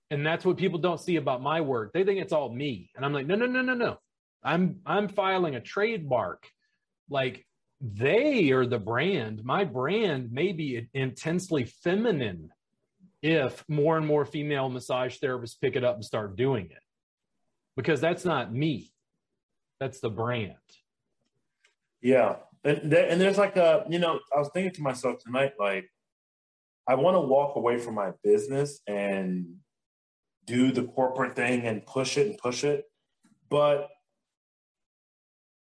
And 0.09 0.25
that's 0.25 0.45
what 0.45 0.57
people 0.57 0.79
don't 0.79 0.99
see 0.99 1.17
about 1.17 1.41
my 1.41 1.61
work. 1.61 1.91
They 1.93 2.03
think 2.03 2.19
it's 2.19 2.33
all 2.33 2.51
me. 2.51 2.89
And 2.95 3.05
I'm 3.05 3.13
like, 3.13 3.27
no, 3.27 3.35
no, 3.35 3.45
no, 3.45 3.61
no, 3.61 3.73
no. 3.75 3.97
I'm 4.43 4.79
I'm 4.85 5.07
filing 5.07 5.55
a 5.55 5.61
trademark. 5.61 6.47
Like 7.09 7.45
they 7.81 8.51
are 8.51 8.65
the 8.65 8.79
brand. 8.79 9.43
My 9.43 9.63
brand 9.63 10.31
may 10.31 10.51
be 10.51 10.87
intensely 10.93 11.65
feminine 11.65 12.49
if 13.21 13.63
more 13.67 13.97
and 13.97 14.05
more 14.05 14.25
female 14.25 14.69
massage 14.69 15.17
therapists 15.17 15.59
pick 15.59 15.75
it 15.75 15.83
up 15.83 15.95
and 15.95 16.05
start 16.05 16.35
doing 16.35 16.65
it. 16.65 16.83
Because 17.75 17.99
that's 17.99 18.23
not 18.23 18.53
me. 18.53 18.93
That's 19.79 19.99
the 19.99 20.09
brand. 20.09 20.53
Yeah. 22.01 22.37
And, 22.63 22.91
there, 22.91 23.09
and 23.09 23.19
there's 23.19 23.37
like 23.37 23.57
a, 23.57 23.85
you 23.89 23.99
know, 23.99 24.19
I 24.35 24.39
was 24.39 24.49
thinking 24.53 24.73
to 24.73 24.81
myself 24.81 25.19
tonight, 25.23 25.53
like, 25.59 25.89
I 26.87 26.95
want 26.95 27.15
to 27.15 27.21
walk 27.21 27.55
away 27.55 27.77
from 27.79 27.95
my 27.95 28.11
business 28.23 28.79
and 28.87 29.55
do 30.45 30.71
the 30.71 30.83
corporate 30.83 31.35
thing 31.35 31.61
and 31.65 31.85
push 31.85 32.17
it 32.17 32.27
and 32.27 32.37
push 32.37 32.63
it. 32.63 32.85
But 33.49 33.89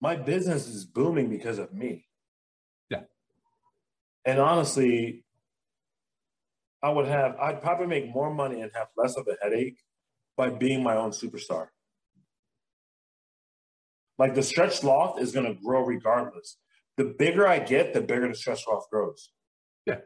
my 0.01 0.15
business 0.15 0.67
is 0.67 0.85
booming 0.85 1.29
because 1.29 1.59
of 1.59 1.73
me. 1.73 2.05
Yeah. 2.89 3.01
And 4.25 4.39
honestly, 4.39 5.25
I 6.81 6.89
would 6.89 7.07
have, 7.07 7.35
I'd 7.37 7.61
probably 7.61 7.87
make 7.87 8.13
more 8.13 8.33
money 8.33 8.61
and 8.61 8.71
have 8.73 8.87
less 8.95 9.17
of 9.17 9.27
a 9.27 9.35
headache 9.41 9.77
by 10.37 10.49
being 10.49 10.81
my 10.83 10.95
own 10.95 11.11
superstar. 11.11 11.67
Like 14.17 14.35
the 14.35 14.43
stretch 14.43 14.83
loft 14.83 15.19
is 15.19 15.31
going 15.31 15.45
to 15.45 15.53
grow 15.61 15.83
regardless. 15.83 16.57
The 16.97 17.05
bigger 17.05 17.47
I 17.47 17.59
get, 17.59 17.93
the 17.93 18.01
bigger 18.01 18.27
the 18.27 18.35
stretch 18.35 18.65
loft 18.69 18.89
grows. 18.89 19.29
Yeah. 19.85 19.99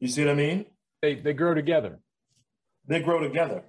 You 0.00 0.08
see 0.08 0.24
what 0.24 0.32
I 0.32 0.34
mean? 0.34 0.66
They, 1.00 1.14
they 1.14 1.32
grow 1.32 1.54
together. 1.54 2.00
They 2.86 3.00
grow 3.00 3.20
together. 3.20 3.62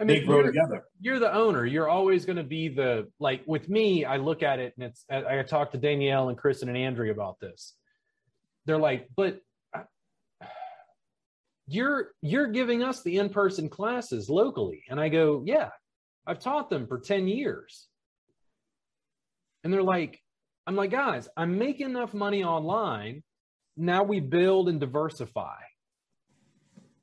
I 0.00 0.04
mean, 0.04 0.20
they 0.20 0.24
grow 0.24 0.42
together. 0.42 0.84
You're 1.00 1.18
the 1.18 1.32
owner. 1.32 1.66
You're 1.66 1.88
always 1.88 2.24
going 2.24 2.38
to 2.38 2.44
be 2.44 2.68
the 2.68 3.08
like. 3.18 3.42
With 3.46 3.68
me, 3.68 4.06
I 4.06 4.16
look 4.16 4.42
at 4.42 4.58
it 4.58 4.72
and 4.76 4.86
it's. 4.86 5.04
I, 5.10 5.40
I 5.40 5.42
talked 5.42 5.72
to 5.72 5.78
Danielle 5.78 6.30
and 6.30 6.38
Kristen 6.38 6.68
and 6.68 6.78
Andrea 6.78 7.12
about 7.12 7.38
this. 7.38 7.74
They're 8.64 8.78
like, 8.78 9.08
but 9.14 9.40
uh, 9.76 9.82
you're 11.66 12.12
you're 12.22 12.46
giving 12.46 12.82
us 12.82 13.02
the 13.02 13.18
in-person 13.18 13.68
classes 13.68 14.30
locally, 14.30 14.84
and 14.88 14.98
I 14.98 15.10
go, 15.10 15.42
yeah, 15.44 15.68
I've 16.26 16.38
taught 16.38 16.70
them 16.70 16.86
for 16.86 16.98
ten 16.98 17.28
years. 17.28 17.86
And 19.62 19.70
they're 19.70 19.82
like, 19.82 20.18
I'm 20.66 20.76
like, 20.76 20.90
guys, 20.90 21.28
I'm 21.36 21.58
making 21.58 21.90
enough 21.90 22.14
money 22.14 22.42
online. 22.42 23.22
Now 23.76 24.02
we 24.02 24.20
build 24.20 24.70
and 24.70 24.80
diversify 24.80 25.56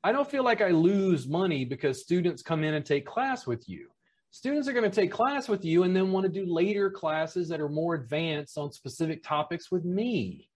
I 0.04 0.12
don't 0.12 0.30
feel 0.30 0.44
like 0.44 0.60
I 0.60 0.68
lose 0.70 1.26
money 1.26 1.64
because 1.64 2.00
students 2.02 2.42
come 2.42 2.62
in 2.64 2.74
and 2.74 2.84
take 2.84 3.04
class 3.06 3.46
with 3.46 3.68
you. 3.68 3.88
Students 4.30 4.68
are 4.68 4.72
going 4.72 4.88
to 4.88 4.94
take 4.94 5.10
class 5.10 5.48
with 5.48 5.64
you 5.64 5.82
and 5.82 5.96
then 5.96 6.12
want 6.12 6.24
to 6.24 6.32
do 6.32 6.46
later 6.52 6.90
classes 6.90 7.48
that 7.48 7.60
are 7.60 7.68
more 7.68 7.94
advanced 7.94 8.56
on 8.58 8.70
specific 8.70 9.22
topics 9.22 9.70
with 9.70 9.84
me. 9.84 10.48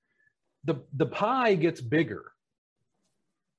The 0.64 0.76
the 0.94 1.06
pie 1.06 1.54
gets 1.54 1.80
bigger. 1.80 2.32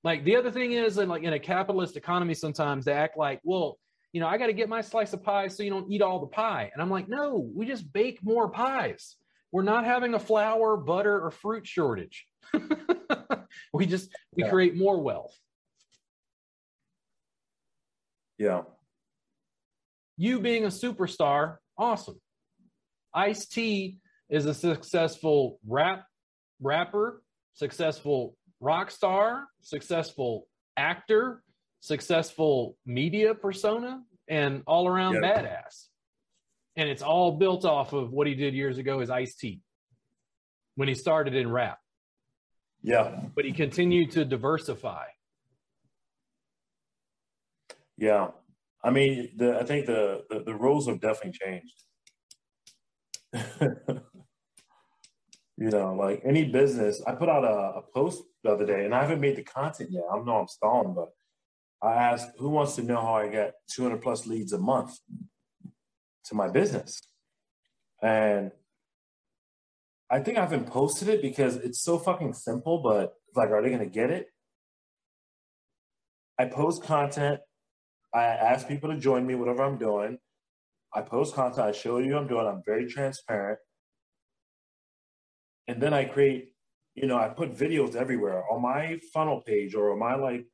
Like 0.04 0.24
the 0.24 0.36
other 0.36 0.52
thing 0.52 0.74
is, 0.74 0.98
and 0.98 1.10
like 1.10 1.24
in 1.24 1.34
a 1.34 1.40
capitalist 1.40 1.98
economy, 1.98 2.34
sometimes 2.34 2.86
they 2.86 2.94
act 2.94 3.18
like, 3.18 3.42
well, 3.44 3.78
you 4.14 4.22
know, 4.22 4.28
I 4.28 4.38
got 4.38 4.48
to 4.48 4.54
get 4.54 4.70
my 4.70 4.82
slice 4.82 5.12
of 5.14 5.24
pie 5.24 5.48
so 5.48 5.64
you 5.64 5.70
don't 5.70 5.90
eat 5.92 6.02
all 6.02 6.20
the 6.20 6.28
pie. 6.28 6.70
And 6.74 6.82
I'm 6.82 6.90
like, 6.92 7.10
no, 7.10 7.50
we 7.56 7.66
just 7.66 7.92
bake 7.92 8.20
more 8.24 8.50
pies. 8.50 9.16
We're 9.52 9.64
not 9.64 9.86
having 9.86 10.14
a 10.14 10.20
flour, 10.20 10.78
butter, 10.78 11.20
or 11.26 11.32
fruit 11.32 11.66
shortage. 11.66 12.28
we 13.74 13.86
just 13.86 14.10
we 14.36 14.44
Yeah. 14.44 14.50
create 14.50 14.76
more 14.78 15.02
wealth. 15.02 15.36
Yeah. 18.44 18.64
You 20.18 20.42
being 20.42 20.66
a 20.66 20.68
superstar, 20.68 21.58
awesome. 21.78 22.20
Ice 23.14 23.46
T 23.46 24.00
is 24.30 24.46
a 24.46 24.54
successful 24.54 25.60
rap 25.66 26.06
rapper, 26.60 27.24
successful 27.54 28.36
rock 28.60 28.92
star, 28.92 29.48
successful 29.62 30.48
actor, 30.76 31.42
successful 31.80 32.78
media 32.86 33.34
persona, 33.34 34.02
and 34.28 34.64
all 34.68 34.88
around 34.88 35.16
Yeah. 35.16 35.22
badass. 35.22 35.88
And 36.76 36.90
it's 36.90 37.02
all 37.02 37.38
built 37.38 37.64
off 37.64 37.94
of 37.94 38.12
what 38.12 38.28
he 38.28 38.36
did 38.36 38.54
years 38.54 38.78
ago 38.78 39.00
as 39.00 39.10
Ice 39.10 39.36
T 39.36 39.62
when 40.76 40.88
he 40.90 40.96
started 40.96 41.34
in 41.34 41.50
rap. 41.50 41.80
Yeah. 42.82 43.30
But 43.36 43.46
he 43.46 43.54
continued 43.54 44.12
to 44.12 44.26
diversify. 44.26 45.08
Yeah. 47.98 48.30
I 48.84 48.90
mean, 48.90 49.30
the 49.38 49.60
I 49.60 49.64
think 49.64 49.86
the 49.86 50.24
the, 50.30 50.40
the 50.44 50.56
rules 50.56 50.88
have 50.88 51.00
definitely 51.00 51.40
changed. 51.42 51.74
you 55.58 55.70
know, 55.70 55.96
like 55.96 56.22
any 56.26 56.46
business, 56.46 57.02
I 57.08 57.14
put 57.14 57.30
out 57.30 57.46
a, 57.46 57.80
a 57.80 57.82
post 57.94 58.24
the 58.44 58.52
other 58.52 58.66
day, 58.66 58.86
and 58.86 58.94
I 58.94 59.02
haven't 59.02 59.22
made 59.22 59.38
the 59.38 59.44
content 59.44 59.92
yet. 59.92 60.04
I 60.12 60.18
know 60.20 60.38
I'm 60.38 60.48
stalling, 60.48 60.94
but 60.94 61.10
I 61.82 61.94
asked 61.94 62.32
who 62.38 62.50
wants 62.50 62.76
to 62.76 62.84
know 62.84 63.02
how 63.02 63.16
I 63.16 63.30
get 63.30 63.54
200 63.72 64.02
plus 64.02 64.28
leads 64.28 64.52
a 64.54 64.58
month 64.58 64.98
to 66.26 66.36
my 66.36 66.50
business, 66.50 67.02
and 68.02 68.52
I 70.10 70.20
think 70.20 70.38
I 70.38 70.42
haven't 70.42 70.68
posted 70.68 71.08
it 71.08 71.22
because 71.22 71.56
it's 71.56 71.82
so 71.82 71.98
fucking 71.98 72.34
simple. 72.34 72.80
But 72.84 73.14
like, 73.36 73.50
are 73.50 73.62
they 73.62 73.70
gonna 73.70 73.86
get 73.86 74.12
it? 74.12 74.28
I 76.38 76.46
post 76.46 76.84
content. 76.84 77.40
I 78.14 78.24
ask 78.26 78.68
people 78.68 78.92
to 78.92 78.98
join 78.98 79.26
me, 79.26 79.36
whatever 79.36 79.64
I'm 79.64 79.78
doing. 79.78 80.20
I 80.94 81.02
post 81.02 81.34
content. 81.34 81.68
I 81.68 81.72
show 81.72 81.98
you 81.98 82.16
I'm 82.16 82.28
doing. 82.28 82.46
I'm 82.46 82.62
very 82.66 82.86
transparent. 82.86 83.60
And 85.68 85.82
then 85.82 85.94
I 85.94 86.06
create, 86.06 86.50
you 86.94 87.08
know, 87.08 87.18
I 87.18 87.30
put 87.30 87.56
videos 87.56 87.96
everywhere 87.96 88.44
on 88.52 88.62
my 88.62 89.00
funnel 89.14 89.42
page 89.42 89.74
or 89.74 89.92
on 89.94 90.00
my 90.00 90.16
like, 90.16 90.46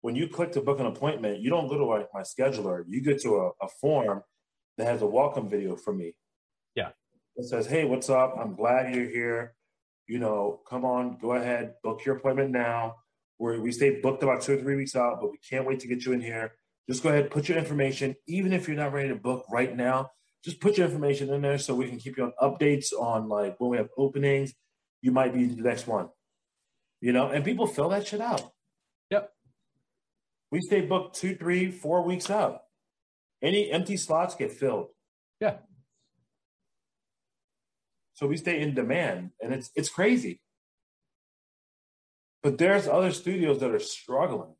when 0.00 0.16
you 0.16 0.26
click 0.26 0.52
to 0.52 0.60
book 0.60 0.80
an 0.80 0.86
appointment, 0.86 1.40
you 1.40 1.50
don't 1.50 1.68
go 1.68 1.78
to 1.78 1.84
like 1.84 2.08
my 2.12 2.22
scheduler. 2.22 2.82
You 2.88 3.00
get 3.00 3.20
to 3.22 3.36
a, 3.36 3.64
a 3.64 3.68
form 3.80 4.22
that 4.76 4.86
has 4.86 5.02
a 5.02 5.06
welcome 5.06 5.48
video 5.48 5.76
for 5.76 5.94
me. 5.94 6.14
Yeah. 6.74 6.90
It 7.36 7.46
says, 7.46 7.66
hey, 7.66 7.84
what's 7.84 8.10
up? 8.10 8.34
I'm 8.38 8.54
glad 8.54 8.94
you're 8.94 9.08
here. 9.08 9.54
You 10.06 10.18
know, 10.18 10.60
come 10.68 10.84
on, 10.84 11.16
go 11.20 11.32
ahead, 11.32 11.74
book 11.82 12.04
your 12.04 12.16
appointment 12.16 12.50
now. 12.50 12.96
We're, 13.38 13.60
we 13.60 13.72
stay 13.72 14.00
booked 14.00 14.22
about 14.22 14.42
two 14.42 14.54
or 14.54 14.56
three 14.60 14.76
weeks 14.76 14.94
out, 14.94 15.20
but 15.20 15.30
we 15.30 15.38
can't 15.38 15.66
wait 15.66 15.80
to 15.80 15.88
get 15.88 16.04
you 16.04 16.12
in 16.12 16.20
here 16.20 16.52
just 16.88 17.02
go 17.02 17.08
ahead 17.08 17.30
put 17.30 17.48
your 17.48 17.58
information 17.58 18.14
even 18.26 18.52
if 18.52 18.66
you're 18.68 18.76
not 18.76 18.92
ready 18.92 19.08
to 19.08 19.14
book 19.16 19.44
right 19.50 19.74
now 19.76 20.10
just 20.44 20.60
put 20.60 20.76
your 20.76 20.86
information 20.86 21.32
in 21.32 21.40
there 21.40 21.58
so 21.58 21.74
we 21.74 21.88
can 21.88 21.98
keep 21.98 22.16
you 22.16 22.24
on 22.24 22.32
updates 22.42 22.92
on 22.92 23.28
like 23.28 23.56
when 23.58 23.70
we 23.70 23.76
have 23.76 23.88
openings 23.96 24.52
you 25.02 25.10
might 25.12 25.32
be 25.34 25.46
the 25.46 25.62
next 25.62 25.86
one 25.86 26.08
you 27.00 27.12
know 27.12 27.28
and 27.28 27.44
people 27.44 27.66
fill 27.66 27.88
that 27.88 28.06
shit 28.06 28.20
out 28.20 28.52
Yep. 29.10 29.30
we 30.50 30.60
stay 30.60 30.80
booked 30.82 31.16
two 31.16 31.34
three 31.36 31.70
four 31.70 32.02
weeks 32.02 32.30
out 32.30 32.60
any 33.42 33.70
empty 33.70 33.96
slots 33.96 34.34
get 34.34 34.52
filled 34.52 34.88
Yeah. 35.40 35.56
so 38.14 38.26
we 38.26 38.36
stay 38.36 38.60
in 38.60 38.74
demand 38.74 39.30
and 39.42 39.52
it's 39.54 39.70
it's 39.74 39.88
crazy 39.88 40.40
but 42.42 42.58
there's 42.58 42.86
other 42.86 43.10
studios 43.10 43.60
that 43.60 43.70
are 43.70 43.78
struggling 43.78 44.54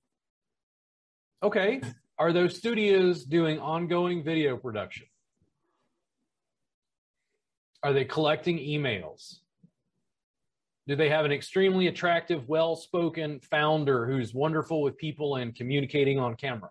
Okay. 1.42 1.82
Are 2.18 2.32
those 2.32 2.56
studios 2.56 3.24
doing 3.24 3.58
ongoing 3.58 4.22
video 4.22 4.56
production? 4.56 5.06
Are 7.82 7.92
they 7.92 8.04
collecting 8.04 8.58
emails? 8.58 9.40
Do 10.86 10.96
they 10.96 11.08
have 11.08 11.24
an 11.24 11.32
extremely 11.32 11.86
attractive, 11.88 12.48
well 12.48 12.76
spoken 12.76 13.40
founder 13.40 14.06
who's 14.06 14.32
wonderful 14.34 14.82
with 14.82 14.96
people 14.96 15.36
and 15.36 15.54
communicating 15.54 16.18
on 16.18 16.36
camera? 16.36 16.70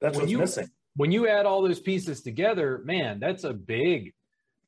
that's 0.00 0.14
When 0.16 0.22
what's 0.22 0.32
you- 0.32 0.38
missing 0.38 0.68
When 0.94 1.12
you 1.12 1.28
add 1.28 1.46
all 1.46 1.62
those 1.62 1.80
pieces 1.80 2.22
together, 2.22 2.82
man, 2.84 3.20
that's 3.20 3.44
a 3.44 3.52
big, 3.52 4.14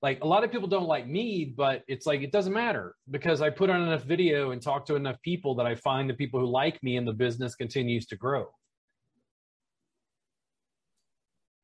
like 0.02 0.22
a 0.22 0.26
lot 0.26 0.44
of 0.44 0.50
people 0.50 0.68
don't 0.68 0.86
like 0.86 1.06
me, 1.06 1.44
but 1.44 1.82
it's 1.86 2.06
like 2.06 2.22
it 2.22 2.32
doesn't 2.32 2.52
matter 2.52 2.94
because 3.10 3.42
I 3.42 3.50
put 3.50 3.68
on 3.68 3.82
enough 3.82 4.04
video 4.04 4.52
and 4.52 4.62
talk 4.62 4.86
to 4.86 4.96
enough 4.96 5.20
people 5.22 5.54
that 5.56 5.66
I 5.66 5.74
find 5.74 6.08
the 6.08 6.14
people 6.14 6.40
who 6.40 6.46
like 6.46 6.82
me 6.82 6.96
and 6.96 7.06
the 7.06 7.12
business 7.12 7.54
continues 7.54 8.06
to 8.06 8.16
grow. 8.16 8.48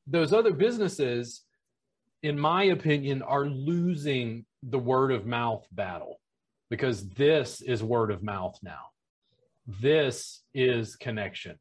Those 0.06 0.32
other 0.32 0.52
businesses, 0.52 1.42
in 2.22 2.38
my 2.38 2.64
opinion, 2.64 3.22
are 3.22 3.46
losing 3.46 4.44
the 4.62 4.78
word 4.78 5.12
of 5.12 5.26
mouth 5.26 5.66
battle 5.72 6.20
because 6.68 7.08
this 7.10 7.62
is 7.62 7.82
word 7.82 8.10
of 8.10 8.22
mouth 8.22 8.58
now. 8.62 8.90
This 9.66 10.42
is 10.54 10.94
connection. 10.94 11.58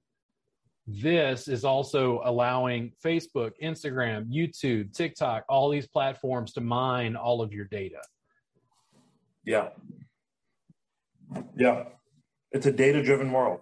This 0.87 1.47
is 1.47 1.65
also 1.65 2.21
allowing 2.23 2.91
Facebook, 3.03 3.51
Instagram, 3.61 4.31
YouTube, 4.31 4.93
TikTok, 4.93 5.43
all 5.49 5.69
these 5.69 5.87
platforms 5.87 6.53
to 6.53 6.61
mine 6.61 7.15
all 7.15 7.41
of 7.41 7.51
your 7.51 7.65
data. 7.65 8.01
Yeah. 9.43 9.69
Yeah. 11.57 11.85
It's 12.51 12.67
a 12.67 12.71
data 12.71 13.01
driven 13.03 13.31
world. 13.31 13.61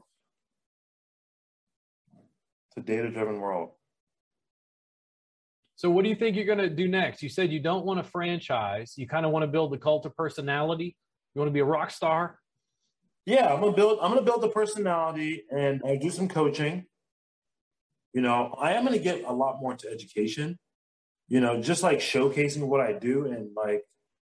It's 2.70 2.78
a 2.78 2.82
data 2.82 3.10
driven 3.10 3.40
world. 3.40 3.70
So, 5.76 5.90
what 5.90 6.04
do 6.04 6.10
you 6.10 6.16
think 6.16 6.36
you're 6.36 6.46
going 6.46 6.60
to 6.60 6.70
do 6.70 6.88
next? 6.88 7.24
You 7.24 7.30
said 7.30 7.52
you 7.52 7.60
don't 7.60 7.86
want 7.86 8.00
a 8.00 8.04
franchise. 8.04 8.94
You 8.98 9.08
kind 9.08 9.26
of 9.26 9.32
want 9.32 9.44
to 9.44 9.48
build 9.48 9.72
the 9.72 9.78
cult 9.78 10.06
of 10.06 10.16
personality. 10.16 10.96
You 11.34 11.40
want 11.40 11.50
to 11.50 11.54
be 11.54 11.60
a 11.60 11.66
rock 11.66 11.92
star. 11.92 12.40
Yeah, 13.26 13.54
I'm 13.54 13.62
gonna 13.62 13.72
build 13.72 14.00
I'm 14.02 14.10
gonna 14.10 14.22
build 14.22 14.42
the 14.42 14.50
personality 14.50 15.44
and 15.50 15.82
I 15.86 15.96
do 15.96 16.10
some 16.10 16.28
coaching. 16.28 16.86
You 18.14 18.22
know, 18.22 18.56
I 18.60 18.74
am 18.74 18.84
gonna 18.84 19.00
get 19.00 19.24
a 19.26 19.34
lot 19.34 19.60
more 19.60 19.72
into 19.72 19.90
education, 19.90 20.58
you 21.28 21.40
know, 21.40 21.62
just 21.62 21.84
like 21.84 22.00
showcasing 22.00 22.68
what 22.68 22.82
I 22.82 22.94
do 22.94 23.26
and 23.26 23.50
like 23.56 23.84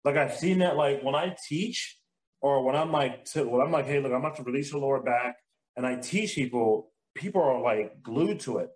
like 0.04 0.18
I've 0.18 0.36
seen 0.36 0.60
that 0.60 0.78
like 0.78 1.04
when 1.04 1.16
I 1.16 1.36
teach 1.48 1.98
or 2.42 2.64
when 2.64 2.76
I'm 2.76 2.92
like 2.92 3.26
to, 3.26 3.44
when 3.44 3.62
I'm 3.62 3.72
like, 3.72 3.86
hey, 3.86 4.00
look, 4.00 4.12
I'm 4.12 4.20
about 4.20 4.38
to 4.38 4.44
release 4.44 4.72
your 4.72 4.82
lower 4.82 5.02
back 5.02 5.36
and 5.76 5.86
I 5.86 5.96
teach 5.96 6.36
people, 6.36 6.92
people 7.16 7.42
are 7.42 7.62
like 7.62 8.02
glued 8.02 8.40
to 8.42 8.58
it. 8.58 8.70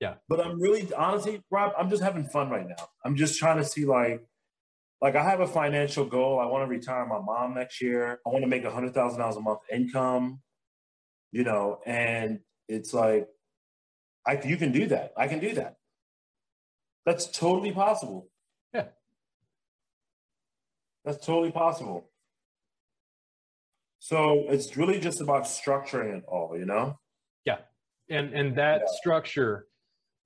Yeah. 0.00 0.14
But 0.28 0.40
I'm 0.40 0.60
really 0.60 0.88
honestly, 0.94 1.42
Rob, 1.50 1.72
I'm 1.76 1.90
just 1.90 2.02
having 2.02 2.24
fun 2.24 2.50
right 2.50 2.66
now. 2.66 2.88
I'm 3.04 3.16
just 3.16 3.38
trying 3.38 3.58
to 3.58 3.64
see 3.64 3.84
like 3.84 4.24
like 5.00 5.16
I 5.16 5.22
have 5.22 5.40
a 5.40 5.46
financial 5.46 6.04
goal. 6.04 6.40
I 6.40 6.46
want 6.46 6.64
to 6.64 6.68
retire 6.68 7.06
my 7.06 7.20
mom 7.20 7.54
next 7.54 7.80
year. 7.80 8.20
I 8.26 8.30
want 8.30 8.42
to 8.42 8.48
make 8.48 8.64
a 8.64 8.70
hundred 8.70 8.94
thousand 8.94 9.20
dollars 9.20 9.36
a 9.36 9.40
month 9.40 9.60
income, 9.72 10.40
you 11.32 11.44
know, 11.44 11.80
and 11.86 12.40
it's 12.68 12.94
like 12.94 13.28
I 14.28 14.38
you 14.44 14.58
can 14.58 14.72
do 14.72 14.86
that. 14.88 15.14
I 15.16 15.26
can 15.26 15.40
do 15.40 15.54
that. 15.54 15.76
That's 17.06 17.26
totally 17.26 17.72
possible. 17.72 18.28
Yeah. 18.74 18.88
That's 21.06 21.24
totally 21.24 21.50
possible. 21.50 22.10
So 24.00 24.44
it's 24.50 24.76
really 24.76 25.00
just 25.00 25.22
about 25.22 25.44
structuring 25.44 26.18
it 26.18 26.24
all, 26.28 26.56
you 26.58 26.66
know? 26.66 26.98
Yeah. 27.46 27.60
And 28.10 28.34
and 28.34 28.56
that 28.56 28.82
Yeah. 28.82 28.86
structure, 29.00 29.66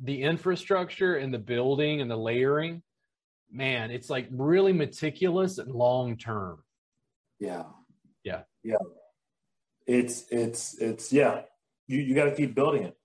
the 0.00 0.22
infrastructure 0.24 1.14
and 1.14 1.32
the 1.32 1.38
building 1.38 2.00
and 2.00 2.11
the 2.11 2.16
layering, 2.16 2.82
man, 3.50 3.92
it's 3.92 4.11
like 4.11 4.26
really 4.32 4.72
meticulous 4.72 5.59
and 5.59 5.70
long 5.72 6.16
term. 6.16 6.64
Yeah. 7.38 7.66
Yeah. 8.24 8.42
Yeah. 8.64 8.82
It's 9.86 10.26
it's 10.30 10.74
it's 10.78 11.12
yeah. 11.12 11.42
You 11.86 12.00
you 12.00 12.16
got 12.16 12.24
to 12.24 12.34
keep 12.34 12.57
building 12.57 12.82
it. 12.82 12.96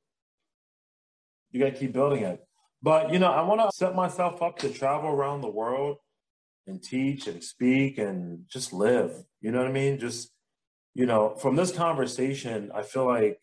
You 1.57 1.65
got 1.65 1.73
to 1.73 1.79
keep 1.79 1.93
building 1.93 2.23
it. 2.23 2.39
But 2.83 3.11
you 3.11 3.17
know, 3.17 3.31
I 3.31 3.41
want 3.41 3.61
to 3.61 3.75
set 3.75 3.95
myself 3.95 4.43
up 4.43 4.59
to 4.59 4.69
travel 4.69 5.09
around 5.09 5.41
the 5.41 5.49
world 5.49 5.97
and 6.67 6.83
teach 6.83 7.25
and 7.25 7.43
speak 7.43 7.97
and 7.97 8.43
just 8.47 8.73
live. 8.73 9.11
You 9.41 9.51
know 9.51 9.57
what 9.57 9.67
I 9.67 9.71
mean? 9.71 9.97
Just 9.97 10.31
you 10.93 11.07
know, 11.07 11.35
from 11.35 11.55
this 11.55 11.71
conversation, 11.71 12.71
I 12.75 12.83
feel 12.83 13.07
like 13.07 13.39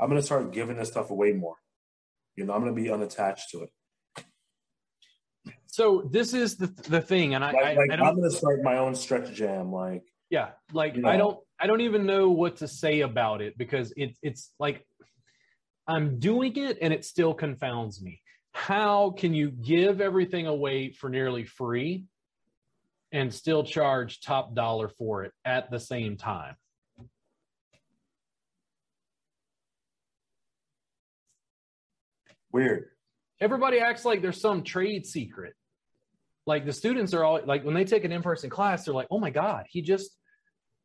I'm 0.00 0.08
going 0.08 0.20
to 0.20 0.24
start 0.24 0.52
giving 0.52 0.76
this 0.76 0.90
stuff 0.90 1.10
away 1.10 1.32
more. 1.32 1.56
You 2.36 2.44
know, 2.44 2.52
I'm 2.52 2.62
going 2.62 2.74
to 2.74 2.80
be 2.80 2.88
unattached 2.88 3.50
to 3.50 3.64
it. 3.64 3.70
So 5.66 6.08
this 6.08 6.34
is 6.34 6.56
the 6.56 6.68
the 6.88 7.00
thing, 7.00 7.34
and 7.34 7.44
I, 7.44 7.50
Like, 7.50 7.76
like 7.76 7.90
I 7.90 7.94
I'm 7.94 8.16
going 8.16 8.30
to 8.30 8.36
start 8.36 8.62
my 8.62 8.78
own 8.78 8.94
stretch 8.94 9.32
jam. 9.32 9.72
Like, 9.72 10.04
yeah 10.30 10.50
like 10.72 10.96
You 10.96 11.06
i 11.06 11.16
don't 11.16 11.38
i 11.58 11.66
don't 11.66 11.80
even 11.82 12.06
know 12.06 12.30
what 12.30 12.56
to 12.58 12.68
say 12.68 13.00
about 13.00 13.42
it 13.42 13.58
because 13.58 13.92
it's 13.96 14.18
it's 14.22 14.52
like 14.58 14.86
I'm 15.90 16.20
doing 16.20 16.56
it 16.56 16.78
and 16.80 16.92
it 16.92 17.04
still 17.04 17.34
confounds 17.34 18.00
me. 18.00 18.22
How 18.52 19.10
can 19.10 19.34
you 19.34 19.50
give 19.50 20.00
everything 20.00 20.46
away 20.46 20.92
for 20.92 21.10
nearly 21.10 21.42
free 21.42 22.04
and 23.10 23.34
still 23.34 23.64
charge 23.64 24.20
top 24.20 24.54
dollar 24.54 24.88
for 24.88 25.24
it 25.24 25.32
at 25.44 25.68
the 25.68 25.80
same 25.80 26.16
time? 26.16 26.54
Weird. 32.52 32.90
Everybody 33.40 33.80
acts 33.80 34.04
like 34.04 34.22
there's 34.22 34.40
some 34.40 34.62
trade 34.62 35.04
secret. 35.06 35.54
Like 36.46 36.66
the 36.66 36.72
students 36.72 37.14
are 37.14 37.24
all 37.24 37.40
like 37.44 37.64
when 37.64 37.74
they 37.74 37.84
take 37.84 38.04
an 38.04 38.12
in-person 38.12 38.48
class, 38.48 38.84
they're 38.84 38.94
like, 38.94 39.08
"Oh 39.10 39.18
my 39.18 39.30
god, 39.30 39.66
he 39.68 39.82
just 39.82 40.16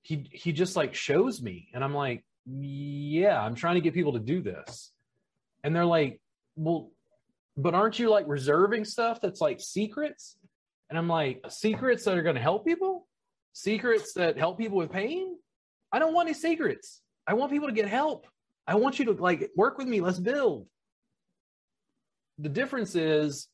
he 0.01 0.27
he 0.31 0.51
just 0.51 0.75
like 0.75 0.95
shows 0.95 1.41
me." 1.41 1.69
And 1.73 1.83
I'm 1.83 1.93
like, 1.93 2.23
"Yeah, 2.45 3.39
I'm 3.39 3.55
trying 3.55 3.75
to 3.75 3.81
get 3.81 3.93
people 3.93 4.13
to 4.13 4.19
do 4.19 4.41
this." 4.41 4.91
And 5.65 5.75
they're 5.75 5.83
like, 5.83 6.21
"Well, 6.55 6.91
but 7.57 7.73
aren't 7.73 7.99
you 7.99 8.09
like 8.09 8.25
reserving 8.29 8.85
stuff 8.85 9.19
that's 9.19 9.41
like 9.41 9.59
secrets?" 9.59 10.37
And 10.89 10.97
I'm 10.97 11.09
like, 11.09 11.43
"Secrets 11.49 12.05
that 12.05 12.17
are 12.17 12.23
going 12.23 12.35
to 12.35 12.41
help 12.41 12.65
people? 12.65 13.07
Secrets 13.51 14.13
that 14.13 14.37
help 14.37 14.57
people 14.57 14.77
with 14.77 14.91
pain? 14.91 15.35
I 15.91 15.99
don't 15.99 16.13
want 16.13 16.29
any 16.29 16.37
secrets. 16.37 17.01
I 17.27 17.33
want 17.33 17.51
people 17.51 17.67
to 17.67 17.73
get 17.73 17.89
help. 17.89 18.27
I 18.65 18.75
want 18.75 18.99
you 18.99 19.05
to 19.05 19.11
like 19.13 19.49
work 19.57 19.77
with 19.77 19.87
me. 19.87 19.99
Let's 19.99 20.19
build." 20.19 20.67
the 22.37 22.49
difference 22.49 22.95
is, 22.95 23.47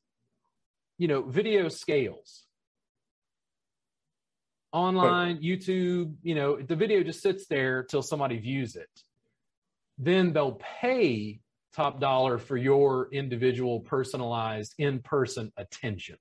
you 0.97 1.07
know, 1.07 1.23
video 1.23 1.67
scales. 1.69 2.45
Online, 4.71 5.35
right. 5.35 5.41
YouTube, 5.41 6.15
you 6.23 6.33
know, 6.33 6.61
the 6.61 6.75
video 6.75 7.03
just 7.03 7.21
sits 7.21 7.45
there 7.47 7.83
till 7.83 8.01
somebody 8.01 8.39
views 8.39 8.75
it. 8.75 8.89
Then 9.97 10.31
they'll 10.31 10.59
pay 10.81 11.41
top 11.73 11.99
dollar 11.99 12.37
for 12.37 12.57
your 12.57 13.09
individual 13.11 13.79
personalized 13.79 14.73
in-person 14.77 15.51
attention. 15.57 16.17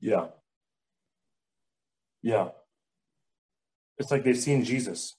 Yeah. 0.00 0.26
Yeah. 2.22 2.48
It's 3.98 4.10
like 4.10 4.24
they've 4.24 4.36
seen 4.36 4.64
Jesus 4.64 5.16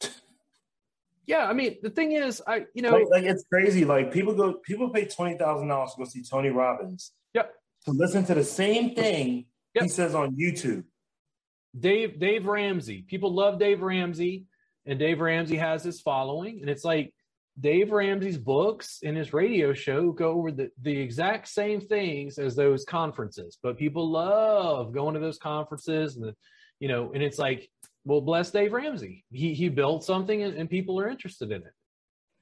yeah, 1.26 1.46
I 1.46 1.52
mean, 1.52 1.76
the 1.82 1.90
thing 1.90 2.12
is, 2.12 2.42
I 2.46 2.66
you 2.74 2.82
know, 2.82 2.90
like, 2.90 3.06
like 3.10 3.24
it's 3.24 3.44
crazy. 3.44 3.84
Like 3.84 4.12
people 4.12 4.34
go, 4.34 4.54
people 4.54 4.90
pay 4.90 5.06
twenty 5.06 5.38
thousand 5.38 5.68
dollars 5.68 5.92
to 5.92 5.98
go 5.98 6.04
see 6.04 6.22
Tony 6.22 6.50
Robbins. 6.50 7.12
Yep. 7.34 7.52
To 7.86 7.90
listen 7.92 8.24
to 8.26 8.34
the 8.34 8.44
same 8.44 8.94
thing 8.94 9.46
yep. 9.74 9.84
he 9.84 9.88
says 9.88 10.14
on 10.14 10.36
YouTube. 10.36 10.84
Dave 11.78 12.18
Dave 12.18 12.46
Ramsey. 12.46 13.02
People 13.02 13.34
love 13.34 13.58
Dave 13.58 13.82
Ramsey, 13.82 14.44
and 14.86 14.98
Dave 14.98 15.20
Ramsey 15.20 15.56
has 15.56 15.82
his 15.82 16.00
following, 16.00 16.60
and 16.60 16.70
it's 16.70 16.84
like 16.84 17.12
Dave 17.58 17.92
Ramsey's 17.92 18.38
books 18.38 18.98
and 19.04 19.16
his 19.16 19.32
radio 19.32 19.72
show 19.72 20.10
go 20.10 20.32
over 20.32 20.50
the, 20.50 20.70
the 20.82 20.96
exact 20.96 21.48
same 21.48 21.80
things 21.80 22.38
as 22.38 22.56
those 22.56 22.84
conferences, 22.84 23.58
but 23.62 23.78
people 23.78 24.10
love 24.10 24.92
going 24.92 25.14
to 25.14 25.20
those 25.20 25.38
conferences 25.38 26.16
and 26.16 26.24
the, 26.24 26.34
you 26.80 26.88
know, 26.88 27.12
and 27.12 27.22
it's 27.22 27.38
like 27.38 27.70
well, 28.04 28.20
bless 28.20 28.50
Dave 28.50 28.72
Ramsey. 28.72 29.24
He 29.32 29.54
he 29.54 29.68
built 29.68 30.04
something 30.04 30.42
and, 30.42 30.56
and 30.56 30.68
people 30.68 31.00
are 31.00 31.08
interested 31.08 31.50
in 31.50 31.62
it. 31.62 31.72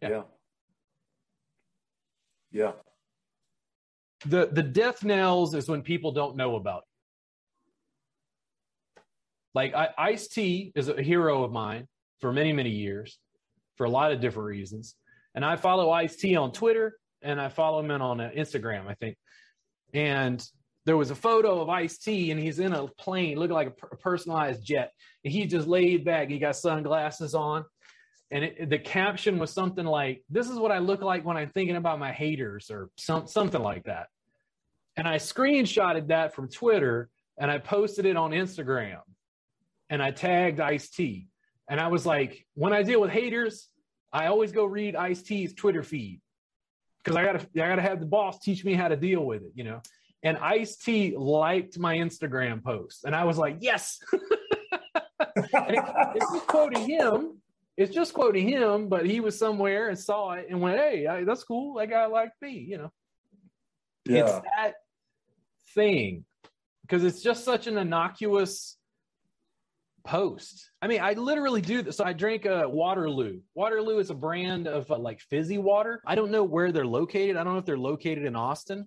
Yeah. 0.01 0.09
yeah. 0.11 0.23
Yeah. 2.51 2.73
The 4.27 4.49
the 4.53 4.63
death 4.63 5.05
knells 5.05 5.55
is 5.55 5.69
when 5.69 5.83
people 5.83 6.13
don't 6.13 6.37
know 6.37 6.57
about. 6.57 6.83
It. 8.97 9.03
Like 9.55 9.75
I, 9.75 9.91
Ice 9.99 10.29
T 10.29 10.73
is 10.75 10.89
a 10.89 11.01
hero 11.01 11.45
of 11.45 11.53
mine 11.53 11.87
for 12.23 12.33
many 12.33 12.55
many 12.55 12.71
years, 12.71 13.19
for 13.77 13.85
a 13.85 13.91
lot 13.91 14.13
of 14.13 14.21
different 14.21 14.49
reasons, 14.49 14.95
and 15.35 15.45
I 15.45 15.57
follow 15.57 15.91
Ice 15.91 16.17
T 16.17 16.37
on 16.37 16.53
Twitter 16.53 16.97
and 17.21 17.39
I 17.41 17.51
follow 17.51 17.81
him 17.81 17.91
on 17.91 18.21
uh, 18.21 18.31
Instagram, 18.35 18.89
I 18.89 18.95
think, 18.95 19.17
and 19.93 20.43
there 20.85 20.97
was 20.97 21.11
a 21.11 21.15
photo 21.15 21.61
of 21.61 21.69
Ice 21.69 21.99
T 21.99 22.31
and 22.31 22.41
he's 22.41 22.59
in 22.59 22.73
a 22.73 22.87
plane 22.87 23.39
looking 23.39 23.55
like 23.55 23.69
a, 23.69 23.97
personalized 23.97 24.65
jet. 24.65 24.93
And 25.25 25.33
he 25.33 25.47
just 25.47 25.69
laid 25.69 26.05
back. 26.05 26.29
He 26.29 26.39
got 26.39 26.57
sunglasses 26.57 27.35
on. 27.35 27.65
And 28.31 28.45
it, 28.45 28.71
the 28.71 28.79
caption 28.79 29.39
was 29.39 29.53
something 29.53 29.85
like, 29.85 30.25
This 30.29 30.49
is 30.49 30.59
what 30.59 30.73
I 30.73 30.79
look 30.79 31.03
like 31.03 31.25
when 31.25 31.37
I'm 31.37 31.51
thinking 31.51 31.77
about 31.77 31.99
my 31.99 32.13
haters, 32.13 32.71
or 32.71 32.89
some, 32.97 33.27
something 33.27 33.63
like 33.63 33.85
that. 33.85 34.09
And 34.97 35.07
I 35.07 35.17
screenshotted 35.17 36.09
that 36.09 36.35
from 36.35 36.49
Twitter 36.49 37.09
and 37.39 37.51
I 37.51 37.59
posted 37.59 38.05
it 38.05 38.17
on 38.17 38.33
Instagram 38.33 39.01
and 39.89 40.03
I 40.03 40.11
tagged 40.11 40.61
Ice 40.61 40.91
T. 40.91 41.29
And 41.69 41.81
I 41.81 41.89
was 41.89 42.05
like, 42.05 42.47
When 42.55 42.73
I 42.73 42.83
deal 42.83 43.01
with 43.01 43.11
haters, 43.11 43.69
I 44.13 44.27
always 44.27 44.53
go 44.53 44.65
read 44.65 44.97
Ice 44.97 45.23
T's 45.23 45.55
Twitter 45.55 45.83
feed 45.83 46.21
because 47.03 47.17
I 47.17 47.25
gotta 47.25 47.47
I 47.57 47.69
gotta 47.69 47.83
have 47.83 48.01
the 48.01 48.07
boss 48.07 48.39
teach 48.39 48.65
me 48.65 48.75
how 48.75 48.89
to 48.89 48.97
deal 48.97 49.25
with 49.25 49.43
it, 49.43 49.53
you 49.55 49.65
know 49.65 49.81
and 50.23 50.39
Ice 50.39 50.77
T 50.77 51.15
liked 51.17 51.79
my 51.79 51.97
Instagram 51.97 52.63
post, 52.63 53.05
and 53.05 53.15
I 53.15 53.25
was 53.25 53.39
like, 53.39 53.57
yes. 53.61 53.99
it, 54.13 55.85
it's 56.15 56.33
just 56.33 56.47
quoting 56.47 56.89
him. 56.89 57.39
It's 57.77 57.93
just 57.93 58.15
quoting 58.15 58.49
him, 58.49 58.89
but 58.89 59.07
he 59.07 59.21
was 59.21 59.39
somewhere 59.39 59.89
and 59.89 59.99
saw 59.99 60.33
it 60.33 60.47
and 60.51 60.61
went, 60.61 60.79
"Hey, 60.79 61.07
I, 61.07 61.25
that's 61.25 61.43
cool. 61.43 61.75
That 61.75 61.89
guy 61.89 62.07
liked 62.07 62.41
me." 62.43 62.53
You 62.53 62.79
know, 62.79 62.93
yeah. 64.05 64.21
it's 64.21 64.33
that 64.57 64.75
thing 65.75 66.25
because 66.83 67.03
it's 67.03 67.23
just 67.23 67.45
such 67.45 67.67
an 67.67 67.79
innocuous 67.79 68.77
post. 70.05 70.71
I 70.81 70.87
mean, 70.87 71.01
I 71.01 71.13
literally 71.13 71.61
do 71.61 71.83
this. 71.83 71.97
So 71.97 72.05
I 72.05 72.13
drink 72.13 72.45
a 72.45 72.69
Waterloo. 72.69 73.41
Waterloo 73.55 73.99
is 73.99 74.11
a 74.11 74.15
brand 74.15 74.67
of 74.67 74.91
uh, 74.91 74.99
like 74.99 75.21
fizzy 75.21 75.59
water. 75.59 76.03
I 76.07 76.15
don't 76.15 76.31
know 76.31 76.45
where 76.45 76.73
they're 76.73 76.87
located. 76.87 77.37
I 77.37 77.45
don't 77.45 77.55
know 77.55 77.59
if 77.59 77.67
they're 77.67 77.79
located 77.79 78.25
in 78.25 78.37
Austin, 78.37 78.87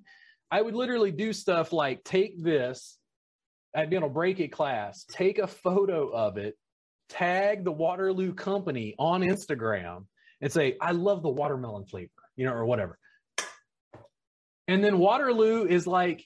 I 0.51 0.61
would 0.61 0.75
literally 0.75 1.11
do 1.11 1.33
stuff 1.33 1.73
like 1.73 2.03
take 2.03 2.41
this, 2.41 2.97
I'd 3.75 3.89
be 3.89 3.97
on 3.97 4.03
a 4.03 4.09
break 4.09 4.39
it 4.39 4.51
class, 4.51 5.05
take 5.11 5.39
a 5.39 5.47
photo 5.47 6.09
of 6.09 6.37
it, 6.37 6.55
tag 7.09 7.63
the 7.63 7.71
Waterloo 7.71 8.33
company 8.33 8.95
on 8.97 9.21
Instagram, 9.21 10.05
and 10.41 10.51
say, 10.51 10.77
I 10.79 10.91
love 10.91 11.23
the 11.23 11.29
watermelon 11.29 11.85
flavor, 11.85 12.11
you 12.35 12.45
know, 12.45 12.53
or 12.53 12.65
whatever. 12.65 12.97
And 14.67 14.83
then 14.83 14.97
Waterloo 14.97 15.65
is 15.65 15.87
like, 15.87 16.25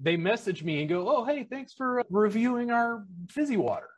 they 0.00 0.16
message 0.16 0.62
me 0.62 0.80
and 0.80 0.88
go, 0.88 1.08
Oh, 1.08 1.24
hey, 1.24 1.44
thanks 1.44 1.72
for 1.72 2.02
reviewing 2.10 2.70
our 2.70 3.04
fizzy 3.30 3.56
water. 3.56 3.88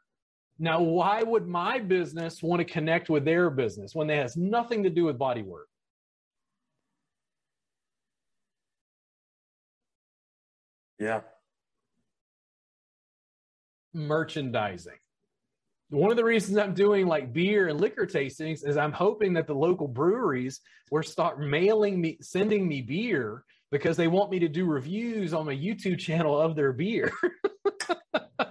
Now, 0.62 0.82
why 0.82 1.22
would 1.22 1.48
my 1.48 1.78
business 1.78 2.42
want 2.42 2.60
to 2.60 2.66
connect 2.66 3.08
with 3.08 3.24
their 3.24 3.48
business 3.48 3.94
when 3.94 4.10
it 4.10 4.16
has 4.16 4.36
nothing 4.36 4.82
to 4.82 4.90
do 4.90 5.04
with 5.04 5.16
body 5.16 5.40
work? 5.40 5.68
Yeah. 10.98 11.22
Merchandising. 13.94 14.98
One 15.88 16.10
of 16.10 16.18
the 16.18 16.24
reasons 16.24 16.58
I'm 16.58 16.74
doing 16.74 17.06
like 17.06 17.32
beer 17.32 17.68
and 17.68 17.80
liquor 17.80 18.06
tastings 18.06 18.68
is 18.68 18.76
I'm 18.76 18.92
hoping 18.92 19.32
that 19.34 19.46
the 19.46 19.54
local 19.54 19.88
breweries 19.88 20.60
will 20.90 21.02
start 21.02 21.40
mailing 21.40 21.98
me, 22.02 22.18
sending 22.20 22.68
me 22.68 22.82
beer 22.82 23.44
because 23.70 23.96
they 23.96 24.08
want 24.08 24.30
me 24.30 24.38
to 24.40 24.48
do 24.48 24.66
reviews 24.66 25.32
on 25.32 25.46
my 25.46 25.56
YouTube 25.56 25.98
channel 25.98 26.38
of 26.38 26.54
their 26.54 26.74
beer. 26.74 27.10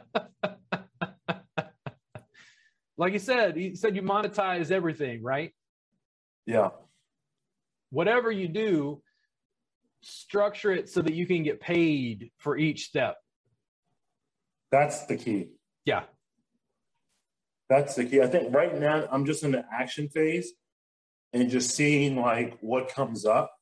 like 3.00 3.14
you 3.14 3.20
said, 3.20 3.58
you 3.58 3.76
said 3.76 3.96
you 3.96 4.02
monetize 4.02 4.72
everything, 4.72 5.24
right? 5.24 5.54
Yeah. 6.46 6.72
Whatever 7.92 8.30
you 8.30 8.50
do, 8.50 9.02
structure 10.02 10.74
it 10.74 10.90
so 10.90 11.02
that 11.02 11.14
you 11.14 11.26
can 11.26 11.42
get 11.44 11.62
paid 11.62 12.30
for 12.38 12.58
each 12.58 12.84
step. 12.84 13.16
That's 14.70 15.06
the 15.06 15.16
key. 15.16 15.48
Yeah. 15.86 16.04
That's 17.70 17.96
the 17.96 18.04
key. 18.04 18.22
I 18.22 18.28
think 18.28 18.54
right 18.54 18.78
now 18.78 19.08
I'm 19.10 19.26
just 19.26 19.44
in 19.44 19.52
the 19.52 19.64
action 19.74 20.10
phase 20.10 20.52
and 21.32 21.50
just 21.50 21.76
seeing 21.76 22.18
like 22.18 22.58
what 22.60 22.94
comes 22.94 23.26
up 23.26 23.56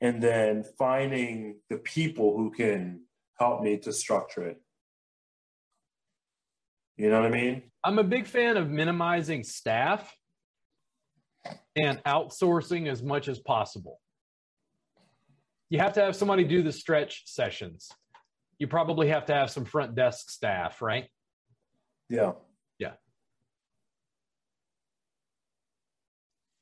and 0.00 0.22
then 0.22 0.64
finding 0.78 1.56
the 1.68 1.76
people 1.76 2.34
who 2.34 2.50
can 2.50 3.02
help 3.38 3.62
me 3.62 3.76
to 3.78 3.92
structure 3.92 4.42
it. 4.48 4.62
You 6.98 7.08
know 7.10 7.22
what 7.22 7.32
I 7.32 7.34
mean? 7.34 7.62
I'm 7.84 7.98
a 7.98 8.04
big 8.04 8.26
fan 8.26 8.58
of 8.58 8.68
minimizing 8.68 9.44
staff 9.44 10.14
and 11.76 12.02
outsourcing 12.04 12.88
as 12.88 13.02
much 13.02 13.28
as 13.28 13.38
possible 13.38 14.00
you 15.70 15.78
have 15.78 15.92
to 15.94 16.00
have 16.00 16.16
somebody 16.16 16.44
do 16.44 16.62
the 16.62 16.72
stretch 16.72 17.22
sessions. 17.26 17.90
You 18.58 18.66
probably 18.66 19.08
have 19.08 19.26
to 19.26 19.34
have 19.34 19.50
some 19.50 19.64
front 19.64 19.94
desk 19.94 20.30
staff, 20.30 20.80
right? 20.80 21.06
Yeah. 22.08 22.32
Yeah. 22.78 22.92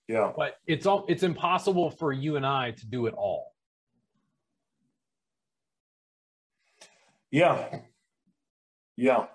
Yeah. 0.08 0.32
But 0.36 0.56
it's 0.66 0.86
all 0.86 1.04
it's 1.08 1.22
impossible 1.22 1.90
for 1.90 2.12
you 2.12 2.36
and 2.36 2.44
I 2.44 2.72
to 2.72 2.86
do 2.86 3.06
it 3.06 3.14
all. 3.14 3.52
Yeah. 7.30 7.80
Yeah. 8.96 9.26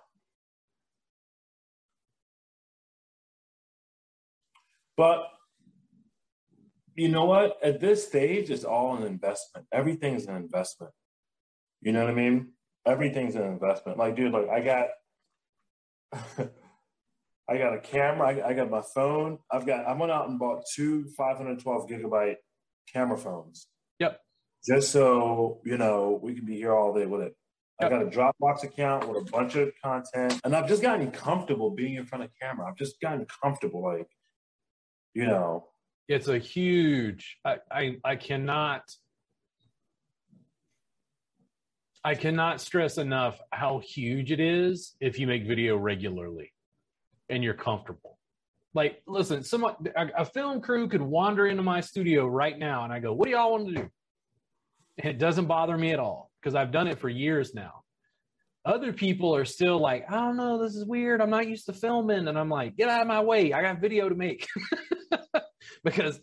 But 4.98 5.24
you 6.96 7.10
know 7.10 7.26
what? 7.26 7.58
At 7.64 7.80
this 7.80 8.06
stage, 8.08 8.50
it's 8.50 8.64
all 8.64 8.96
an 8.96 9.04
investment. 9.04 9.68
Everything's 9.72 10.26
an 10.26 10.36
investment. 10.36 10.92
You 11.82 11.94
know 11.94 12.02
what 12.02 12.12
I 12.12 12.16
mean? 12.16 12.50
Everything's 12.86 13.36
an 13.36 13.44
investment. 13.44 13.98
Like, 13.98 14.16
dude, 14.16 14.34
like 14.34 14.50
I 14.50 14.62
got, 14.62 14.88
I 17.50 17.58
got 17.58 17.74
a 17.74 17.80
camera. 17.80 18.28
I, 18.28 18.50
I, 18.50 18.54
got 18.54 18.70
my 18.70 18.82
phone. 18.94 19.40
I've 19.52 19.66
got. 19.66 19.86
I 19.86 19.94
went 19.94 20.12
out 20.12 20.30
and 20.30 20.38
bought 20.40 20.64
two 20.74 21.06
512 21.18 21.88
gigabyte 21.88 22.36
camera 22.92 23.18
phones. 23.18 23.68
Yep. 24.00 24.20
Just 24.66 24.92
so 24.92 25.62
you 25.66 25.78
know, 25.78 26.20
we 26.22 26.36
can 26.36 26.46
be 26.46 26.56
here 26.56 26.74
all 26.74 26.94
day 26.94 27.06
with 27.06 27.22
it. 27.22 27.36
Yep. 27.82 27.92
I 27.92 27.96
got 27.96 28.02
a 28.04 28.10
Dropbox 28.10 28.64
account 28.64 29.08
with 29.08 29.28
a 29.28 29.32
bunch 29.32 29.56
of 29.56 29.72
content, 29.84 30.40
and 30.44 30.56
I've 30.56 30.68
just 30.68 30.82
gotten 30.82 31.10
comfortable 31.12 31.72
being 31.72 31.96
in 31.96 32.06
front 32.06 32.24
of 32.24 32.30
camera. 32.40 32.68
I've 32.68 32.78
just 32.78 33.02
gotten 33.02 33.26
comfortable, 33.44 33.84
like, 33.84 34.08
you 35.14 35.26
know. 35.26 35.68
It's 36.08 36.28
a 36.28 36.38
huge. 36.38 37.38
I 37.46 37.58
I, 37.72 37.98
I 38.04 38.16
cannot. 38.16 38.84
I 42.04 42.16
cannot 42.16 42.60
stress 42.60 42.98
enough 42.98 43.40
how 43.52 43.80
huge 43.80 44.32
it 44.32 44.40
is 44.40 44.96
if 45.00 45.20
you 45.20 45.28
make 45.28 45.46
video 45.48 45.78
regularly 45.78 46.52
and 47.30 47.44
you're 47.44 47.54
comfortable. 47.54 48.18
Like, 48.74 49.04
listen, 49.06 49.44
someone 49.44 49.76
a, 49.96 50.08
a 50.20 50.26
film 50.26 50.62
crew 50.62 50.88
could 50.88 51.02
wander 51.02 51.46
into 51.46 51.62
my 51.62 51.82
studio 51.82 52.26
right 52.26 52.58
now 52.58 52.84
and 52.84 52.94
I 52.94 53.00
go, 53.00 53.14
What 53.14 53.26
do 53.26 53.32
y'all 53.32 53.52
want 53.52 53.68
to 53.68 53.74
do? 53.76 53.90
And 54.98 55.10
it 55.10 55.18
doesn't 55.18 55.46
bother 55.46 55.78
me 55.78 55.92
at 55.92 56.00
all 56.00 56.32
because 56.42 56.56
I've 56.56 56.72
done 56.72 56.88
it 56.88 57.00
for 57.00 57.10
years 57.10 57.54
now. 57.54 57.84
Other 58.64 58.94
people 58.94 59.36
are 59.36 59.46
still 59.46 59.80
like, 59.80 60.06
I 60.10 60.16
don't 60.16 60.38
know, 60.38 60.62
this 60.62 60.76
is 60.76 60.86
weird. 60.86 61.20
I'm 61.20 61.32
not 61.32 61.48
used 61.48 61.66
to 61.66 61.74
filming. 61.74 62.28
And 62.28 62.38
I'm 62.38 62.50
like, 62.50 62.78
get 62.78 62.90
out 62.90 63.02
of 63.02 63.08
my 63.08 63.22
way. 63.22 63.54
I 63.54 63.62
got 63.62 63.82
video 63.82 64.08
to 64.08 64.16
make. 64.16 64.48
because 65.84 66.20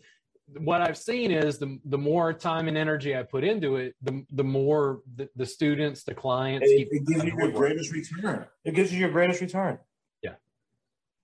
what 0.57 0.81
I've 0.81 0.97
seen 0.97 1.31
is 1.31 1.59
the 1.59 1.79
the 1.85 1.97
more 1.97 2.33
time 2.33 2.67
and 2.67 2.77
energy 2.77 3.15
I 3.15 3.23
put 3.23 3.43
into 3.43 3.75
it, 3.75 3.95
the 4.01 4.25
the 4.31 4.43
more 4.43 5.01
the, 5.15 5.29
the 5.35 5.45
students, 5.45 6.03
the 6.03 6.15
clients. 6.15 6.67
It, 6.67 6.87
it 6.91 7.05
gives 7.05 7.23
you 7.23 7.33
your 7.37 7.51
greatest 7.51 7.91
return. 7.91 8.45
It 8.65 8.73
gives 8.73 8.91
you 8.91 8.99
your 8.99 9.11
greatest 9.11 9.41
return. 9.41 9.77
Yeah, 10.23 10.35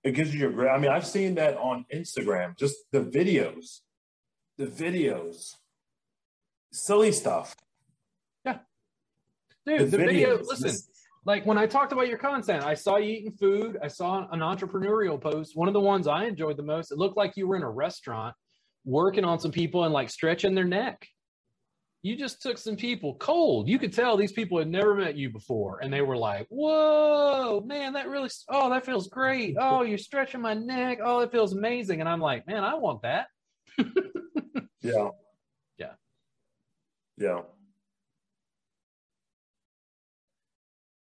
it 0.04 0.12
gives 0.12 0.32
you 0.32 0.40
your 0.40 0.52
great. 0.52 0.70
I 0.70 0.78
mean, 0.78 0.90
I've 0.90 1.06
seen 1.06 1.34
that 1.36 1.56
on 1.56 1.84
Instagram. 1.92 2.56
Just 2.56 2.76
the 2.92 3.00
videos, 3.00 3.80
the 4.58 4.66
videos, 4.66 5.56
silly 6.72 7.12
stuff. 7.12 7.56
Yeah, 8.44 8.58
dude, 9.66 9.80
the, 9.80 9.84
the 9.86 9.98
video. 9.98 10.38
Listen, 10.38 10.70
like 11.26 11.44
when 11.44 11.58
I 11.58 11.66
talked 11.66 11.92
about 11.92 12.06
your 12.08 12.18
content, 12.18 12.64
I 12.64 12.74
saw 12.74 12.96
you 12.96 13.12
eating 13.12 13.32
food. 13.32 13.76
I 13.82 13.88
saw 13.88 14.28
an 14.30 14.40
entrepreneurial 14.40 15.20
post. 15.20 15.56
One 15.56 15.66
of 15.66 15.74
the 15.74 15.80
ones 15.80 16.06
I 16.06 16.24
enjoyed 16.24 16.56
the 16.56 16.62
most. 16.62 16.92
It 16.92 16.98
looked 16.98 17.16
like 17.16 17.36
you 17.36 17.48
were 17.48 17.56
in 17.56 17.64
a 17.64 17.70
restaurant 17.70 18.34
working 18.84 19.24
on 19.24 19.40
some 19.40 19.50
people 19.50 19.82
and 19.82 19.92
like 19.92 20.08
stretching 20.08 20.54
their 20.54 20.64
neck. 20.64 21.04
You 22.02 22.14
just 22.16 22.40
took 22.40 22.58
some 22.58 22.76
people 22.76 23.16
cold. 23.16 23.68
You 23.68 23.80
could 23.80 23.92
tell 23.92 24.16
these 24.16 24.30
people 24.30 24.60
had 24.60 24.68
never 24.68 24.94
met 24.94 25.16
you 25.16 25.28
before, 25.28 25.80
and 25.80 25.92
they 25.92 26.02
were 26.02 26.16
like, 26.16 26.46
"Whoa, 26.48 27.60
man, 27.66 27.94
that 27.94 28.08
really 28.08 28.30
oh, 28.48 28.70
that 28.70 28.86
feels 28.86 29.08
great. 29.08 29.56
Oh, 29.58 29.82
you're 29.82 29.98
stretching 29.98 30.40
my 30.40 30.54
neck. 30.54 30.98
Oh, 31.02 31.20
it 31.20 31.32
feels 31.32 31.52
amazing." 31.52 31.98
And 31.98 32.08
I'm 32.08 32.20
like, 32.20 32.46
"Man, 32.46 32.62
I 32.62 32.74
want 32.74 33.02
that." 33.02 33.26
yeah. 34.80 35.08
Yeah. 35.76 35.94
Yeah. 37.18 37.40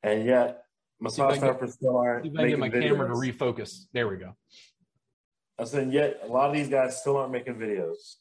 And 0.07 0.25
yet 0.25 0.63
massage 1.01 1.39
therapists 1.39 1.73
still 1.73 1.97
aren't. 1.97 2.27
If 2.27 2.39
I 2.39 2.49
get 2.49 2.59
my 2.59 2.71
videos. 2.71 2.89
camera 2.89 3.09
to 3.09 3.15
refocus. 3.15 3.87
There 3.93 4.09
we 4.09 4.17
go. 4.17 4.37
I 5.59 5.65
said, 5.65 5.93
yet 5.93 6.21
a 6.23 6.27
lot 6.27 6.49
of 6.49 6.55
these 6.55 6.69
guys 6.69 7.01
still 7.01 7.17
aren't 7.17 7.33
making 7.33 7.57
videos. 7.57 8.17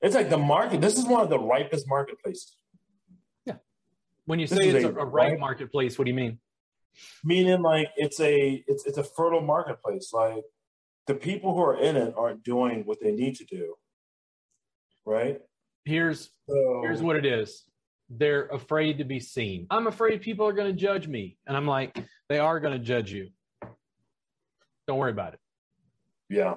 It's 0.00 0.14
like 0.14 0.30
the 0.30 0.38
market. 0.38 0.80
This 0.80 0.96
is 0.96 1.06
one 1.06 1.22
of 1.22 1.28
the 1.28 1.38
ripest 1.38 1.88
marketplaces. 1.88 2.56
Yeah. 3.44 3.56
When 4.26 4.38
you 4.38 4.46
this 4.46 4.58
say 4.58 4.68
it's 4.68 4.84
a, 4.84 4.88
a 4.88 5.04
ripe 5.04 5.38
marketplace, 5.38 5.98
what 5.98 6.04
do 6.04 6.10
you 6.10 6.16
mean? 6.16 6.38
Meaning, 7.24 7.62
like 7.62 7.88
it's 7.96 8.20
a 8.20 8.62
it's 8.66 8.84
it's 8.86 8.98
a 8.98 9.04
fertile 9.04 9.40
marketplace. 9.40 10.10
Like 10.12 10.44
the 11.06 11.14
people 11.14 11.54
who 11.54 11.62
are 11.62 11.78
in 11.78 11.96
it 11.96 12.14
aren't 12.16 12.42
doing 12.42 12.82
what 12.84 12.98
they 13.00 13.12
need 13.12 13.36
to 13.36 13.44
do. 13.44 13.74
Right. 15.06 15.40
Here's 15.84 16.30
so, 16.48 16.80
here's 16.82 17.00
what 17.00 17.16
it 17.16 17.24
is 17.24 17.64
they're 18.16 18.46
afraid 18.46 18.98
to 18.98 19.04
be 19.04 19.20
seen. 19.20 19.66
I'm 19.70 19.86
afraid 19.86 20.20
people 20.20 20.46
are 20.46 20.52
going 20.52 20.74
to 20.74 20.78
judge 20.78 21.08
me. 21.08 21.36
And 21.46 21.56
I'm 21.56 21.66
like, 21.66 21.96
they 22.28 22.38
are 22.38 22.60
going 22.60 22.74
to 22.74 22.78
judge 22.78 23.12
you. 23.12 23.30
Don't 24.86 24.98
worry 24.98 25.12
about 25.12 25.34
it. 25.34 25.40
Yeah. 26.28 26.54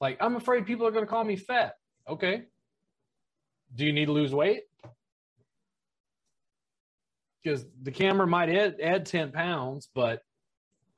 Like, 0.00 0.18
I'm 0.20 0.36
afraid 0.36 0.66
people 0.66 0.86
are 0.86 0.90
going 0.90 1.04
to 1.04 1.10
call 1.10 1.24
me 1.24 1.36
fat. 1.36 1.74
Okay. 2.08 2.44
Do 3.74 3.84
you 3.84 3.92
need 3.92 4.06
to 4.06 4.12
lose 4.12 4.34
weight? 4.34 4.62
Because 7.42 7.66
the 7.82 7.90
camera 7.90 8.26
might 8.26 8.48
add, 8.48 8.76
add 8.82 9.06
10 9.06 9.32
pounds, 9.32 9.88
but, 9.94 10.22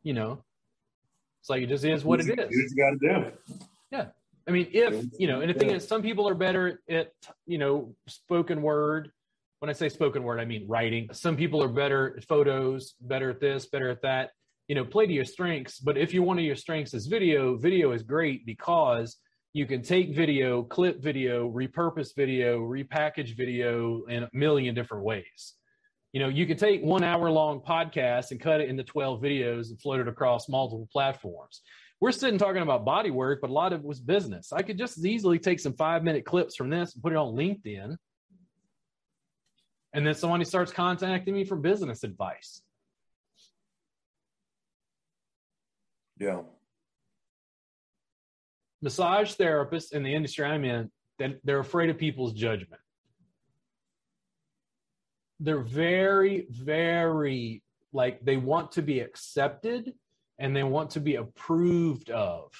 you 0.02 0.12
know, 0.12 0.44
it's 1.40 1.50
like 1.50 1.62
it 1.62 1.68
just 1.68 1.84
is 1.84 2.04
what 2.04 2.20
it 2.20 2.38
is. 2.38 2.50
You 2.50 2.68
got 2.76 2.90
to 2.90 2.98
do. 3.00 3.32
Yeah. 3.90 4.06
I 4.48 4.52
mean, 4.52 4.68
if 4.72 5.04
you 5.18 5.26
know, 5.26 5.40
and 5.40 5.50
the 5.50 5.58
thing 5.58 5.70
is, 5.70 5.86
some 5.86 6.02
people 6.02 6.28
are 6.28 6.34
better 6.34 6.80
at 6.88 7.12
you 7.46 7.58
know 7.58 7.94
spoken 8.06 8.62
word. 8.62 9.10
When 9.58 9.70
I 9.70 9.72
say 9.72 9.88
spoken 9.88 10.22
word, 10.22 10.38
I 10.38 10.44
mean 10.44 10.66
writing. 10.68 11.08
Some 11.12 11.36
people 11.36 11.62
are 11.62 11.68
better 11.68 12.14
at 12.16 12.24
photos, 12.24 12.94
better 13.00 13.30
at 13.30 13.40
this, 13.40 13.66
better 13.66 13.90
at 13.90 14.02
that. 14.02 14.30
You 14.68 14.74
know, 14.74 14.84
play 14.84 15.06
to 15.06 15.12
your 15.12 15.24
strengths. 15.24 15.80
But 15.80 15.96
if 15.96 16.14
you 16.14 16.22
one 16.22 16.38
of 16.38 16.44
your 16.44 16.56
strengths 16.56 16.94
is 16.94 17.06
video, 17.06 17.56
video 17.56 17.92
is 17.92 18.02
great 18.02 18.46
because 18.46 19.16
you 19.52 19.66
can 19.66 19.82
take 19.82 20.14
video, 20.14 20.62
clip 20.62 21.02
video, 21.02 21.50
repurpose 21.50 22.14
video, 22.14 22.60
repackage 22.60 23.36
video 23.36 24.04
in 24.04 24.24
a 24.24 24.30
million 24.32 24.74
different 24.74 25.02
ways. 25.02 25.54
You 26.12 26.20
know, 26.20 26.28
you 26.28 26.46
can 26.46 26.56
take 26.56 26.82
one 26.82 27.02
hour 27.02 27.30
long 27.30 27.60
podcast 27.60 28.30
and 28.30 28.40
cut 28.40 28.60
it 28.60 28.68
into 28.68 28.84
12 28.84 29.20
videos 29.20 29.70
and 29.70 29.80
float 29.80 30.00
it 30.00 30.08
across 30.08 30.48
multiple 30.48 30.88
platforms 30.92 31.62
we're 32.00 32.12
sitting 32.12 32.38
talking 32.38 32.62
about 32.62 32.84
body 32.84 33.10
work, 33.10 33.40
but 33.40 33.50
a 33.50 33.52
lot 33.52 33.72
of 33.72 33.80
it 33.80 33.86
was 33.86 34.00
business. 34.00 34.52
I 34.52 34.62
could 34.62 34.78
just 34.78 34.98
as 34.98 35.06
easily 35.06 35.38
take 35.38 35.60
some 35.60 35.72
five 35.72 36.04
minute 36.04 36.24
clips 36.24 36.54
from 36.54 36.68
this 36.68 36.94
and 36.94 37.02
put 37.02 37.12
it 37.12 37.16
on 37.16 37.34
LinkedIn. 37.34 37.96
And 39.94 40.06
then 40.06 40.14
somebody 40.14 40.44
starts 40.44 40.72
contacting 40.72 41.32
me 41.32 41.44
for 41.44 41.56
business 41.56 42.04
advice. 42.04 42.60
Yeah. 46.18 46.42
Massage 48.82 49.34
therapists 49.34 49.92
in 49.92 50.02
the 50.02 50.14
industry 50.14 50.44
I'm 50.44 50.64
in, 50.64 50.90
they're 51.44 51.60
afraid 51.60 51.88
of 51.88 51.96
people's 51.96 52.34
judgment. 52.34 52.80
They're 55.40 55.60
very, 55.60 56.46
very 56.50 57.62
like 57.92 58.22
they 58.22 58.36
want 58.36 58.72
to 58.72 58.82
be 58.82 59.00
accepted 59.00 59.94
and 60.38 60.54
they 60.54 60.62
want 60.62 60.90
to 60.90 61.00
be 61.00 61.16
approved 61.16 62.10
of 62.10 62.52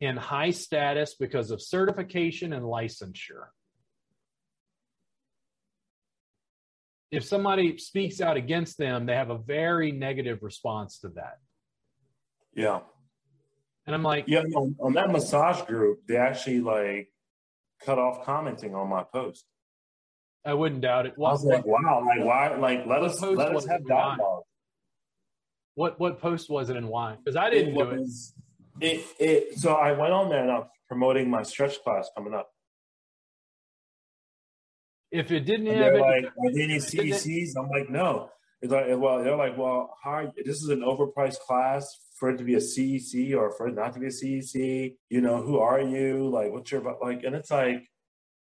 in 0.00 0.16
high 0.16 0.50
status 0.50 1.14
because 1.18 1.50
of 1.50 1.60
certification 1.62 2.52
and 2.52 2.64
licensure. 2.64 3.46
If 7.10 7.24
somebody 7.24 7.78
speaks 7.78 8.20
out 8.20 8.36
against 8.36 8.78
them, 8.78 9.06
they 9.06 9.14
have 9.14 9.30
a 9.30 9.38
very 9.38 9.92
negative 9.92 10.42
response 10.42 10.98
to 11.00 11.08
that. 11.10 11.38
Yeah. 12.54 12.80
And 13.86 13.94
I'm 13.94 14.02
like, 14.02 14.24
yeah, 14.26 14.42
on, 14.54 14.76
on 14.80 14.92
that 14.94 15.10
massage 15.10 15.62
group, 15.62 16.00
they 16.08 16.16
actually 16.16 16.60
like 16.60 17.08
cut 17.84 17.98
off 17.98 18.24
commenting 18.24 18.74
on 18.74 18.88
my 18.88 19.04
post. 19.04 19.44
I 20.44 20.54
wouldn't 20.54 20.80
doubt 20.80 21.06
it. 21.06 21.12
What, 21.16 21.28
I 21.28 21.32
was 21.32 21.44
like, 21.44 21.66
wow, 21.66 22.04
like 22.04 22.24
why? 22.24 22.56
Like 22.56 22.86
let 22.86 23.02
us 23.02 23.20
let 23.20 23.54
us 23.54 23.66
have 23.66 23.86
dialogue. 23.86 24.42
What 25.76 26.00
what 26.00 26.20
post 26.20 26.50
was 26.50 26.68
it 26.70 26.76
and 26.76 26.88
why? 26.88 27.16
Because 27.16 27.36
I 27.36 27.50
didn't 27.50 27.76
it 27.76 27.78
do 27.78 27.90
it. 27.90 28.08
It 28.80 29.04
it 29.20 29.58
so 29.58 29.74
I 29.74 29.92
went 29.92 30.12
on 30.12 30.28
there 30.28 30.42
and 30.42 30.50
I'm 30.50 30.64
promoting 30.88 31.30
my 31.30 31.42
stretch 31.42 31.82
class 31.84 32.10
coming 32.16 32.34
up. 32.34 32.50
If 35.10 35.30
it 35.30 35.40
didn't 35.40 35.68
and 35.68 35.78
have 35.78 35.94
like, 35.94 36.24
are 36.24 36.52
there 36.52 36.64
any 36.64 36.76
CECs? 36.78 37.50
I'm 37.56 37.68
like, 37.68 37.88
no. 37.88 38.30
It's 38.62 38.72
like, 38.72 38.86
well, 38.88 39.22
they're 39.22 39.36
like, 39.36 39.56
well, 39.56 39.94
how, 40.02 40.32
this 40.44 40.62
is 40.62 40.68
an 40.70 40.80
overpriced 40.80 41.40
class 41.40 41.86
for 42.18 42.30
it 42.30 42.38
to 42.38 42.44
be 42.44 42.54
a 42.54 42.58
CEC 42.58 43.36
or 43.36 43.52
for 43.52 43.68
it 43.68 43.74
not 43.74 43.92
to 43.94 44.00
be 44.00 44.06
a 44.06 44.10
CEC. 44.10 44.94
You 45.10 45.20
know, 45.20 45.42
who 45.42 45.58
are 45.58 45.80
you? 45.80 46.28
Like, 46.28 46.52
what's 46.52 46.72
your 46.72 46.82
like? 47.02 47.22
And 47.24 47.36
it's 47.36 47.50
like, 47.50 47.86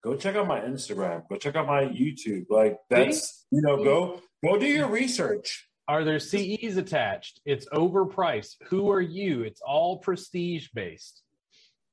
go 0.02 0.16
check 0.16 0.36
out 0.36 0.46
my 0.46 0.60
Instagram. 0.60 1.28
Go 1.28 1.36
check 1.36 1.56
out 1.56 1.66
my 1.66 1.84
YouTube. 1.84 2.46
Like, 2.48 2.78
that's 2.88 3.44
you 3.50 3.60
know, 3.62 3.82
go 3.82 4.20
go 4.44 4.56
do 4.56 4.66
your 4.66 4.84
mm-hmm. 4.84 4.94
research. 4.94 5.67
Are 5.88 6.04
there 6.04 6.18
CEs 6.18 6.76
attached? 6.76 7.40
It's 7.46 7.66
overpriced. 7.70 8.56
Who 8.68 8.90
are 8.90 9.00
you? 9.00 9.42
It's 9.42 9.62
all 9.62 9.96
prestige 9.98 10.68
based. 10.74 11.22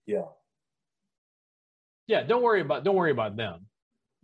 Yeah. 0.06 0.26
Yeah, 2.08 2.24
don't 2.24 2.44
worry 2.44 2.62
about 2.62 2.84
don't 2.84 2.96
worry 2.96 3.12
about 3.12 3.38
them. 3.38 3.66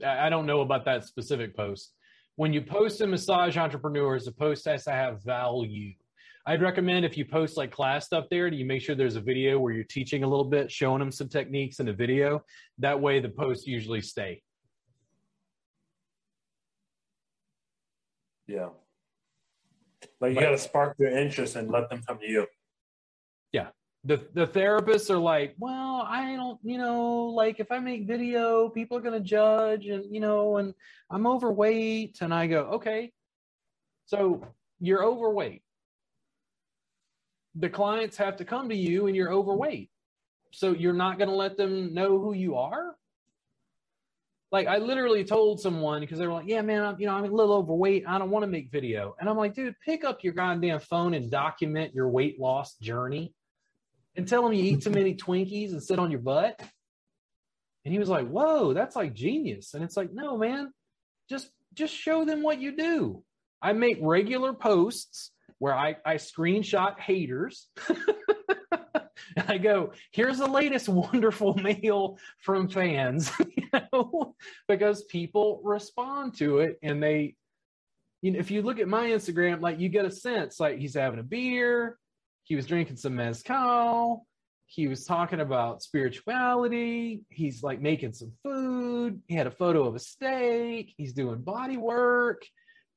I 0.05 0.29
don't 0.29 0.45
know 0.45 0.61
about 0.61 0.85
that 0.85 1.05
specific 1.05 1.55
post. 1.55 1.93
When 2.35 2.53
you 2.53 2.61
post 2.61 3.01
a 3.01 3.07
massage 3.07 3.57
entrepreneurs, 3.57 4.25
the 4.25 4.31
post 4.31 4.65
has 4.65 4.83
to 4.85 4.91
have 4.91 5.23
value. 5.23 5.93
I'd 6.45 6.61
recommend 6.61 7.05
if 7.05 7.17
you 7.17 7.23
post 7.23 7.55
like 7.55 7.71
class 7.71 8.07
stuff 8.07 8.25
there, 8.29 8.49
do 8.49 8.57
you 8.57 8.65
make 8.65 8.81
sure 8.81 8.95
there's 8.95 9.15
a 9.15 9.21
video 9.21 9.59
where 9.59 9.73
you're 9.73 9.83
teaching 9.83 10.23
a 10.23 10.27
little 10.27 10.45
bit, 10.45 10.71
showing 10.71 10.99
them 10.99 11.11
some 11.11 11.29
techniques 11.29 11.79
in 11.79 11.87
a 11.87 11.93
video. 11.93 12.43
That 12.79 12.99
way, 12.99 13.19
the 13.19 13.29
posts 13.29 13.67
usually 13.67 14.01
stay. 14.01 14.41
Yeah. 18.47 18.69
Like 20.21 20.35
you 20.35 20.39
got 20.39 20.51
to 20.51 20.57
spark 20.57 20.97
their 20.97 21.17
interest 21.17 21.55
and 21.55 21.69
let 21.71 21.89
them 21.89 22.01
come 22.07 22.19
to 22.19 22.29
you. 22.29 22.45
Yeah. 23.51 23.69
The 24.03 24.17
the 24.33 24.47
therapists 24.47 25.09
are 25.09 25.17
like, 25.17 25.55
well, 25.59 26.05
I 26.07 26.35
don't, 26.35 26.59
you 26.63 26.77
know, 26.77 27.25
like 27.25 27.59
if 27.59 27.71
I 27.71 27.79
make 27.79 28.07
video, 28.07 28.69
people 28.69 28.97
are 28.97 29.01
going 29.01 29.19
to 29.21 29.27
judge 29.27 29.87
and, 29.87 30.13
you 30.13 30.21
know, 30.21 30.57
and 30.57 30.73
I'm 31.09 31.27
overweight 31.27 32.19
and 32.21 32.33
I 32.33 32.47
go, 32.47 32.61
okay. 32.75 33.11
So, 34.05 34.45
you're 34.79 35.03
overweight. 35.03 35.61
The 37.55 37.69
clients 37.69 38.17
have 38.17 38.37
to 38.37 38.45
come 38.45 38.69
to 38.69 38.75
you 38.75 39.07
and 39.07 39.15
you're 39.15 39.31
overweight. 39.31 39.89
So, 40.51 40.73
you're 40.73 40.93
not 40.93 41.17
going 41.17 41.29
to 41.29 41.35
let 41.35 41.55
them 41.55 41.93
know 41.93 42.19
who 42.19 42.33
you 42.33 42.57
are? 42.57 42.95
Like 44.51 44.67
I 44.67 44.77
literally 44.77 45.23
told 45.23 45.61
someone 45.61 46.01
because 46.01 46.19
they 46.19 46.27
were 46.27 46.33
like, 46.33 46.47
"Yeah, 46.47 46.61
man, 46.61 46.83
I'm, 46.83 46.99
you 46.99 47.07
know, 47.07 47.13
I'm 47.13 47.23
a 47.23 47.27
little 47.27 47.55
overweight. 47.55 48.03
I 48.07 48.17
don't 48.17 48.29
want 48.29 48.43
to 48.43 48.47
make 48.47 48.69
video." 48.69 49.15
And 49.19 49.29
I'm 49.29 49.37
like, 49.37 49.55
"Dude, 49.55 49.75
pick 49.85 50.03
up 50.03 50.23
your 50.23 50.33
goddamn 50.33 50.79
phone 50.79 51.13
and 51.13 51.31
document 51.31 51.95
your 51.95 52.09
weight 52.09 52.39
loss 52.39 52.75
journey, 52.77 53.33
and 54.15 54.27
tell 54.27 54.43
them 54.43 54.53
you 54.53 54.63
eat 54.63 54.83
too 54.83 54.89
many 54.89 55.15
Twinkies 55.15 55.71
and 55.71 55.81
sit 55.81 55.99
on 55.99 56.11
your 56.11 56.19
butt." 56.19 56.61
And 57.85 57.93
he 57.93 57.99
was 57.99 58.09
like, 58.09 58.27
"Whoa, 58.27 58.73
that's 58.73 58.95
like 58.95 59.13
genius." 59.13 59.73
And 59.73 59.83
it's 59.83 59.95
like, 59.95 60.11
"No, 60.11 60.37
man, 60.37 60.73
just 61.29 61.49
just 61.73 61.95
show 61.95 62.25
them 62.25 62.43
what 62.43 62.59
you 62.59 62.75
do." 62.75 63.23
I 63.61 63.71
make 63.73 63.99
regular 64.01 64.53
posts 64.53 65.31
where 65.59 65.73
I 65.73 65.95
I 66.05 66.15
screenshot 66.15 66.99
haters. 66.99 67.69
and 69.35 69.45
I 69.49 69.57
go, 69.57 69.93
here's 70.11 70.37
the 70.37 70.47
latest 70.47 70.89
wonderful 70.89 71.55
mail 71.55 72.17
from 72.39 72.67
fans, 72.67 73.31
you 73.55 73.67
know, 73.73 74.35
because 74.67 75.03
people 75.03 75.61
respond 75.63 76.35
to 76.37 76.59
it 76.59 76.79
and 76.83 77.01
they, 77.01 77.35
you 78.21 78.31
know, 78.31 78.39
if 78.39 78.51
you 78.51 78.61
look 78.61 78.79
at 78.79 78.87
my 78.87 79.09
Instagram, 79.09 79.61
like 79.61 79.79
you 79.79 79.89
get 79.89 80.05
a 80.05 80.11
sense 80.11 80.59
like 80.59 80.77
he's 80.77 80.95
having 80.95 81.19
a 81.19 81.23
beer, 81.23 81.97
he 82.43 82.55
was 82.55 82.65
drinking 82.65 82.97
some 82.97 83.15
mezcal, 83.15 84.25
he 84.65 84.87
was 84.87 85.05
talking 85.05 85.39
about 85.39 85.83
spirituality, 85.83 87.23
he's 87.29 87.63
like 87.63 87.81
making 87.81 88.13
some 88.13 88.31
food, 88.43 89.21
he 89.27 89.35
had 89.35 89.47
a 89.47 89.51
photo 89.51 89.87
of 89.87 89.95
a 89.95 89.99
steak, 89.99 90.93
he's 90.97 91.13
doing 91.13 91.41
body 91.41 91.77
work. 91.77 92.43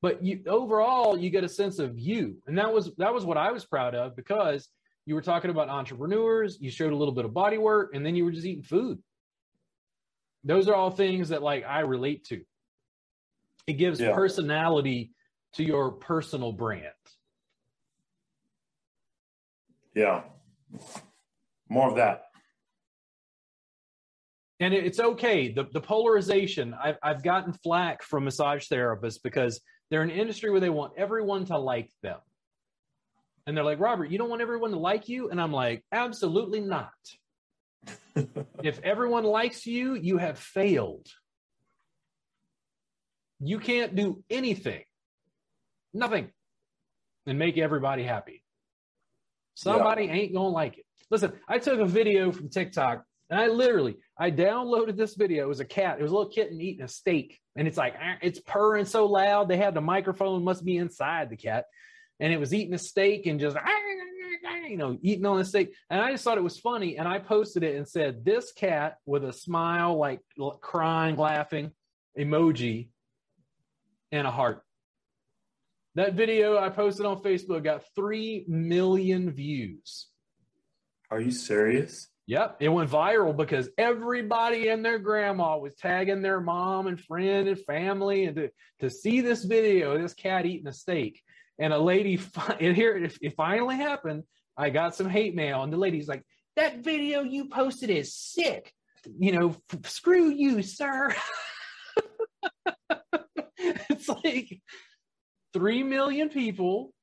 But 0.01 0.23
you 0.23 0.43
overall, 0.47 1.17
you 1.17 1.31
get 1.31 1.43
a 1.43 1.49
sense 1.49 1.79
of 1.79 1.97
you, 1.97 2.37
and 2.45 2.57
that 2.59 2.71
was 2.71 2.93
that 2.97 3.13
was 3.13 3.25
what 3.25 3.37
I 3.37 3.51
was 3.51 3.65
proud 3.65 3.95
of 3.95 4.15
because 4.15 4.69
you 5.05 5.15
were 5.15 5.21
talking 5.21 5.51
about 5.51 5.69
entrepreneurs, 5.69 6.57
you 6.59 6.71
showed 6.71 6.91
a 6.91 6.95
little 6.95 7.13
bit 7.13 7.25
of 7.25 7.33
body 7.33 7.57
work, 7.57 7.91
and 7.93 8.05
then 8.05 8.15
you 8.15 8.25
were 8.25 8.31
just 8.31 8.45
eating 8.45 8.63
food. 8.63 8.99
Those 10.43 10.67
are 10.67 10.75
all 10.75 10.91
things 10.91 11.29
that 11.29 11.41
like 11.41 11.63
I 11.65 11.81
relate 11.81 12.25
to. 12.25 12.41
It 13.67 13.73
gives 13.73 13.99
yeah. 13.99 14.13
personality 14.13 15.11
to 15.53 15.63
your 15.63 15.91
personal 15.91 16.51
brand. 16.51 16.93
Yeah. 19.95 20.23
More 21.69 21.89
of 21.89 21.95
that. 21.95 22.23
And 24.59 24.73
it's 24.73 24.99
okay. 24.99 25.51
The, 25.51 25.65
the 25.71 25.81
polarization, 25.81 26.75
I've, 26.81 26.97
I've 27.03 27.23
gotten 27.23 27.53
flack 27.53 28.03
from 28.03 28.25
massage 28.25 28.67
therapists 28.67 29.19
because 29.21 29.59
they're 29.89 30.01
an 30.01 30.09
industry 30.09 30.49
where 30.49 30.61
they 30.61 30.69
want 30.69 30.93
everyone 30.97 31.45
to 31.45 31.57
like 31.57 31.89
them. 32.01 32.19
And 33.47 33.55
they're 33.55 33.63
like, 33.63 33.79
Robert, 33.79 34.09
you 34.09 34.17
don't 34.17 34.29
want 34.29 34.41
everyone 34.41 34.71
to 34.71 34.79
like 34.79 35.07
you? 35.07 35.29
And 35.29 35.39
I'm 35.39 35.51
like, 35.51 35.83
absolutely 35.91 36.61
not. 36.61 36.89
if 38.63 38.79
everyone 38.83 39.23
likes 39.23 39.65
you, 39.65 39.93
you 39.93 40.17
have 40.17 40.39
failed. 40.39 41.07
You 43.39 43.59
can't 43.59 43.95
do 43.95 44.23
anything, 44.29 44.83
nothing, 45.93 46.31
and 47.27 47.37
make 47.37 47.57
everybody 47.57 48.03
happy. 48.03 48.43
Somebody 49.55 50.05
yeah. 50.05 50.13
ain't 50.13 50.33
gonna 50.33 50.49
like 50.49 50.77
it. 50.77 50.85
Listen, 51.11 51.33
I 51.47 51.59
took 51.59 51.79
a 51.79 51.85
video 51.85 52.31
from 52.31 52.49
TikTok 52.49 53.03
and 53.29 53.39
I 53.39 53.47
literally 53.47 53.97
I 54.17 54.31
downloaded 54.31 54.97
this 54.97 55.15
video. 55.15 55.45
It 55.45 55.49
was 55.49 55.59
a 55.59 55.65
cat. 55.65 55.99
It 55.99 56.03
was 56.03 56.11
a 56.11 56.15
little 56.15 56.31
kitten 56.31 56.61
eating 56.61 56.83
a 56.83 56.87
steak, 56.87 57.39
and 57.55 57.67
it's 57.67 57.77
like 57.77 57.95
ah, 58.01 58.15
it's 58.21 58.39
purring 58.39 58.85
so 58.85 59.05
loud. 59.05 59.47
They 59.47 59.57
had 59.57 59.73
the 59.73 59.81
microphone 59.81 60.43
must 60.43 60.63
be 60.63 60.77
inside 60.77 61.29
the 61.29 61.37
cat, 61.37 61.65
and 62.19 62.31
it 62.31 62.39
was 62.39 62.53
eating 62.53 62.73
a 62.73 62.79
steak 62.79 63.25
and 63.25 63.39
just 63.39 63.57
ah, 63.57 63.61
ah, 63.65 63.71
ah, 64.47 64.65
you 64.67 64.77
know 64.77 64.97
eating 65.01 65.25
on 65.25 65.39
a 65.39 65.45
steak. 65.45 65.73
And 65.89 66.01
i 66.01 66.11
just 66.11 66.23
thought 66.23 66.37
it 66.37 66.43
was 66.43 66.59
funny 66.59 66.97
and 66.97 67.07
i 67.07 67.19
posted 67.19 67.63
it 67.63 67.75
and 67.75 67.87
said 67.87 68.23
this 68.23 68.51
cat 68.51 68.97
with 69.05 69.23
a 69.23 69.33
smile 69.33 69.97
like 69.97 70.21
crying 70.61 71.17
laughing 71.17 71.71
emoji 72.17 72.89
and 74.11 74.27
a 74.27 74.31
heart. 74.31 74.61
That 75.95 76.13
video 76.13 76.57
i 76.57 76.69
posted 76.69 77.05
on 77.05 77.21
facebook 77.21 77.63
got 77.63 77.83
3 77.95 78.45
million 78.47 79.31
views. 79.31 80.07
Are 81.11 81.21
you 81.21 81.31
serious? 81.31 82.07
Yep, 82.27 82.57
it 82.59 82.69
went 82.69 82.89
viral 82.89 83.37
because 83.37 83.69
everybody 83.77 84.69
and 84.69 84.83
their 84.83 84.97
grandma 84.97 85.57
was 85.57 85.75
tagging 85.75 86.23
their 86.23 86.41
mom 86.41 86.87
and 86.87 86.99
friend 86.99 87.47
and 87.47 87.59
family, 87.59 88.25
and 88.25 88.35
to, 88.35 88.49
to 88.79 88.89
see 88.89 89.21
this 89.21 89.43
video, 89.43 89.95
this 89.97 90.15
cat 90.15 90.47
eating 90.47 90.67
a 90.67 90.73
steak, 90.73 91.21
and 91.59 91.73
a 91.73 91.79
lady 91.79 92.19
and 92.59 92.75
here 92.75 92.97
it, 92.97 93.17
it 93.21 93.35
finally 93.35 93.75
happened 93.75 94.23
i 94.57 94.69
got 94.69 94.95
some 94.95 95.09
hate 95.09 95.35
mail 95.35 95.63
and 95.63 95.71
the 95.71 95.77
lady's 95.77 96.07
like 96.07 96.23
that 96.55 96.83
video 96.83 97.21
you 97.21 97.49
posted 97.49 97.89
is 97.89 98.15
sick. 98.15 98.71
You 99.19 99.33
know 99.33 99.55
f- 99.73 99.85
screw 99.89 100.29
you 100.29 100.61
sir. 100.61 101.13
It's 103.89 104.07
like 104.07 104.61
3 105.53 105.83
million 105.83 106.29
people 106.29 106.93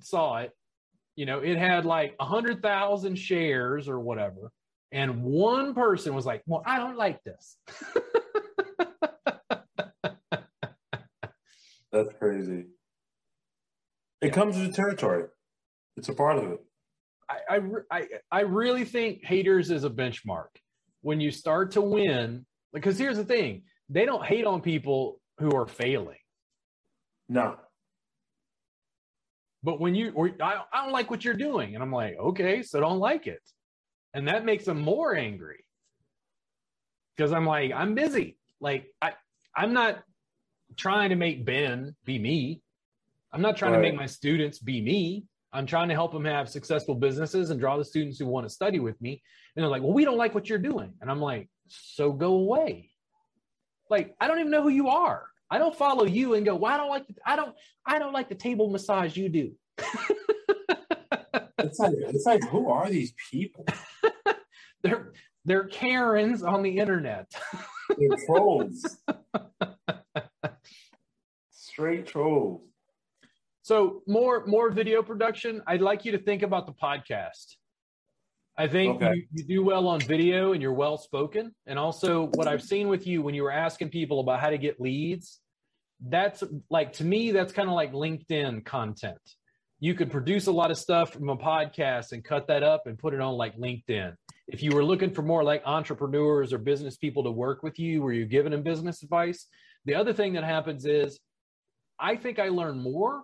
saw 0.00 0.36
it. 0.38 0.52
You 1.16 1.26
know 1.26 1.40
it 1.40 1.58
had 1.58 1.84
like 1.84 2.14
100,000 2.18 3.16
shares 3.16 3.88
or 3.88 3.98
whatever. 3.98 4.52
And 4.92 5.22
one 5.22 5.74
person 5.74 6.14
was 6.14 6.26
like 6.26 6.42
well 6.46 6.62
i 6.64 6.78
don't 6.78 6.96
like 6.96 7.22
this. 7.24 7.56
That's 11.92 12.12
crazy 12.18 12.66
it 14.20 14.28
yeah. 14.28 14.32
comes 14.32 14.56
with 14.56 14.66
the 14.66 14.72
territory. 14.72 15.24
It's 15.96 16.08
a 16.08 16.14
part 16.14 16.38
of 16.38 16.52
it. 16.52 16.60
I, 17.28 17.60
I, 17.90 18.08
I 18.30 18.40
really 18.40 18.84
think 18.84 19.24
haters 19.24 19.70
is 19.70 19.84
a 19.84 19.90
benchmark. 19.90 20.48
When 21.02 21.20
you 21.20 21.30
start 21.30 21.72
to 21.72 21.80
win, 21.80 22.44
because 22.72 22.98
here's 22.98 23.16
the 23.16 23.24
thing 23.24 23.62
they 23.88 24.04
don't 24.04 24.24
hate 24.24 24.44
on 24.44 24.60
people 24.60 25.20
who 25.38 25.54
are 25.56 25.66
failing. 25.66 26.18
No. 27.28 27.56
But 29.62 29.80
when 29.80 29.94
you, 29.94 30.12
or 30.14 30.30
I, 30.40 30.62
I 30.72 30.84
don't 30.84 30.92
like 30.92 31.10
what 31.10 31.24
you're 31.24 31.34
doing. 31.34 31.74
And 31.74 31.82
I'm 31.82 31.92
like, 31.92 32.16
okay, 32.18 32.62
so 32.62 32.80
don't 32.80 32.98
like 32.98 33.26
it. 33.26 33.42
And 34.14 34.28
that 34.28 34.44
makes 34.44 34.64
them 34.64 34.80
more 34.80 35.14
angry. 35.14 35.64
Because 37.16 37.32
I'm 37.32 37.46
like, 37.46 37.72
I'm 37.72 37.94
busy. 37.94 38.38
Like, 38.60 38.86
I, 39.00 39.12
I'm 39.54 39.72
not 39.72 40.02
trying 40.76 41.10
to 41.10 41.16
make 41.16 41.44
Ben 41.44 41.94
be 42.04 42.18
me. 42.18 42.62
I'm 43.32 43.42
not 43.42 43.56
trying 43.56 43.72
right. 43.72 43.78
to 43.78 43.82
make 43.82 43.94
my 43.94 44.06
students 44.06 44.58
be 44.58 44.80
me. 44.80 45.24
I'm 45.52 45.66
trying 45.66 45.88
to 45.88 45.94
help 45.94 46.12
them 46.12 46.24
have 46.24 46.48
successful 46.48 46.94
businesses 46.94 47.50
and 47.50 47.58
draw 47.58 47.76
the 47.76 47.84
students 47.84 48.18
who 48.18 48.26
want 48.26 48.46
to 48.46 48.50
study 48.50 48.78
with 48.78 49.00
me. 49.00 49.22
And 49.54 49.62
they're 49.62 49.70
like, 49.70 49.82
well, 49.82 49.92
we 49.92 50.04
don't 50.04 50.18
like 50.18 50.34
what 50.34 50.48
you're 50.48 50.58
doing. 50.58 50.92
And 51.00 51.10
I'm 51.10 51.20
like, 51.20 51.48
so 51.68 52.12
go 52.12 52.34
away. 52.34 52.90
Like, 53.88 54.14
I 54.20 54.28
don't 54.28 54.38
even 54.38 54.52
know 54.52 54.62
who 54.62 54.68
you 54.68 54.88
are. 54.88 55.26
I 55.50 55.58
don't 55.58 55.74
follow 55.74 56.04
you 56.04 56.34
and 56.34 56.46
go, 56.46 56.54
well, 56.54 56.72
I 56.72 56.76
don't 56.76 56.88
like, 56.88 57.08
the, 57.08 57.14
I 57.26 57.34
don't, 57.34 57.54
I 57.84 57.98
don't 57.98 58.12
like 58.12 58.28
the 58.28 58.36
table 58.36 58.70
massage 58.70 59.16
you 59.16 59.28
do. 59.28 59.52
it's 61.58 61.80
like, 61.80 61.94
it's 61.96 62.26
like, 62.26 62.48
who 62.48 62.70
are 62.70 62.88
these 62.88 63.12
people? 63.30 63.66
they're, 64.84 65.12
they're 65.44 65.64
Karens 65.64 66.44
on 66.44 66.62
the 66.62 66.78
internet. 66.78 67.32
they're 67.98 68.16
trolls. 68.26 68.98
Straight 71.50 72.06
trolls. 72.06 72.69
So 73.70 74.02
more 74.08 74.44
more 74.46 74.68
video 74.70 75.00
production. 75.00 75.62
I'd 75.64 75.80
like 75.80 76.04
you 76.04 76.10
to 76.10 76.18
think 76.18 76.42
about 76.42 76.66
the 76.66 76.72
podcast. 76.72 77.54
I 78.58 78.66
think 78.66 78.96
okay. 78.96 79.14
you, 79.14 79.26
you, 79.30 79.44
do 79.44 79.62
well 79.62 79.86
on 79.86 80.00
video 80.00 80.54
and 80.54 80.60
you're 80.60 80.72
well 80.72 80.98
spoken. 80.98 81.54
And 81.68 81.78
also, 81.78 82.30
what 82.34 82.48
I've 82.48 82.64
seen 82.64 82.88
with 82.88 83.06
you 83.06 83.22
when 83.22 83.32
you 83.32 83.44
were 83.44 83.52
asking 83.52 83.90
people 83.90 84.18
about 84.18 84.40
how 84.40 84.50
to 84.50 84.58
get 84.58 84.80
leads, 84.80 85.38
that's 86.04 86.42
like 86.68 86.94
to 86.94 87.04
me, 87.04 87.30
that's 87.30 87.52
kind 87.52 87.68
of 87.68 87.76
like 87.76 87.92
LinkedIn 87.92 88.64
content. 88.64 89.20
You 89.78 89.94
could 89.94 90.10
produce 90.10 90.48
a 90.48 90.52
lot 90.52 90.72
of 90.72 90.76
stuff 90.76 91.12
from 91.12 91.28
a 91.28 91.36
podcast 91.36 92.10
and 92.10 92.24
cut 92.24 92.48
that 92.48 92.64
up 92.64 92.88
and 92.88 92.98
put 92.98 93.14
it 93.14 93.20
on 93.20 93.34
like 93.34 93.56
LinkedIn. 93.56 94.16
If 94.48 94.64
you 94.64 94.72
were 94.72 94.84
looking 94.84 95.12
for 95.12 95.22
more 95.22 95.44
like 95.44 95.62
entrepreneurs 95.64 96.52
or 96.52 96.58
business 96.58 96.96
people 96.96 97.22
to 97.22 97.30
work 97.30 97.62
with 97.62 97.78
you, 97.78 98.02
where 98.02 98.12
you're 98.12 98.26
giving 98.26 98.50
them 98.50 98.64
business 98.64 99.04
advice, 99.04 99.46
the 99.84 99.94
other 99.94 100.12
thing 100.12 100.32
that 100.32 100.42
happens 100.42 100.86
is 100.86 101.20
I 102.00 102.16
think 102.16 102.40
I 102.40 102.48
learn 102.48 102.76
more 102.82 103.22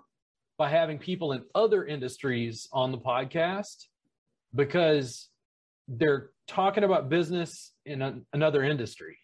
by 0.59 0.70
having 0.70 0.98
people 0.98 1.32
in 1.32 1.42
other 1.54 1.84
industries 1.84 2.68
on 2.72 2.92
the 2.92 2.98
podcast 2.98 3.86
because 4.54 5.28
they're 5.88 6.30
talking 6.46 6.84
about 6.84 7.09
business 7.09 7.72
in 7.84 8.02
a, 8.02 8.20
another 8.32 8.62
industry. 8.62 9.18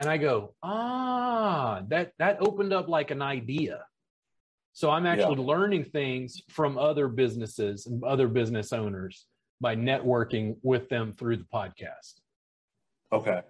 And 0.00 0.10
I 0.10 0.16
go, 0.16 0.54
ah, 0.62 1.82
that 1.88 2.12
that 2.18 2.38
opened 2.40 2.72
up 2.72 2.88
like 2.88 3.12
an 3.12 3.22
idea. 3.22 3.84
So 4.72 4.90
I'm 4.90 5.06
actually 5.06 5.40
yeah. 5.40 5.48
learning 5.48 5.84
things 5.84 6.42
from 6.48 6.78
other 6.78 7.06
businesses 7.06 7.86
and 7.86 8.02
other 8.02 8.26
business 8.26 8.72
owners 8.72 9.26
by 9.60 9.76
networking 9.76 10.56
with 10.62 10.88
them 10.88 11.12
through 11.12 11.36
the 11.36 11.46
podcast. 11.54 12.14
Okay. 13.12 13.42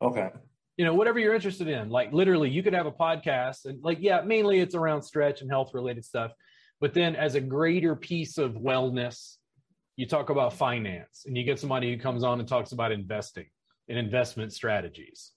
Okay. 0.00 0.30
You 0.76 0.84
know, 0.84 0.94
whatever 0.94 1.18
you're 1.18 1.34
interested 1.34 1.68
in. 1.68 1.88
Like 1.88 2.12
literally, 2.12 2.50
you 2.50 2.62
could 2.62 2.72
have 2.72 2.86
a 2.86 2.92
podcast 2.92 3.66
and 3.66 3.82
like, 3.82 3.98
yeah, 4.00 4.22
mainly 4.22 4.60
it's 4.60 4.74
around 4.74 5.02
stretch 5.02 5.40
and 5.40 5.50
health 5.50 5.72
related 5.72 6.04
stuff. 6.04 6.32
But 6.80 6.94
then 6.94 7.14
as 7.14 7.36
a 7.36 7.40
greater 7.40 7.94
piece 7.94 8.38
of 8.38 8.54
wellness, 8.54 9.36
you 9.96 10.06
talk 10.06 10.30
about 10.30 10.54
finance 10.54 11.24
and 11.26 11.36
you 11.36 11.44
get 11.44 11.60
somebody 11.60 11.92
who 11.92 12.00
comes 12.00 12.24
on 12.24 12.40
and 12.40 12.48
talks 12.48 12.72
about 12.72 12.90
investing 12.90 13.46
and 13.88 13.96
investment 13.96 14.52
strategies. 14.52 15.30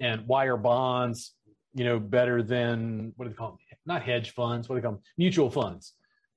And 0.00 0.26
why 0.26 0.46
are 0.46 0.56
bonds 0.56 1.34
you 1.74 1.84
know 1.84 1.98
better 1.98 2.42
than 2.42 3.12
what 3.16 3.26
do 3.26 3.30
they 3.30 3.36
call 3.36 3.50
them 3.50 3.58
not 3.86 4.02
hedge 4.02 4.30
funds 4.30 4.68
what 4.68 4.74
do 4.74 4.80
they 4.80 4.84
call 4.84 4.94
them 4.94 5.02
mutual 5.16 5.50
funds. 5.50 5.94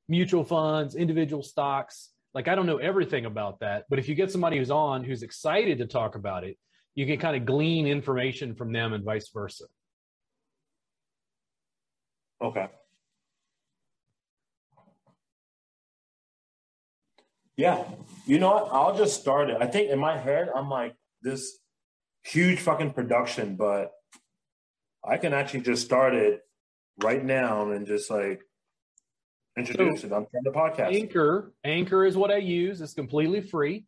Mutual 0.07 0.43
funds 0.43 0.95
individual 0.95 1.43
stocks. 1.43 2.09
Like 2.33 2.47
i 2.47 2.55
don't 2.55 2.65
know 2.65 2.77
everything 2.77 3.25
about 3.25 3.59
that 3.61 3.85
but 3.89 3.99
if 3.99 4.07
you 4.07 4.15
get 4.15 4.31
somebody 4.31 4.57
who's 4.57 4.71
on 4.71 5.03
who's 5.03 5.23
excited 5.23 5.79
to 5.79 5.85
talk 5.85 6.15
about 6.15 6.43
it 6.43 6.57
you 6.95 7.05
can 7.05 7.17
kind 7.17 7.35
of 7.35 7.45
glean 7.45 7.87
information 7.87 8.55
from 8.55 8.71
them 8.71 8.93
and 8.93 9.03
vice 9.03 9.29
versa 9.33 9.65
okay 12.41 12.67
Yeah. 17.61 17.83
You 18.25 18.39
know 18.39 18.49
what? 18.49 18.69
I'll 18.71 18.97
just 18.97 19.21
start 19.21 19.51
it. 19.51 19.57
I 19.61 19.67
think 19.67 19.91
in 19.91 19.99
my 19.99 20.17
head, 20.17 20.49
I'm 20.55 20.67
like 20.67 20.95
this 21.21 21.59
huge 22.23 22.59
fucking 22.59 22.93
production, 22.93 23.55
but 23.55 23.91
I 25.03 25.17
can 25.17 25.31
actually 25.33 25.61
just 25.61 25.85
start 25.85 26.15
it 26.15 26.41
right 27.03 27.23
now 27.23 27.69
and 27.69 27.85
just 27.85 28.09
like 28.09 28.41
introduce 29.55 30.01
so, 30.01 30.07
it. 30.07 30.13
I'm 30.13 30.25
trying 30.25 30.43
to 30.45 30.51
podcast. 30.51 30.95
Anchor, 30.95 31.53
Anchor 31.63 32.03
is 32.03 32.17
what 32.17 32.31
I 32.31 32.37
use. 32.37 32.81
It's 32.81 32.95
completely 32.95 33.41
free. 33.41 33.85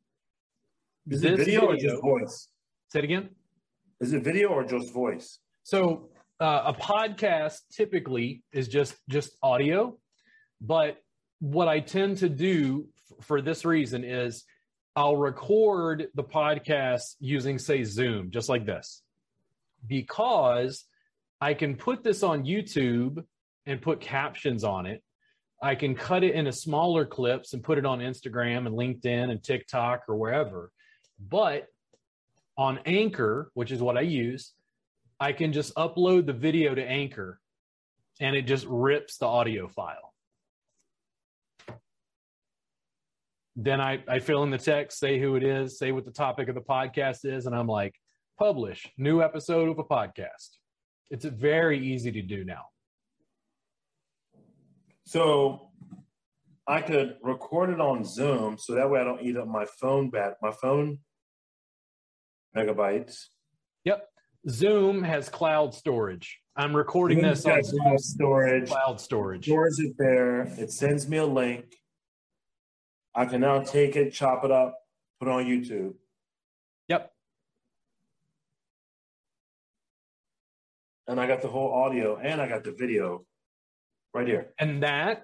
Is 1.09 1.21
this 1.21 1.31
it 1.31 1.37
video, 1.37 1.61
video, 1.61 1.71
or 1.71 1.77
just 1.77 2.01
voice? 2.01 2.47
Say 2.93 2.99
it 2.99 3.05
again. 3.05 3.29
Is 4.01 4.13
it 4.13 4.23
video 4.23 4.49
or 4.49 4.63
just 4.63 4.93
voice? 4.93 5.39
So 5.63 6.09
uh, 6.39 6.61
a 6.67 6.73
podcast 6.75 7.57
typically 7.71 8.43
is 8.51 8.67
just 8.67 8.93
just 9.09 9.35
audio, 9.41 9.97
but 10.61 10.97
what 11.39 11.67
I 11.67 11.79
tend 11.79 12.17
to 12.19 12.29
do 12.29 12.85
for 13.21 13.41
this 13.41 13.65
reason 13.65 14.03
is 14.03 14.43
I'll 14.95 15.17
record 15.17 16.09
the 16.13 16.23
podcast 16.23 17.15
using, 17.19 17.57
say, 17.57 17.83
Zoom, 17.83 18.29
just 18.29 18.47
like 18.47 18.63
this, 18.63 19.01
because 19.87 20.85
I 21.41 21.55
can 21.55 21.75
put 21.75 22.03
this 22.03 22.21
on 22.21 22.43
YouTube 22.43 23.25
and 23.65 23.81
put 23.81 24.01
captions 24.01 24.63
on 24.63 24.85
it. 24.85 25.01
I 25.63 25.73
can 25.73 25.95
cut 25.95 26.23
it 26.23 26.35
into 26.35 26.51
smaller 26.51 27.07
clips 27.07 27.53
and 27.53 27.63
put 27.63 27.79
it 27.79 27.87
on 27.87 28.01
Instagram 28.01 28.67
and 28.67 28.77
LinkedIn 28.77 29.31
and 29.31 29.43
TikTok 29.43 30.03
or 30.07 30.15
wherever. 30.15 30.69
But 31.19 31.69
on 32.57 32.79
Anchor, 32.85 33.51
which 33.53 33.71
is 33.71 33.81
what 33.81 33.97
I 33.97 34.01
use, 34.01 34.53
I 35.19 35.31
can 35.33 35.53
just 35.53 35.73
upload 35.75 36.25
the 36.25 36.33
video 36.33 36.75
to 36.75 36.83
Anchor 36.83 37.39
and 38.19 38.35
it 38.35 38.43
just 38.43 38.65
rips 38.67 39.17
the 39.17 39.25
audio 39.25 39.67
file. 39.67 40.13
then 43.55 43.79
I, 43.79 44.03
I 44.07 44.19
fill 44.19 44.43
in 44.43 44.49
the 44.49 44.57
text, 44.57 44.99
say 44.99 45.19
who 45.19 45.35
it 45.35 45.43
is, 45.43 45.77
say 45.77 45.91
what 45.91 46.05
the 46.05 46.11
topic 46.11 46.49
of 46.49 46.55
the 46.55 46.61
podcast 46.61 47.19
is, 47.23 47.45
and 47.45 47.55
I'm 47.55 47.67
like, 47.67 47.95
publish 48.39 48.87
new 48.97 49.21
episode 49.21 49.69
of 49.69 49.77
a 49.77 49.83
podcast. 49.83 50.57
It's 51.11 51.25
very 51.25 51.79
easy 51.79 52.11
to 52.11 52.21
do 52.21 52.43
now. 52.43 52.63
So 55.05 55.69
I 56.67 56.81
could 56.81 57.17
record 57.21 57.69
it 57.69 57.79
on 57.79 58.03
Zoom 58.03 58.57
so 58.57 58.73
that 58.73 58.89
way 58.89 58.99
I 58.99 59.03
don't 59.03 59.21
eat 59.21 59.37
up 59.37 59.47
my 59.47 59.65
phone 59.79 60.09
back 60.09 60.35
my 60.41 60.51
phone 60.51 60.99
megabytes. 62.55 63.27
Yep. 63.85 64.07
Zoom 64.49 65.03
has 65.03 65.29
cloud 65.29 65.73
storage. 65.73 66.39
I'm 66.55 66.75
recording 66.75 67.19
Zoom 67.19 67.29
this 67.29 67.45
on 67.45 67.61
cloud 67.61 67.99
storage. 67.99 68.69
Cloud 68.69 68.99
storage. 68.99 69.45
Stores 69.45 69.79
it 69.79 69.93
there. 69.97 70.41
It 70.57 70.71
sends 70.71 71.07
me 71.07 71.17
a 71.17 71.25
link. 71.25 71.65
I 73.15 73.25
can 73.25 73.41
now 73.41 73.61
take 73.61 73.95
it, 73.95 74.11
chop 74.11 74.43
it 74.43 74.51
up, 74.51 74.75
put 75.19 75.27
it 75.27 75.31
on 75.31 75.45
YouTube. 75.45 75.93
Yep. 76.87 77.11
And 81.07 81.19
I 81.19 81.27
got 81.27 81.41
the 81.41 81.47
whole 81.47 81.71
audio 81.71 82.17
and 82.17 82.41
I 82.41 82.47
got 82.47 82.63
the 82.63 82.71
video 82.71 83.25
right 84.13 84.27
here. 84.27 84.53
And 84.59 84.81
that 84.83 85.23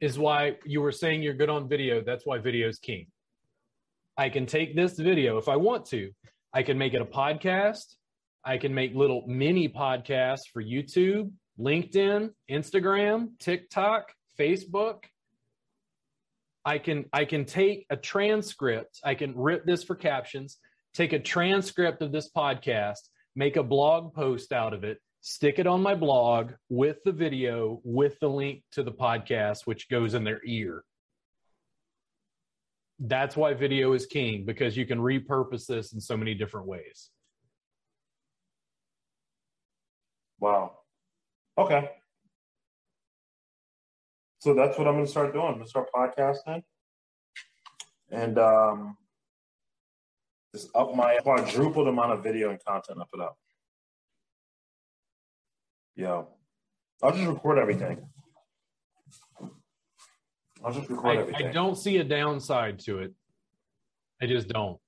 is 0.00 0.18
why 0.18 0.56
you 0.64 0.80
were 0.80 0.92
saying 0.92 1.22
you're 1.22 1.34
good 1.34 1.50
on 1.50 1.68
video. 1.68 2.02
That's 2.02 2.26
why 2.26 2.38
video 2.38 2.68
is 2.68 2.78
king. 2.78 3.06
I 4.16 4.28
can 4.28 4.46
take 4.46 4.74
this 4.74 4.98
video 4.98 5.38
if 5.38 5.48
I 5.48 5.56
want 5.56 5.86
to. 5.86 6.10
I 6.52 6.62
can 6.62 6.78
make 6.78 6.94
it 6.94 7.00
a 7.00 7.06
podcast. 7.06 7.94
I 8.44 8.58
can 8.58 8.74
make 8.74 8.94
little 8.94 9.24
mini 9.26 9.68
podcasts 9.68 10.48
for 10.52 10.62
YouTube, 10.62 11.30
LinkedIn, 11.58 12.30
Instagram, 12.50 13.38
TikTok, 13.38 14.12
Facebook. 14.38 15.04
I 16.64 16.78
can 16.78 17.06
I 17.12 17.24
can 17.24 17.44
take 17.44 17.86
a 17.90 17.96
transcript, 17.96 19.00
I 19.04 19.14
can 19.14 19.36
rip 19.36 19.64
this 19.64 19.84
for 19.84 19.94
captions, 19.94 20.58
take 20.94 21.12
a 21.12 21.18
transcript 21.18 22.02
of 22.02 22.12
this 22.12 22.30
podcast, 22.30 23.08
make 23.34 23.56
a 23.56 23.62
blog 23.62 24.14
post 24.14 24.52
out 24.52 24.74
of 24.74 24.84
it, 24.84 24.98
stick 25.20 25.58
it 25.58 25.66
on 25.66 25.82
my 25.82 25.94
blog 25.94 26.52
with 26.68 26.98
the 27.04 27.12
video 27.12 27.80
with 27.84 28.18
the 28.20 28.28
link 28.28 28.62
to 28.72 28.82
the 28.82 28.92
podcast 28.92 29.66
which 29.66 29.88
goes 29.88 30.14
in 30.14 30.24
their 30.24 30.40
ear. 30.44 30.84
That's 33.00 33.34
why 33.34 33.54
video 33.54 33.94
is 33.94 34.04
king 34.04 34.44
because 34.44 34.76
you 34.76 34.84
can 34.84 34.98
repurpose 34.98 35.66
this 35.66 35.94
in 35.94 36.00
so 36.00 36.16
many 36.16 36.34
different 36.34 36.66
ways. 36.66 37.10
Wow. 40.38 40.78
Okay. 41.56 41.90
So 44.40 44.54
that's 44.54 44.78
what 44.78 44.86
I'm 44.86 44.94
going 44.94 45.06
to 45.06 45.10
start 45.10 45.32
doing. 45.32 45.46
I'm 45.46 45.54
going 45.54 45.64
to 45.64 45.68
start 45.68 45.88
podcasting 45.94 46.62
and 48.10 48.38
um, 48.38 48.96
just 50.54 50.68
up 50.74 50.94
my 50.94 51.16
quadrupled 51.22 51.88
amount 51.88 52.12
of 52.12 52.22
video 52.22 52.50
and 52.50 52.62
content 52.64 52.98
I 53.00 53.04
put 53.10 53.22
up. 53.22 53.36
Yeah. 55.96 56.22
I'll 57.02 57.12
just 57.12 57.26
record 57.26 57.58
everything. 57.58 58.06
I'll 60.64 60.72
just 60.72 60.88
record 60.88 61.18
I, 61.18 61.20
everything. 61.20 61.46
I 61.46 61.52
don't 61.52 61.76
see 61.76 61.98
a 61.98 62.04
downside 62.04 62.78
to 62.80 62.98
it. 62.98 63.12
I 64.22 64.26
just 64.26 64.48
don't. 64.48 64.78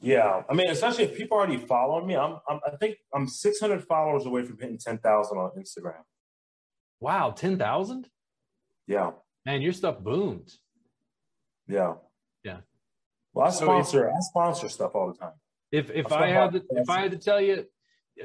Yeah, 0.00 0.42
I 0.48 0.54
mean, 0.54 0.68
especially 0.68 1.04
if 1.04 1.16
people 1.16 1.38
already 1.38 1.56
follow 1.56 2.04
me, 2.04 2.14
I'm, 2.16 2.36
I'm 2.48 2.60
I 2.66 2.76
think 2.76 2.96
I'm 3.14 3.26
600 3.26 3.84
followers 3.84 4.26
away 4.26 4.42
from 4.42 4.58
hitting 4.58 4.78
10,000 4.78 5.38
on 5.38 5.50
Instagram. 5.58 6.02
Wow, 7.00 7.30
10,000? 7.30 8.08
Yeah. 8.86 9.12
Man, 9.46 9.62
your 9.62 9.72
stuff 9.72 10.00
boomed. 10.00 10.52
Yeah. 11.68 11.94
Yeah. 12.42 12.58
Well, 13.32 13.46
I 13.46 13.50
sponsor 13.50 13.90
so 13.90 14.06
if, 14.06 14.14
I 14.14 14.20
sponsor 14.20 14.68
stuff 14.68 14.92
all 14.94 15.12
the 15.12 15.18
time. 15.18 15.32
If 15.72 15.90
if 15.90 16.12
I, 16.12 16.26
I 16.26 16.28
had 16.28 16.52
to, 16.52 16.62
if 16.70 16.88
I 16.88 17.00
had 17.00 17.10
to 17.10 17.18
tell 17.18 17.40
you 17.40 17.64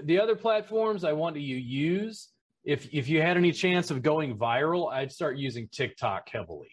the 0.04 0.20
other 0.20 0.36
platforms 0.36 1.04
I 1.04 1.14
want 1.14 1.38
you 1.38 1.56
use, 1.56 2.30
if 2.70 2.88
if 2.94 3.10
you 3.10 3.20
had 3.20 3.36
any 3.36 3.52
chance 3.52 3.90
of 3.90 4.04
going 4.04 4.38
viral, 4.38 4.94
I'd 4.94 5.12
start 5.12 5.38
using 5.38 5.68
TikTok 5.72 6.30
heavily. 6.32 6.70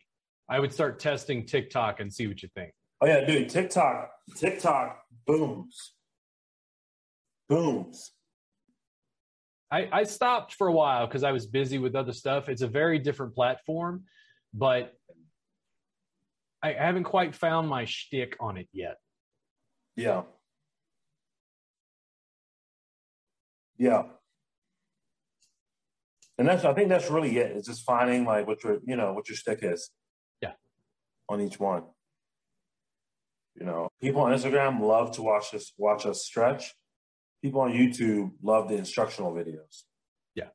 I 0.47 0.61
would 0.61 0.71
start 0.73 0.99
testing 0.99 1.47
TikTok 1.47 2.01
and 2.01 2.13
see 2.13 2.27
what 2.27 2.43
you 2.43 2.51
think. 2.55 2.73
Oh 3.01 3.07
yeah, 3.07 3.25
dude, 3.25 3.49
TikTok, 3.49 4.11
TikTok 4.37 5.01
booms. 5.27 5.95
Booms. 7.49 8.13
I, 9.71 9.89
I 9.91 10.03
stopped 10.05 10.55
for 10.55 10.67
a 10.69 10.73
while 10.73 11.07
because 11.07 11.25
I 11.25 11.33
was 11.33 11.47
busy 11.47 11.79
with 11.79 11.97
other 11.97 12.13
stuff. 12.13 12.51
It's 12.51 12.63
a 12.63 12.69
very 12.69 12.99
different 12.99 13.35
platform, 13.35 14.05
but 14.53 14.93
I 16.63 16.75
haven't 16.75 17.05
quite 17.05 17.35
found 17.35 17.69
my 17.69 17.87
shtick 17.87 18.37
on 18.39 18.59
it 18.59 18.69
yet. 18.73 18.97
Yeah. 19.97 20.23
Yeah. 23.79 24.03
And 26.39 26.47
that's 26.47 26.65
I 26.65 26.75
think 26.75 26.89
that's 26.89 27.11
really 27.11 27.39
it. 27.39 27.57
It's 27.57 27.69
just 27.69 27.85
finding 27.85 28.25
like 28.25 28.47
what 28.47 28.63
your 28.63 28.79
you 28.87 28.97
know 28.97 29.13
what 29.13 29.29
your 29.29 29.37
stick 29.37 29.61
is. 29.63 29.91
Yeah. 30.43 30.53
On 31.29 31.41
each 31.41 31.59
one. 31.59 31.85
You 33.55 33.65
know, 33.65 33.89
people 34.03 34.21
on 34.21 34.33
Instagram 34.33 34.81
love 34.81 35.13
to 35.13 35.23
watch 35.23 35.55
us 35.55 35.73
watch 35.79 36.05
us 36.05 36.25
stretch 36.25 36.75
people 37.47 37.61
on 37.61 37.73
YouTube 37.73 38.33
love 38.43 38.69
the 38.69 38.77
instructional 38.77 39.33
videos. 39.33 39.85
Yeah. 40.35 40.49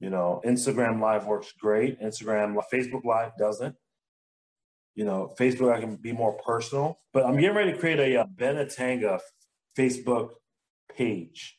You 0.00 0.10
know, 0.10 0.42
Instagram 0.44 1.00
Live 1.00 1.26
works 1.26 1.52
great. 1.58 2.00
Instagram, 2.00 2.54
Facebook 2.72 3.04
Live 3.04 3.32
doesn't. 3.38 3.74
You 4.94 5.04
know, 5.04 5.34
Facebook 5.38 5.74
I 5.74 5.80
can 5.80 5.96
be 5.96 6.12
more 6.12 6.34
personal, 6.44 6.98
but 7.12 7.24
I'm 7.24 7.36
getting 7.36 7.56
ready 7.56 7.72
to 7.72 7.78
create 7.78 7.98
a, 7.98 8.22
a 8.22 8.26
Benetanga 8.26 9.20
Facebook 9.78 10.30
page, 10.94 11.58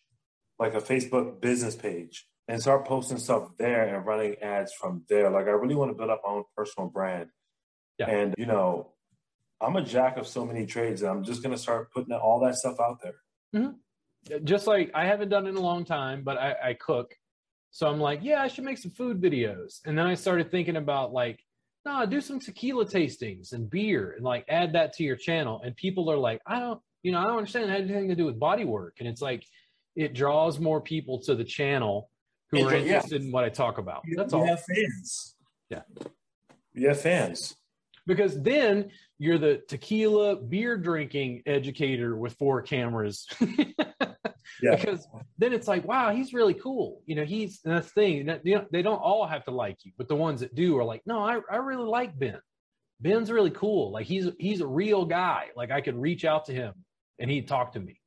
like 0.60 0.74
a 0.74 0.82
Facebook 0.82 1.42
business 1.42 1.76
page, 1.76 2.28
and 2.50 2.60
start 2.60 2.86
posting 2.86 3.20
stuff 3.20 3.56
there 3.58 3.96
and 3.96 4.06
running 4.06 4.36
ads 4.42 4.74
from 4.74 5.04
there. 5.08 5.30
Like 5.30 5.46
I 5.46 5.52
really 5.52 5.76
want 5.76 5.92
to 5.92 5.96
build 5.96 6.10
up 6.10 6.22
my 6.26 6.34
own 6.34 6.44
personal 6.58 6.90
brand. 6.90 7.30
Yeah. 8.00 8.10
And 8.10 8.34
you 8.38 8.48
know, 8.48 8.94
I'm 9.62 9.76
a 9.76 9.84
jack 9.84 10.18
of 10.18 10.28
so 10.28 10.46
many 10.46 10.66
trades, 10.66 11.04
and 11.04 11.12
I'm 11.12 11.24
just 11.24 11.44
gonna 11.44 11.58
start 11.58 11.92
putting 11.94 12.14
all 12.14 12.40
that 12.42 12.56
stuff 12.56 12.78
out 12.82 12.98
there. 13.04 13.16
Mm-hmm. 13.56 14.44
Just 14.44 14.68
like 14.68 14.92
I 14.96 15.06
haven't 15.06 15.30
done 15.30 15.46
it 15.46 15.52
in 15.52 15.58
a 15.58 15.62
long 15.62 15.86
time, 15.86 16.24
but 16.24 16.38
I, 16.38 16.56
I 16.64 16.74
cook, 16.74 17.16
so 17.72 17.88
I'm 17.88 18.00
like, 18.00 18.22
yeah, 18.24 18.42
I 18.42 18.48
should 18.48 18.64
make 18.64 18.80
some 18.80 18.92
food 18.92 19.22
videos. 19.22 19.80
And 19.86 19.98
then 19.98 20.08
I 20.08 20.16
started 20.16 20.50
thinking 20.50 20.76
about 20.76 21.14
like 21.14 21.40
no, 21.86 22.06
do 22.06 22.20
some 22.20 22.40
tequila 22.40 22.86
tastings 22.86 23.54
and 23.54 23.70
beer 23.70 24.12
and 24.12 24.24
like 24.24 24.46
add 24.50 24.74
that 24.74 24.94
to 24.94 25.04
your 25.04 25.16
channel. 25.16 25.62
And 25.64 25.76
people 25.76 26.10
are 26.12 26.18
like, 26.18 26.42
I 26.46 26.60
don't, 26.60 26.82
you 27.04 27.12
know, 27.12 27.20
I 27.20 27.24
don't 27.24 27.38
understand 27.38 27.72
anything 27.72 28.10
to 28.10 28.16
do 28.16 28.26
with 28.26 28.38
body 28.40 28.66
work. 28.66 28.98
And 29.00 29.08
it's 29.08 29.22
like, 29.22 29.46
it 29.96 30.14
draws 30.14 30.60
more 30.60 30.82
people 30.82 31.20
to 31.24 31.36
the 31.36 31.44
channel 31.44 32.10
who 32.52 32.68
are 32.68 32.74
interested 32.74 33.22
yeah. 33.22 33.28
in 33.28 33.32
what 33.32 33.44
I 33.44 33.50
talk 33.50 33.78
about. 33.78 34.04
That's 34.16 34.34
you 34.34 34.40
all. 34.40 34.46
have 34.46 34.62
fans. 34.64 35.36
Yeah. 35.70 35.82
You 36.74 36.88
have 36.90 37.02
fans. 37.02 37.56
Because 38.08 38.42
then 38.42 38.90
you're 39.20 39.38
the 39.38 39.62
tequila 39.68 40.36
beer 40.36 40.78
drinking 40.78 41.44
educator 41.46 42.16
with 42.16 42.34
four 42.34 42.62
cameras. 42.62 43.28
yeah. 43.40 44.76
Because 44.76 45.08
then 45.38 45.54
it's 45.54 45.68
like, 45.68 45.86
wow, 45.86 46.12
he's 46.12 46.34
really 46.34 46.56
cool. 46.56 47.02
You 47.06 47.16
know, 47.16 47.26
he's 47.26 47.60
that's 47.64 47.88
the 47.88 47.94
thing. 47.94 48.16
You 48.44 48.56
know, 48.56 48.66
they 48.72 48.82
don't 48.82 48.98
all 48.98 49.28
have 49.28 49.46
to 49.46 49.52
like 49.52 49.78
you, 49.84 49.92
but 49.98 50.08
the 50.08 50.16
ones 50.16 50.40
that 50.40 50.56
do 50.56 50.78
are 50.78 50.84
like, 50.84 51.02
no, 51.06 51.20
I, 51.20 51.40
I 51.52 51.58
really 51.58 51.88
like 51.88 52.18
Ben. 52.18 52.40
Ben's 53.00 53.32
really 53.32 53.52
cool. 53.52 53.92
Like 53.92 54.06
he's 54.06 54.30
he's 54.40 54.62
a 54.62 54.68
real 54.68 55.06
guy. 55.06 55.48
Like 55.56 55.72
I 55.72 55.82
could 55.82 55.98
reach 55.98 56.26
out 56.26 56.46
to 56.46 56.54
him 56.54 56.74
and 57.20 57.30
he'd 57.30 57.48
talk 57.48 57.74
to 57.74 57.80
me. 57.80 58.02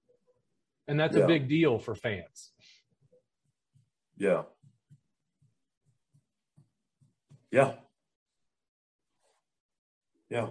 And 0.88 0.98
that's 0.98 1.16
yeah. 1.16 1.24
a 1.24 1.26
big 1.26 1.48
deal 1.48 1.78
for 1.78 1.94
fans. 1.94 2.50
Yeah. 4.22 4.42
Yeah. 7.50 7.72
Yeah. 10.30 10.50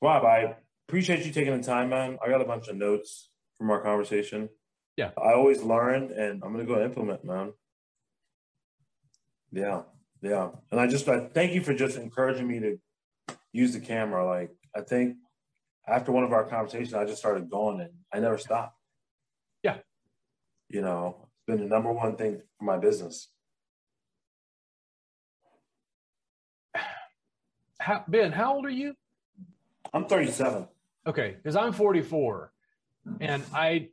Rob, 0.00 0.24
I 0.24 0.54
appreciate 0.86 1.26
you 1.26 1.32
taking 1.32 1.56
the 1.56 1.66
time, 1.66 1.88
man. 1.88 2.18
I 2.24 2.28
got 2.28 2.40
a 2.40 2.44
bunch 2.44 2.68
of 2.68 2.76
notes 2.76 3.30
from 3.58 3.68
our 3.72 3.80
conversation. 3.80 4.48
Yeah. 4.96 5.10
I 5.20 5.32
always 5.32 5.60
learn 5.60 6.12
and 6.12 6.40
I'm 6.44 6.52
gonna 6.52 6.66
go 6.66 6.80
implement, 6.80 7.24
man. 7.24 7.54
Yeah. 9.50 9.82
Yeah. 10.22 10.50
And 10.70 10.78
I 10.78 10.86
just 10.86 11.08
I 11.08 11.26
thank 11.26 11.52
you 11.52 11.64
for 11.64 11.74
just 11.74 11.98
encouraging 11.98 12.46
me 12.46 12.60
to 12.60 12.78
use 13.52 13.72
the 13.72 13.80
camera. 13.80 14.24
Like 14.24 14.52
I 14.72 14.82
think 14.82 15.16
after 15.88 16.12
one 16.12 16.22
of 16.22 16.32
our 16.32 16.44
conversations, 16.44 16.94
I 16.94 17.06
just 17.06 17.18
started 17.18 17.50
going 17.50 17.80
and 17.80 17.90
I 18.14 18.20
never 18.20 18.38
stopped. 18.38 18.76
You 20.72 20.80
know, 20.80 21.16
it's 21.20 21.42
been 21.46 21.60
the 21.60 21.66
number 21.66 21.92
one 21.92 22.16
thing 22.16 22.40
for 22.58 22.64
my 22.64 22.78
business. 22.78 23.28
How, 27.78 28.04
ben, 28.08 28.32
how 28.32 28.54
old 28.54 28.64
are 28.64 28.70
you? 28.70 28.94
I'm 29.92 30.06
37. 30.06 30.66
Okay, 31.06 31.36
because 31.36 31.56
I'm 31.56 31.72
44, 31.72 32.52
and 33.20 33.42
I 33.52 33.88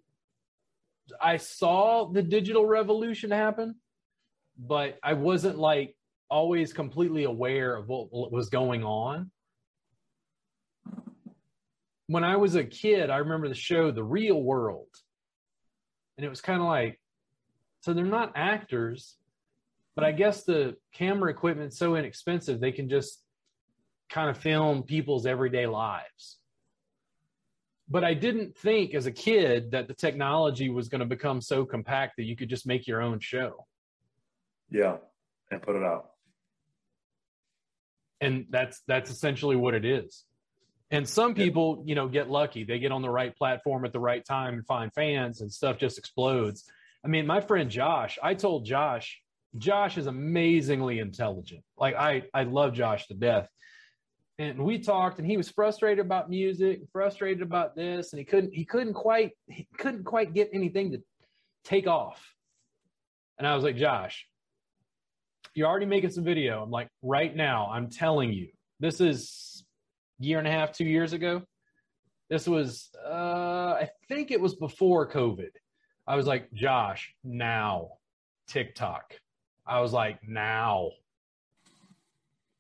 I 1.20 1.38
saw 1.38 2.08
the 2.08 2.22
digital 2.22 2.66
revolution 2.66 3.32
happen, 3.32 3.76
but 4.58 5.00
I 5.02 5.14
wasn't 5.14 5.58
like 5.58 5.96
always 6.30 6.72
completely 6.72 7.24
aware 7.24 7.76
of 7.76 7.88
what 7.88 8.32
was 8.32 8.50
going 8.50 8.84
on. 8.84 9.32
When 12.08 12.24
I 12.24 12.38
was 12.38 12.56
a 12.56 12.64
kid, 12.64 13.10
I 13.10 13.18
remember 13.18 13.50
the 13.50 13.56
show 13.56 13.92
The 13.92 14.04
Real 14.04 14.42
World, 14.42 14.88
and 16.20 16.26
it 16.26 16.30
was 16.30 16.42
kind 16.42 16.62
of 16.62 16.68
like, 16.68 17.00
so 17.80 17.94
they're 17.94 18.06
not 18.06 18.34
actors, 18.36 19.16
but 19.96 20.04
I 20.04 20.12
guess 20.12 20.44
the 20.44 20.76
camera 20.94 21.32
equipment's 21.32 21.78
so 21.78 21.96
inexpensive 21.96 22.60
they 22.60 22.74
can 22.74 22.90
just 22.90 23.24
kind 24.10 24.30
of 24.30 24.38
film 24.38 24.84
people's 24.84 25.26
everyday 25.26 25.66
lives 25.66 26.40
but 27.90 28.04
I 28.04 28.14
didn't 28.14 28.56
think 28.56 28.94
as 28.94 29.08
a 29.08 29.12
kid 29.12 29.72
that 29.72 29.88
the 29.88 29.94
technology 29.94 30.70
was 30.70 30.90
going 30.90 31.00
to 31.00 31.08
become 31.08 31.42
so 31.42 31.66
compact 31.66 32.18
that 32.18 32.24
you 32.24 32.36
could 32.36 32.50
just 32.50 32.68
make 32.68 32.88
your 32.88 33.02
own 33.02 33.20
show. 33.20 33.66
Yeah, 34.70 34.98
and 35.50 35.62
put 35.62 35.76
it 35.76 35.84
out. 35.84 36.12
And 38.22 38.46
that's 38.50 38.82
that's 38.88 39.10
essentially 39.10 39.56
what 39.56 39.74
it 39.74 39.86
is. 39.86 40.24
And 40.92 41.08
some 41.08 41.36
people, 41.36 41.84
you 41.86 41.94
know, 41.94 42.08
get 42.08 42.30
lucky. 42.30 42.64
They 42.64 42.80
get 42.80 42.92
on 42.92 43.02
the 43.04 43.10
right 43.10 43.36
platform 43.36 43.86
at 43.86 43.94
the 43.94 44.00
right 44.00 44.26
time 44.26 44.56
and 44.56 44.66
find 44.66 44.92
fans 44.94 45.42
and 45.42 45.52
stuff 45.52 45.78
just 45.78 46.00
explodes. 46.00 46.64
I 47.06 47.08
mean, 47.08 47.28
my 47.28 47.42
friend 47.42 47.70
Josh, 47.70 48.18
I 48.24 48.34
told 48.34 48.66
Josh, 48.66 49.22
Josh 49.58 49.98
is 49.98 50.08
amazingly 50.08 51.00
intelligent. 51.00 51.64
Like 51.78 51.96
I 51.96 52.24
I 52.34 52.44
love 52.44 52.74
Josh 52.74 53.08
to 53.08 53.14
death 53.14 53.50
and 54.40 54.58
we 54.64 54.80
talked 54.80 55.20
and 55.20 55.28
he 55.28 55.38
was 55.38 55.50
frustrated 55.50 56.04
about 56.04 56.30
music 56.30 56.82
frustrated 56.92 57.44
about 57.44 57.76
this 57.76 58.14
and 58.14 58.20
he 58.20 58.26
couldn't 58.26 58.54
he 58.54 58.66
couldn't 58.66 58.94
quite 58.94 59.32
he 59.48 59.68
couldn't 59.78 60.06
quite 60.06 60.34
get 60.34 60.50
anything 60.54 60.92
to 60.92 61.02
take 61.64 61.86
off 61.86 62.34
and 63.38 63.46
i 63.46 63.54
was 63.54 63.64
like 63.64 63.76
josh 63.76 64.26
you're 65.54 65.68
already 65.68 65.86
making 65.86 66.10
some 66.10 66.24
video 66.24 66.64
i'm 66.64 66.72
like 66.72 66.88
right 67.04 67.36
now 67.36 67.70
i'm 67.72 67.90
telling 67.90 68.32
you 68.34 68.48
this 68.80 69.02
is 69.02 69.59
year 70.20 70.40
and 70.40 70.48
a 70.48 70.52
half 70.52 70.72
two 70.72 70.86
years 70.86 71.14
ago 71.14 71.42
this 72.30 72.48
was 72.48 72.90
uh 73.06 73.78
i 73.80 73.90
think 74.08 74.32
it 74.32 74.40
was 74.40 74.56
before 74.56 75.10
covid 75.10 75.52
i 76.08 76.16
was 76.16 76.28
like 76.28 76.52
josh 76.54 77.14
now 77.24 77.90
tiktok 78.48 79.14
i 79.66 79.80
was 79.80 79.94
like 79.94 80.20
now 80.28 80.90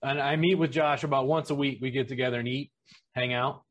and 0.01 0.21
I 0.21 0.35
meet 0.35 0.55
with 0.55 0.71
Josh 0.71 1.03
about 1.03 1.27
once 1.27 1.49
a 1.49 1.55
week. 1.55 1.79
We 1.81 1.91
get 1.91 2.07
together 2.07 2.39
and 2.39 2.47
eat, 2.47 2.71
hang 3.13 3.33
out. 3.33 3.63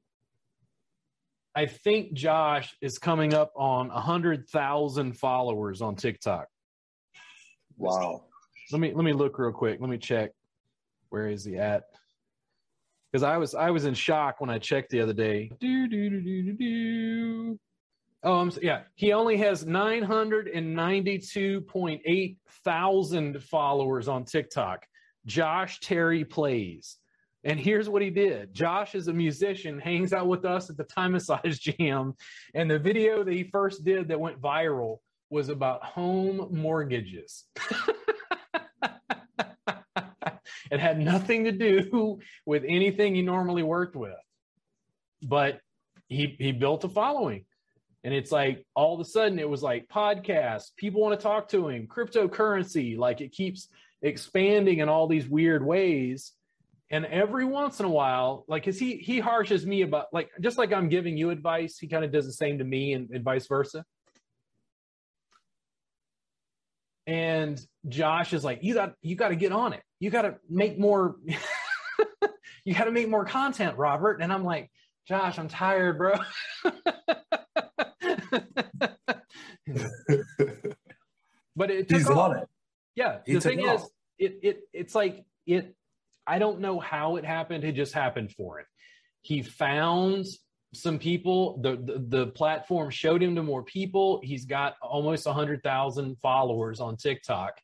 I 1.55 1.67
think 1.67 2.13
Josh 2.13 2.77
is 2.81 2.99
coming 2.99 3.35
up 3.35 3.53
on 3.57 3.91
a 3.91 4.01
hundred 4.01 4.49
thousand 4.49 5.19
followers 5.19 5.83
on 5.83 5.97
TikTok. 5.97 6.47
Wow. 7.77 8.25
Let 8.71 8.81
me 8.81 8.93
let 8.95 9.05
me 9.05 9.13
look 9.13 9.39
real 9.39 9.53
quick. 9.53 9.81
Let 9.81 9.89
me 9.89 9.99
check. 9.99 10.31
Where 11.09 11.29
is 11.29 11.45
he 11.45 11.57
at? 11.57 11.85
Because 13.11 13.23
I 13.23 13.39
was 13.39 13.55
I 13.55 13.71
was 13.71 13.85
in 13.85 13.95
shock 13.95 14.41
when 14.41 14.51
I 14.51 14.59
checked 14.59 14.91
the 14.91 15.01
other 15.01 15.13
day. 15.13 15.53
Do 15.61 15.87
do 15.89 16.11
do 16.11 16.21
do 16.21 16.43
do 16.43 16.53
do. 16.53 17.59
Oh, 18.23 18.41
I'm 18.41 18.53
yeah. 18.61 18.83
He 18.95 19.13
only 19.13 19.37
has 19.39 19.65
992.8 19.65 22.37
thousand 22.65 23.43
followers 23.45 24.09
on 24.09 24.25
TikTok. 24.25 24.85
Josh 25.27 25.81
Terry 25.81 26.25
plays. 26.25 26.97
And 27.45 27.59
here's 27.59 27.89
what 27.89 28.03
he 28.03 28.11
did. 28.11 28.53
Josh 28.53 28.95
is 28.95 29.09
a 29.09 29.13
musician, 29.13 29.79
hangs 29.79 30.13
out 30.13 30.27
with 30.27 30.45
us 30.45 30.71
at 30.71 30.77
the 30.77 30.85
Thai 30.85 31.09
Massage 31.09 31.59
Jam. 31.59 32.15
And 32.55 32.71
the 32.71 32.79
video 32.79 33.23
that 33.23 33.33
he 33.33 33.45
first 33.45 33.85
did 33.85 34.09
that 34.09 34.19
went 34.19 34.41
viral 34.41 34.99
was 35.31 35.49
about 35.49 35.85
home 35.85 36.49
mortgages. 36.51 37.45
it 40.71 40.81
had 40.81 40.99
nothing 40.99 41.45
to 41.45 41.53
do 41.53 42.19
with 42.47 42.65
anything 42.67 43.15
he 43.15 43.23
normally 43.23 43.63
worked 43.63 43.97
with. 43.97 44.17
But 45.23 45.61
he 46.09 46.37
he 46.39 46.53
built 46.53 46.85
a 46.85 46.89
following. 46.89 47.45
And 48.05 48.15
it's 48.15 48.31
like 48.31 48.65
all 48.75 48.95
of 48.95 49.01
a 49.01 49.05
sudden 49.05 49.39
it 49.39 49.49
was 49.49 49.63
like 49.63 49.89
podcasts, 49.89 50.71
people 50.77 51.01
want 51.01 51.19
to 51.19 51.23
talk 51.23 51.49
to 51.49 51.69
him, 51.69 51.89
cryptocurrency, 51.89 52.97
like 52.97 53.21
it 53.21 53.33
keeps 53.33 53.69
expanding 54.03 54.79
in 54.79 54.89
all 54.89 55.09
these 55.09 55.29
weird 55.29 55.65
ways 55.65 56.33
and 56.91 57.05
every 57.07 57.45
once 57.45 57.81
in 57.81 57.87
a 57.87 57.91
while 57.91 58.45
like 58.49 58.65
cause 58.65 58.79
he 58.79 58.97
he 58.97 59.21
harshes 59.21 59.65
me 59.65 59.83
about 59.83 60.07
like 60.13 60.31
just 60.41 60.59
like 60.59 60.73
i'm 60.73 60.89
giving 60.89 61.17
you 61.17 61.31
advice 61.31 61.79
he 61.79 61.87
kind 61.87 62.05
of 62.05 62.13
does 62.13 62.27
the 62.27 62.33
same 62.33 62.59
to 62.59 62.65
me 62.65 62.93
and, 62.93 63.11
and 63.11 63.25
vice 63.25 63.47
versa 63.47 63.85
and 67.09 67.61
josh 67.89 68.33
is 68.33 68.45
like 68.45 68.61
you 68.63 68.75
got 68.75 68.93
you 69.03 69.17
got 69.17 69.31
to 69.31 69.37
get 69.37 69.51
on 69.51 69.73
it 69.73 69.83
you 69.99 70.11
got 70.11 70.23
to 70.23 70.37
make 70.49 70.79
more 70.79 71.17
you 72.65 72.75
got 72.75 72.85
to 72.85 72.93
make 72.93 73.09
more 73.09 73.25
content 73.25 73.77
robert 73.77 74.21
and 74.23 74.33
i'm 74.33 74.45
like 74.45 74.71
josh 75.09 75.37
i'm 75.39 75.49
tired 75.49 75.99
bro 75.99 76.15
but 81.57 81.71
it 81.71 81.89
took 81.89 81.99
he's 81.99 82.09
off. 82.09 82.31
on 82.31 82.37
it 82.37 82.49
yeah, 82.99 83.19
he 83.25 83.35
the 83.35 83.41
thing 83.41 83.61
is, 83.61 83.81
it 84.19 84.41
it 84.43 84.61
it's 84.73 84.93
like 84.93 85.25
it. 85.47 85.73
I 86.27 86.41
don't 86.41 86.59
know 86.59 86.81
how 86.81 87.15
it 87.15 87.25
happened. 87.25 87.63
It 87.63 87.77
just 87.77 87.95
happened 87.95 88.33
for 88.33 88.59
him. 88.59 88.67
He 89.23 89.43
found 89.43 90.27
some 90.75 90.99
people. 90.99 91.59
The, 91.63 91.77
the 91.77 92.05
the 92.09 92.27
platform 92.29 92.91
showed 92.91 93.23
him 93.23 93.35
to 93.37 93.43
more 93.43 93.63
people. 93.63 94.21
He's 94.23 94.45
got 94.45 94.75
almost 94.83 95.27
hundred 95.27 95.63
thousand 95.63 96.17
followers 96.21 96.81
on 96.81 96.97
TikTok, 96.97 97.61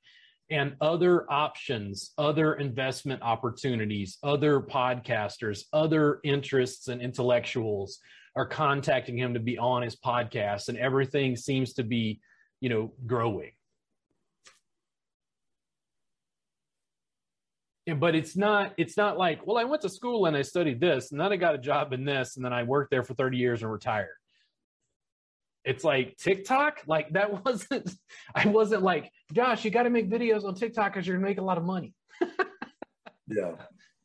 and 0.51 0.77
other 0.81 1.31
options, 1.31 2.13
other 2.19 2.55
investment 2.55 3.23
opportunities, 3.23 4.19
other 4.23 4.61
podcasters, 4.61 5.65
other 5.73 6.21
interests 6.25 6.89
and 6.89 7.01
intellectuals 7.01 8.01
are 8.37 8.47
contacting 8.47 9.17
him 9.17 9.35
to 9.35 9.41
be 9.41 9.59
on 9.59 9.83
his 9.83 9.97
podcast, 9.97 10.69
and 10.69 10.79
everything 10.79 11.37
seems 11.37 11.75
to 11.75 11.85
be, 11.85 12.21
you 12.61 12.69
know, 12.69 12.93
growing. 13.07 13.53
But 17.93 18.15
it's 18.15 18.37
not 18.37 18.73
it's 18.79 18.97
not 18.97 19.19
like 19.19 19.47
well 19.47 19.59
i 19.59 19.65
went 19.65 19.83
to 19.83 19.89
school 19.91 20.25
and 20.25 20.37
i 20.37 20.41
studied 20.41 20.81
this 20.81 21.13
and 21.13 21.21
then 21.21 21.33
i 21.33 21.37
got 21.37 21.55
a 21.55 21.59
job 21.59 21.93
in 21.93 22.05
this 22.05 22.37
and 22.37 22.45
then 22.45 22.53
i 22.53 22.63
worked 22.63 22.91
there 22.91 23.03
for 23.03 23.15
30 23.15 23.37
years 23.37 23.63
and 23.63 23.71
retired. 23.71 24.17
It's 25.65 25.83
like 25.83 26.19
tiktok? 26.19 26.83
Like 26.87 27.11
that 27.13 27.45
wasn't 27.45 27.91
i 28.35 28.49
wasn't 28.49 28.83
like 28.83 29.11
josh 29.33 29.65
you 29.65 29.71
got 29.71 29.83
to 29.83 29.91
make 29.91 30.11
videos 30.11 30.45
on 30.45 30.55
tiktok 30.55 30.93
because 30.93 31.07
you're 31.07 31.17
gonna 31.17 31.29
make 31.29 31.39
a 31.39 31.43
lot 31.43 31.59
of 31.59 31.65
money. 31.65 31.95
Yeah. 33.27 33.53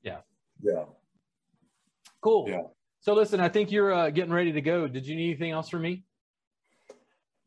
Yeah. 0.02 0.20
Yeah. 0.62 0.86
Cool. 2.22 2.48
Yeah. 2.48 2.62
So 3.02 3.14
listen 3.14 3.42
i 3.42 3.50
think 3.50 3.70
you're 3.70 3.94
uh, 3.94 4.10
getting 4.10 4.32
ready 4.32 4.54
to 4.54 4.62
go. 4.62 4.88
Did 4.88 5.06
you 5.06 5.16
need 5.16 5.32
anything 5.32 5.52
else 5.52 5.68
from 5.68 5.82
me? 5.82 6.04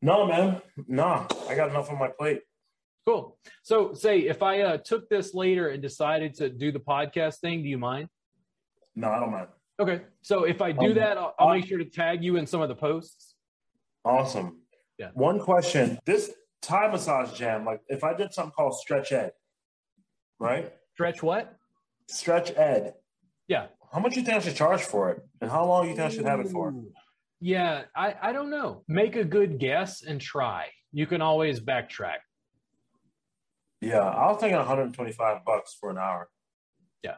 No 0.02 0.26
man. 0.26 0.60
No 0.86 1.26
i 1.48 1.54
got 1.54 1.70
enough 1.70 1.90
on 1.90 1.98
my 1.98 2.08
plate 2.08 2.42
Cool. 3.06 3.36
So, 3.62 3.94
say 3.94 4.20
if 4.20 4.42
I 4.42 4.60
uh, 4.60 4.76
took 4.78 5.08
this 5.08 5.34
later 5.34 5.70
and 5.70 5.82
decided 5.82 6.34
to 6.34 6.48
do 6.48 6.70
the 6.70 6.78
podcast 6.78 7.40
thing, 7.40 7.62
do 7.62 7.68
you 7.68 7.78
mind? 7.78 8.08
No, 8.94 9.08
I 9.08 9.18
don't 9.18 9.32
mind. 9.32 9.48
Okay. 9.80 10.02
So, 10.20 10.44
if 10.44 10.62
I 10.62 10.70
do 10.70 10.88
um, 10.88 10.94
that, 10.94 11.18
I'll, 11.18 11.34
I'll 11.38 11.54
make 11.54 11.66
sure 11.66 11.78
to 11.78 11.84
tag 11.84 12.22
you 12.22 12.36
in 12.36 12.46
some 12.46 12.60
of 12.60 12.68
the 12.68 12.76
posts. 12.76 13.34
Awesome. 14.04 14.60
Yeah. 14.98 15.08
One 15.14 15.40
question: 15.40 15.98
This 16.04 16.30
Thai 16.60 16.92
massage 16.92 17.32
jam, 17.32 17.64
like 17.64 17.80
if 17.88 18.04
I 18.04 18.14
did 18.14 18.32
something 18.32 18.52
called 18.52 18.78
Stretch 18.78 19.10
Ed, 19.10 19.32
right? 20.38 20.72
Stretch 20.94 21.22
what? 21.24 21.56
Stretch 22.08 22.52
Ed. 22.56 22.94
Yeah. 23.48 23.66
How 23.92 23.98
much 23.98 24.16
you 24.16 24.22
think 24.22 24.36
I 24.36 24.40
should 24.40 24.54
charge 24.54 24.82
for 24.82 25.10
it, 25.10 25.22
and 25.40 25.50
how 25.50 25.66
long 25.66 25.88
you 25.88 25.96
think 25.96 26.06
I 26.06 26.14
should 26.14 26.24
have 26.24 26.38
it 26.38 26.50
for? 26.50 26.72
Yeah, 27.40 27.82
I 27.96 28.14
I 28.22 28.32
don't 28.32 28.48
know. 28.48 28.84
Make 28.86 29.16
a 29.16 29.24
good 29.24 29.58
guess 29.58 30.02
and 30.02 30.20
try. 30.20 30.68
You 30.92 31.06
can 31.06 31.20
always 31.20 31.58
backtrack. 31.58 32.18
Yeah, 33.82 33.98
I 33.98 34.30
was 34.30 34.38
thinking 34.40 34.56
125 34.56 35.44
bucks 35.44 35.76
for 35.78 35.90
an 35.90 35.98
hour. 35.98 36.28
Yeah. 37.02 37.16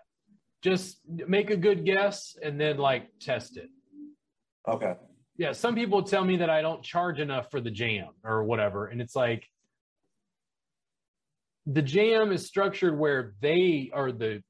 Just 0.62 0.98
make 1.06 1.50
a 1.50 1.58
good 1.58 1.84
guess 1.84 2.36
and 2.42 2.58
then 2.58 2.78
like 2.78 3.10
test 3.20 3.58
it. 3.58 3.68
Okay. 4.66 4.94
Yeah, 5.36 5.52
some 5.52 5.74
people 5.74 6.02
tell 6.02 6.24
me 6.24 6.38
that 6.38 6.48
I 6.48 6.62
don't 6.62 6.82
charge 6.82 7.20
enough 7.20 7.50
for 7.50 7.60
the 7.60 7.70
jam 7.70 8.08
or 8.24 8.44
whatever 8.44 8.86
and 8.86 9.02
it's 9.02 9.14
like 9.14 9.46
the 11.66 11.82
jam 11.82 12.32
is 12.32 12.46
structured 12.46 12.98
where 12.98 13.34
they 13.42 13.90
are 13.92 14.10
the 14.10 14.42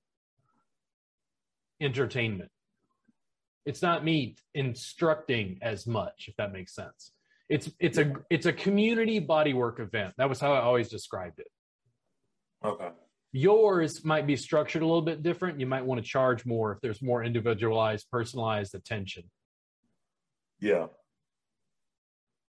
entertainment. 1.81 2.51
It's 3.66 3.82
not 3.82 4.05
me 4.05 4.36
instructing 4.55 5.59
as 5.62 5.85
much 5.85 6.27
if 6.28 6.36
that 6.36 6.53
makes 6.53 6.77
sense. 6.77 7.11
It's 7.49 7.70
it's 7.81 7.99
a 7.99 8.12
it's 8.31 8.47
a 8.47 8.53
community 8.53 9.20
bodywork 9.20 9.81
event. 9.81 10.15
That 10.16 10.28
was 10.28 10.39
how 10.39 10.53
I 10.53 10.61
always 10.61 10.89
described 10.89 11.41
it. 11.41 11.49
Okay. 12.65 12.89
Yours 13.32 14.05
might 14.05 14.27
be 14.27 14.36
structured 14.36 14.82
a 14.82 14.86
little 14.86 15.03
bit 15.03 15.23
different. 15.23 15.61
You 15.61 15.66
might 15.66 15.85
want 15.85 16.01
to 16.03 16.07
charge 16.07 16.47
more 16.47 16.73
if 16.73 16.81
there's 16.81 17.03
more 17.03 17.24
individualized, 17.24 18.07
personalized 18.11 18.74
attention. 18.74 19.24
Yeah. 20.61 20.86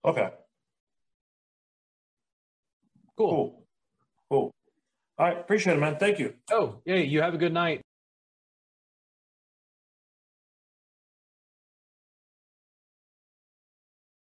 Okay. 0.04 0.30
Cool. 3.16 3.30
Cool. 3.30 3.66
Cool. 4.30 4.54
All 5.18 5.26
right. 5.26 5.38
Appreciate 5.38 5.76
it, 5.76 5.80
man. 5.80 5.96
Thank 5.98 6.20
you. 6.20 6.34
Oh, 6.50 6.80
yeah. 6.84 6.96
You 6.96 7.20
have 7.22 7.34
a 7.34 7.38
good 7.38 7.52
night. 7.52 7.82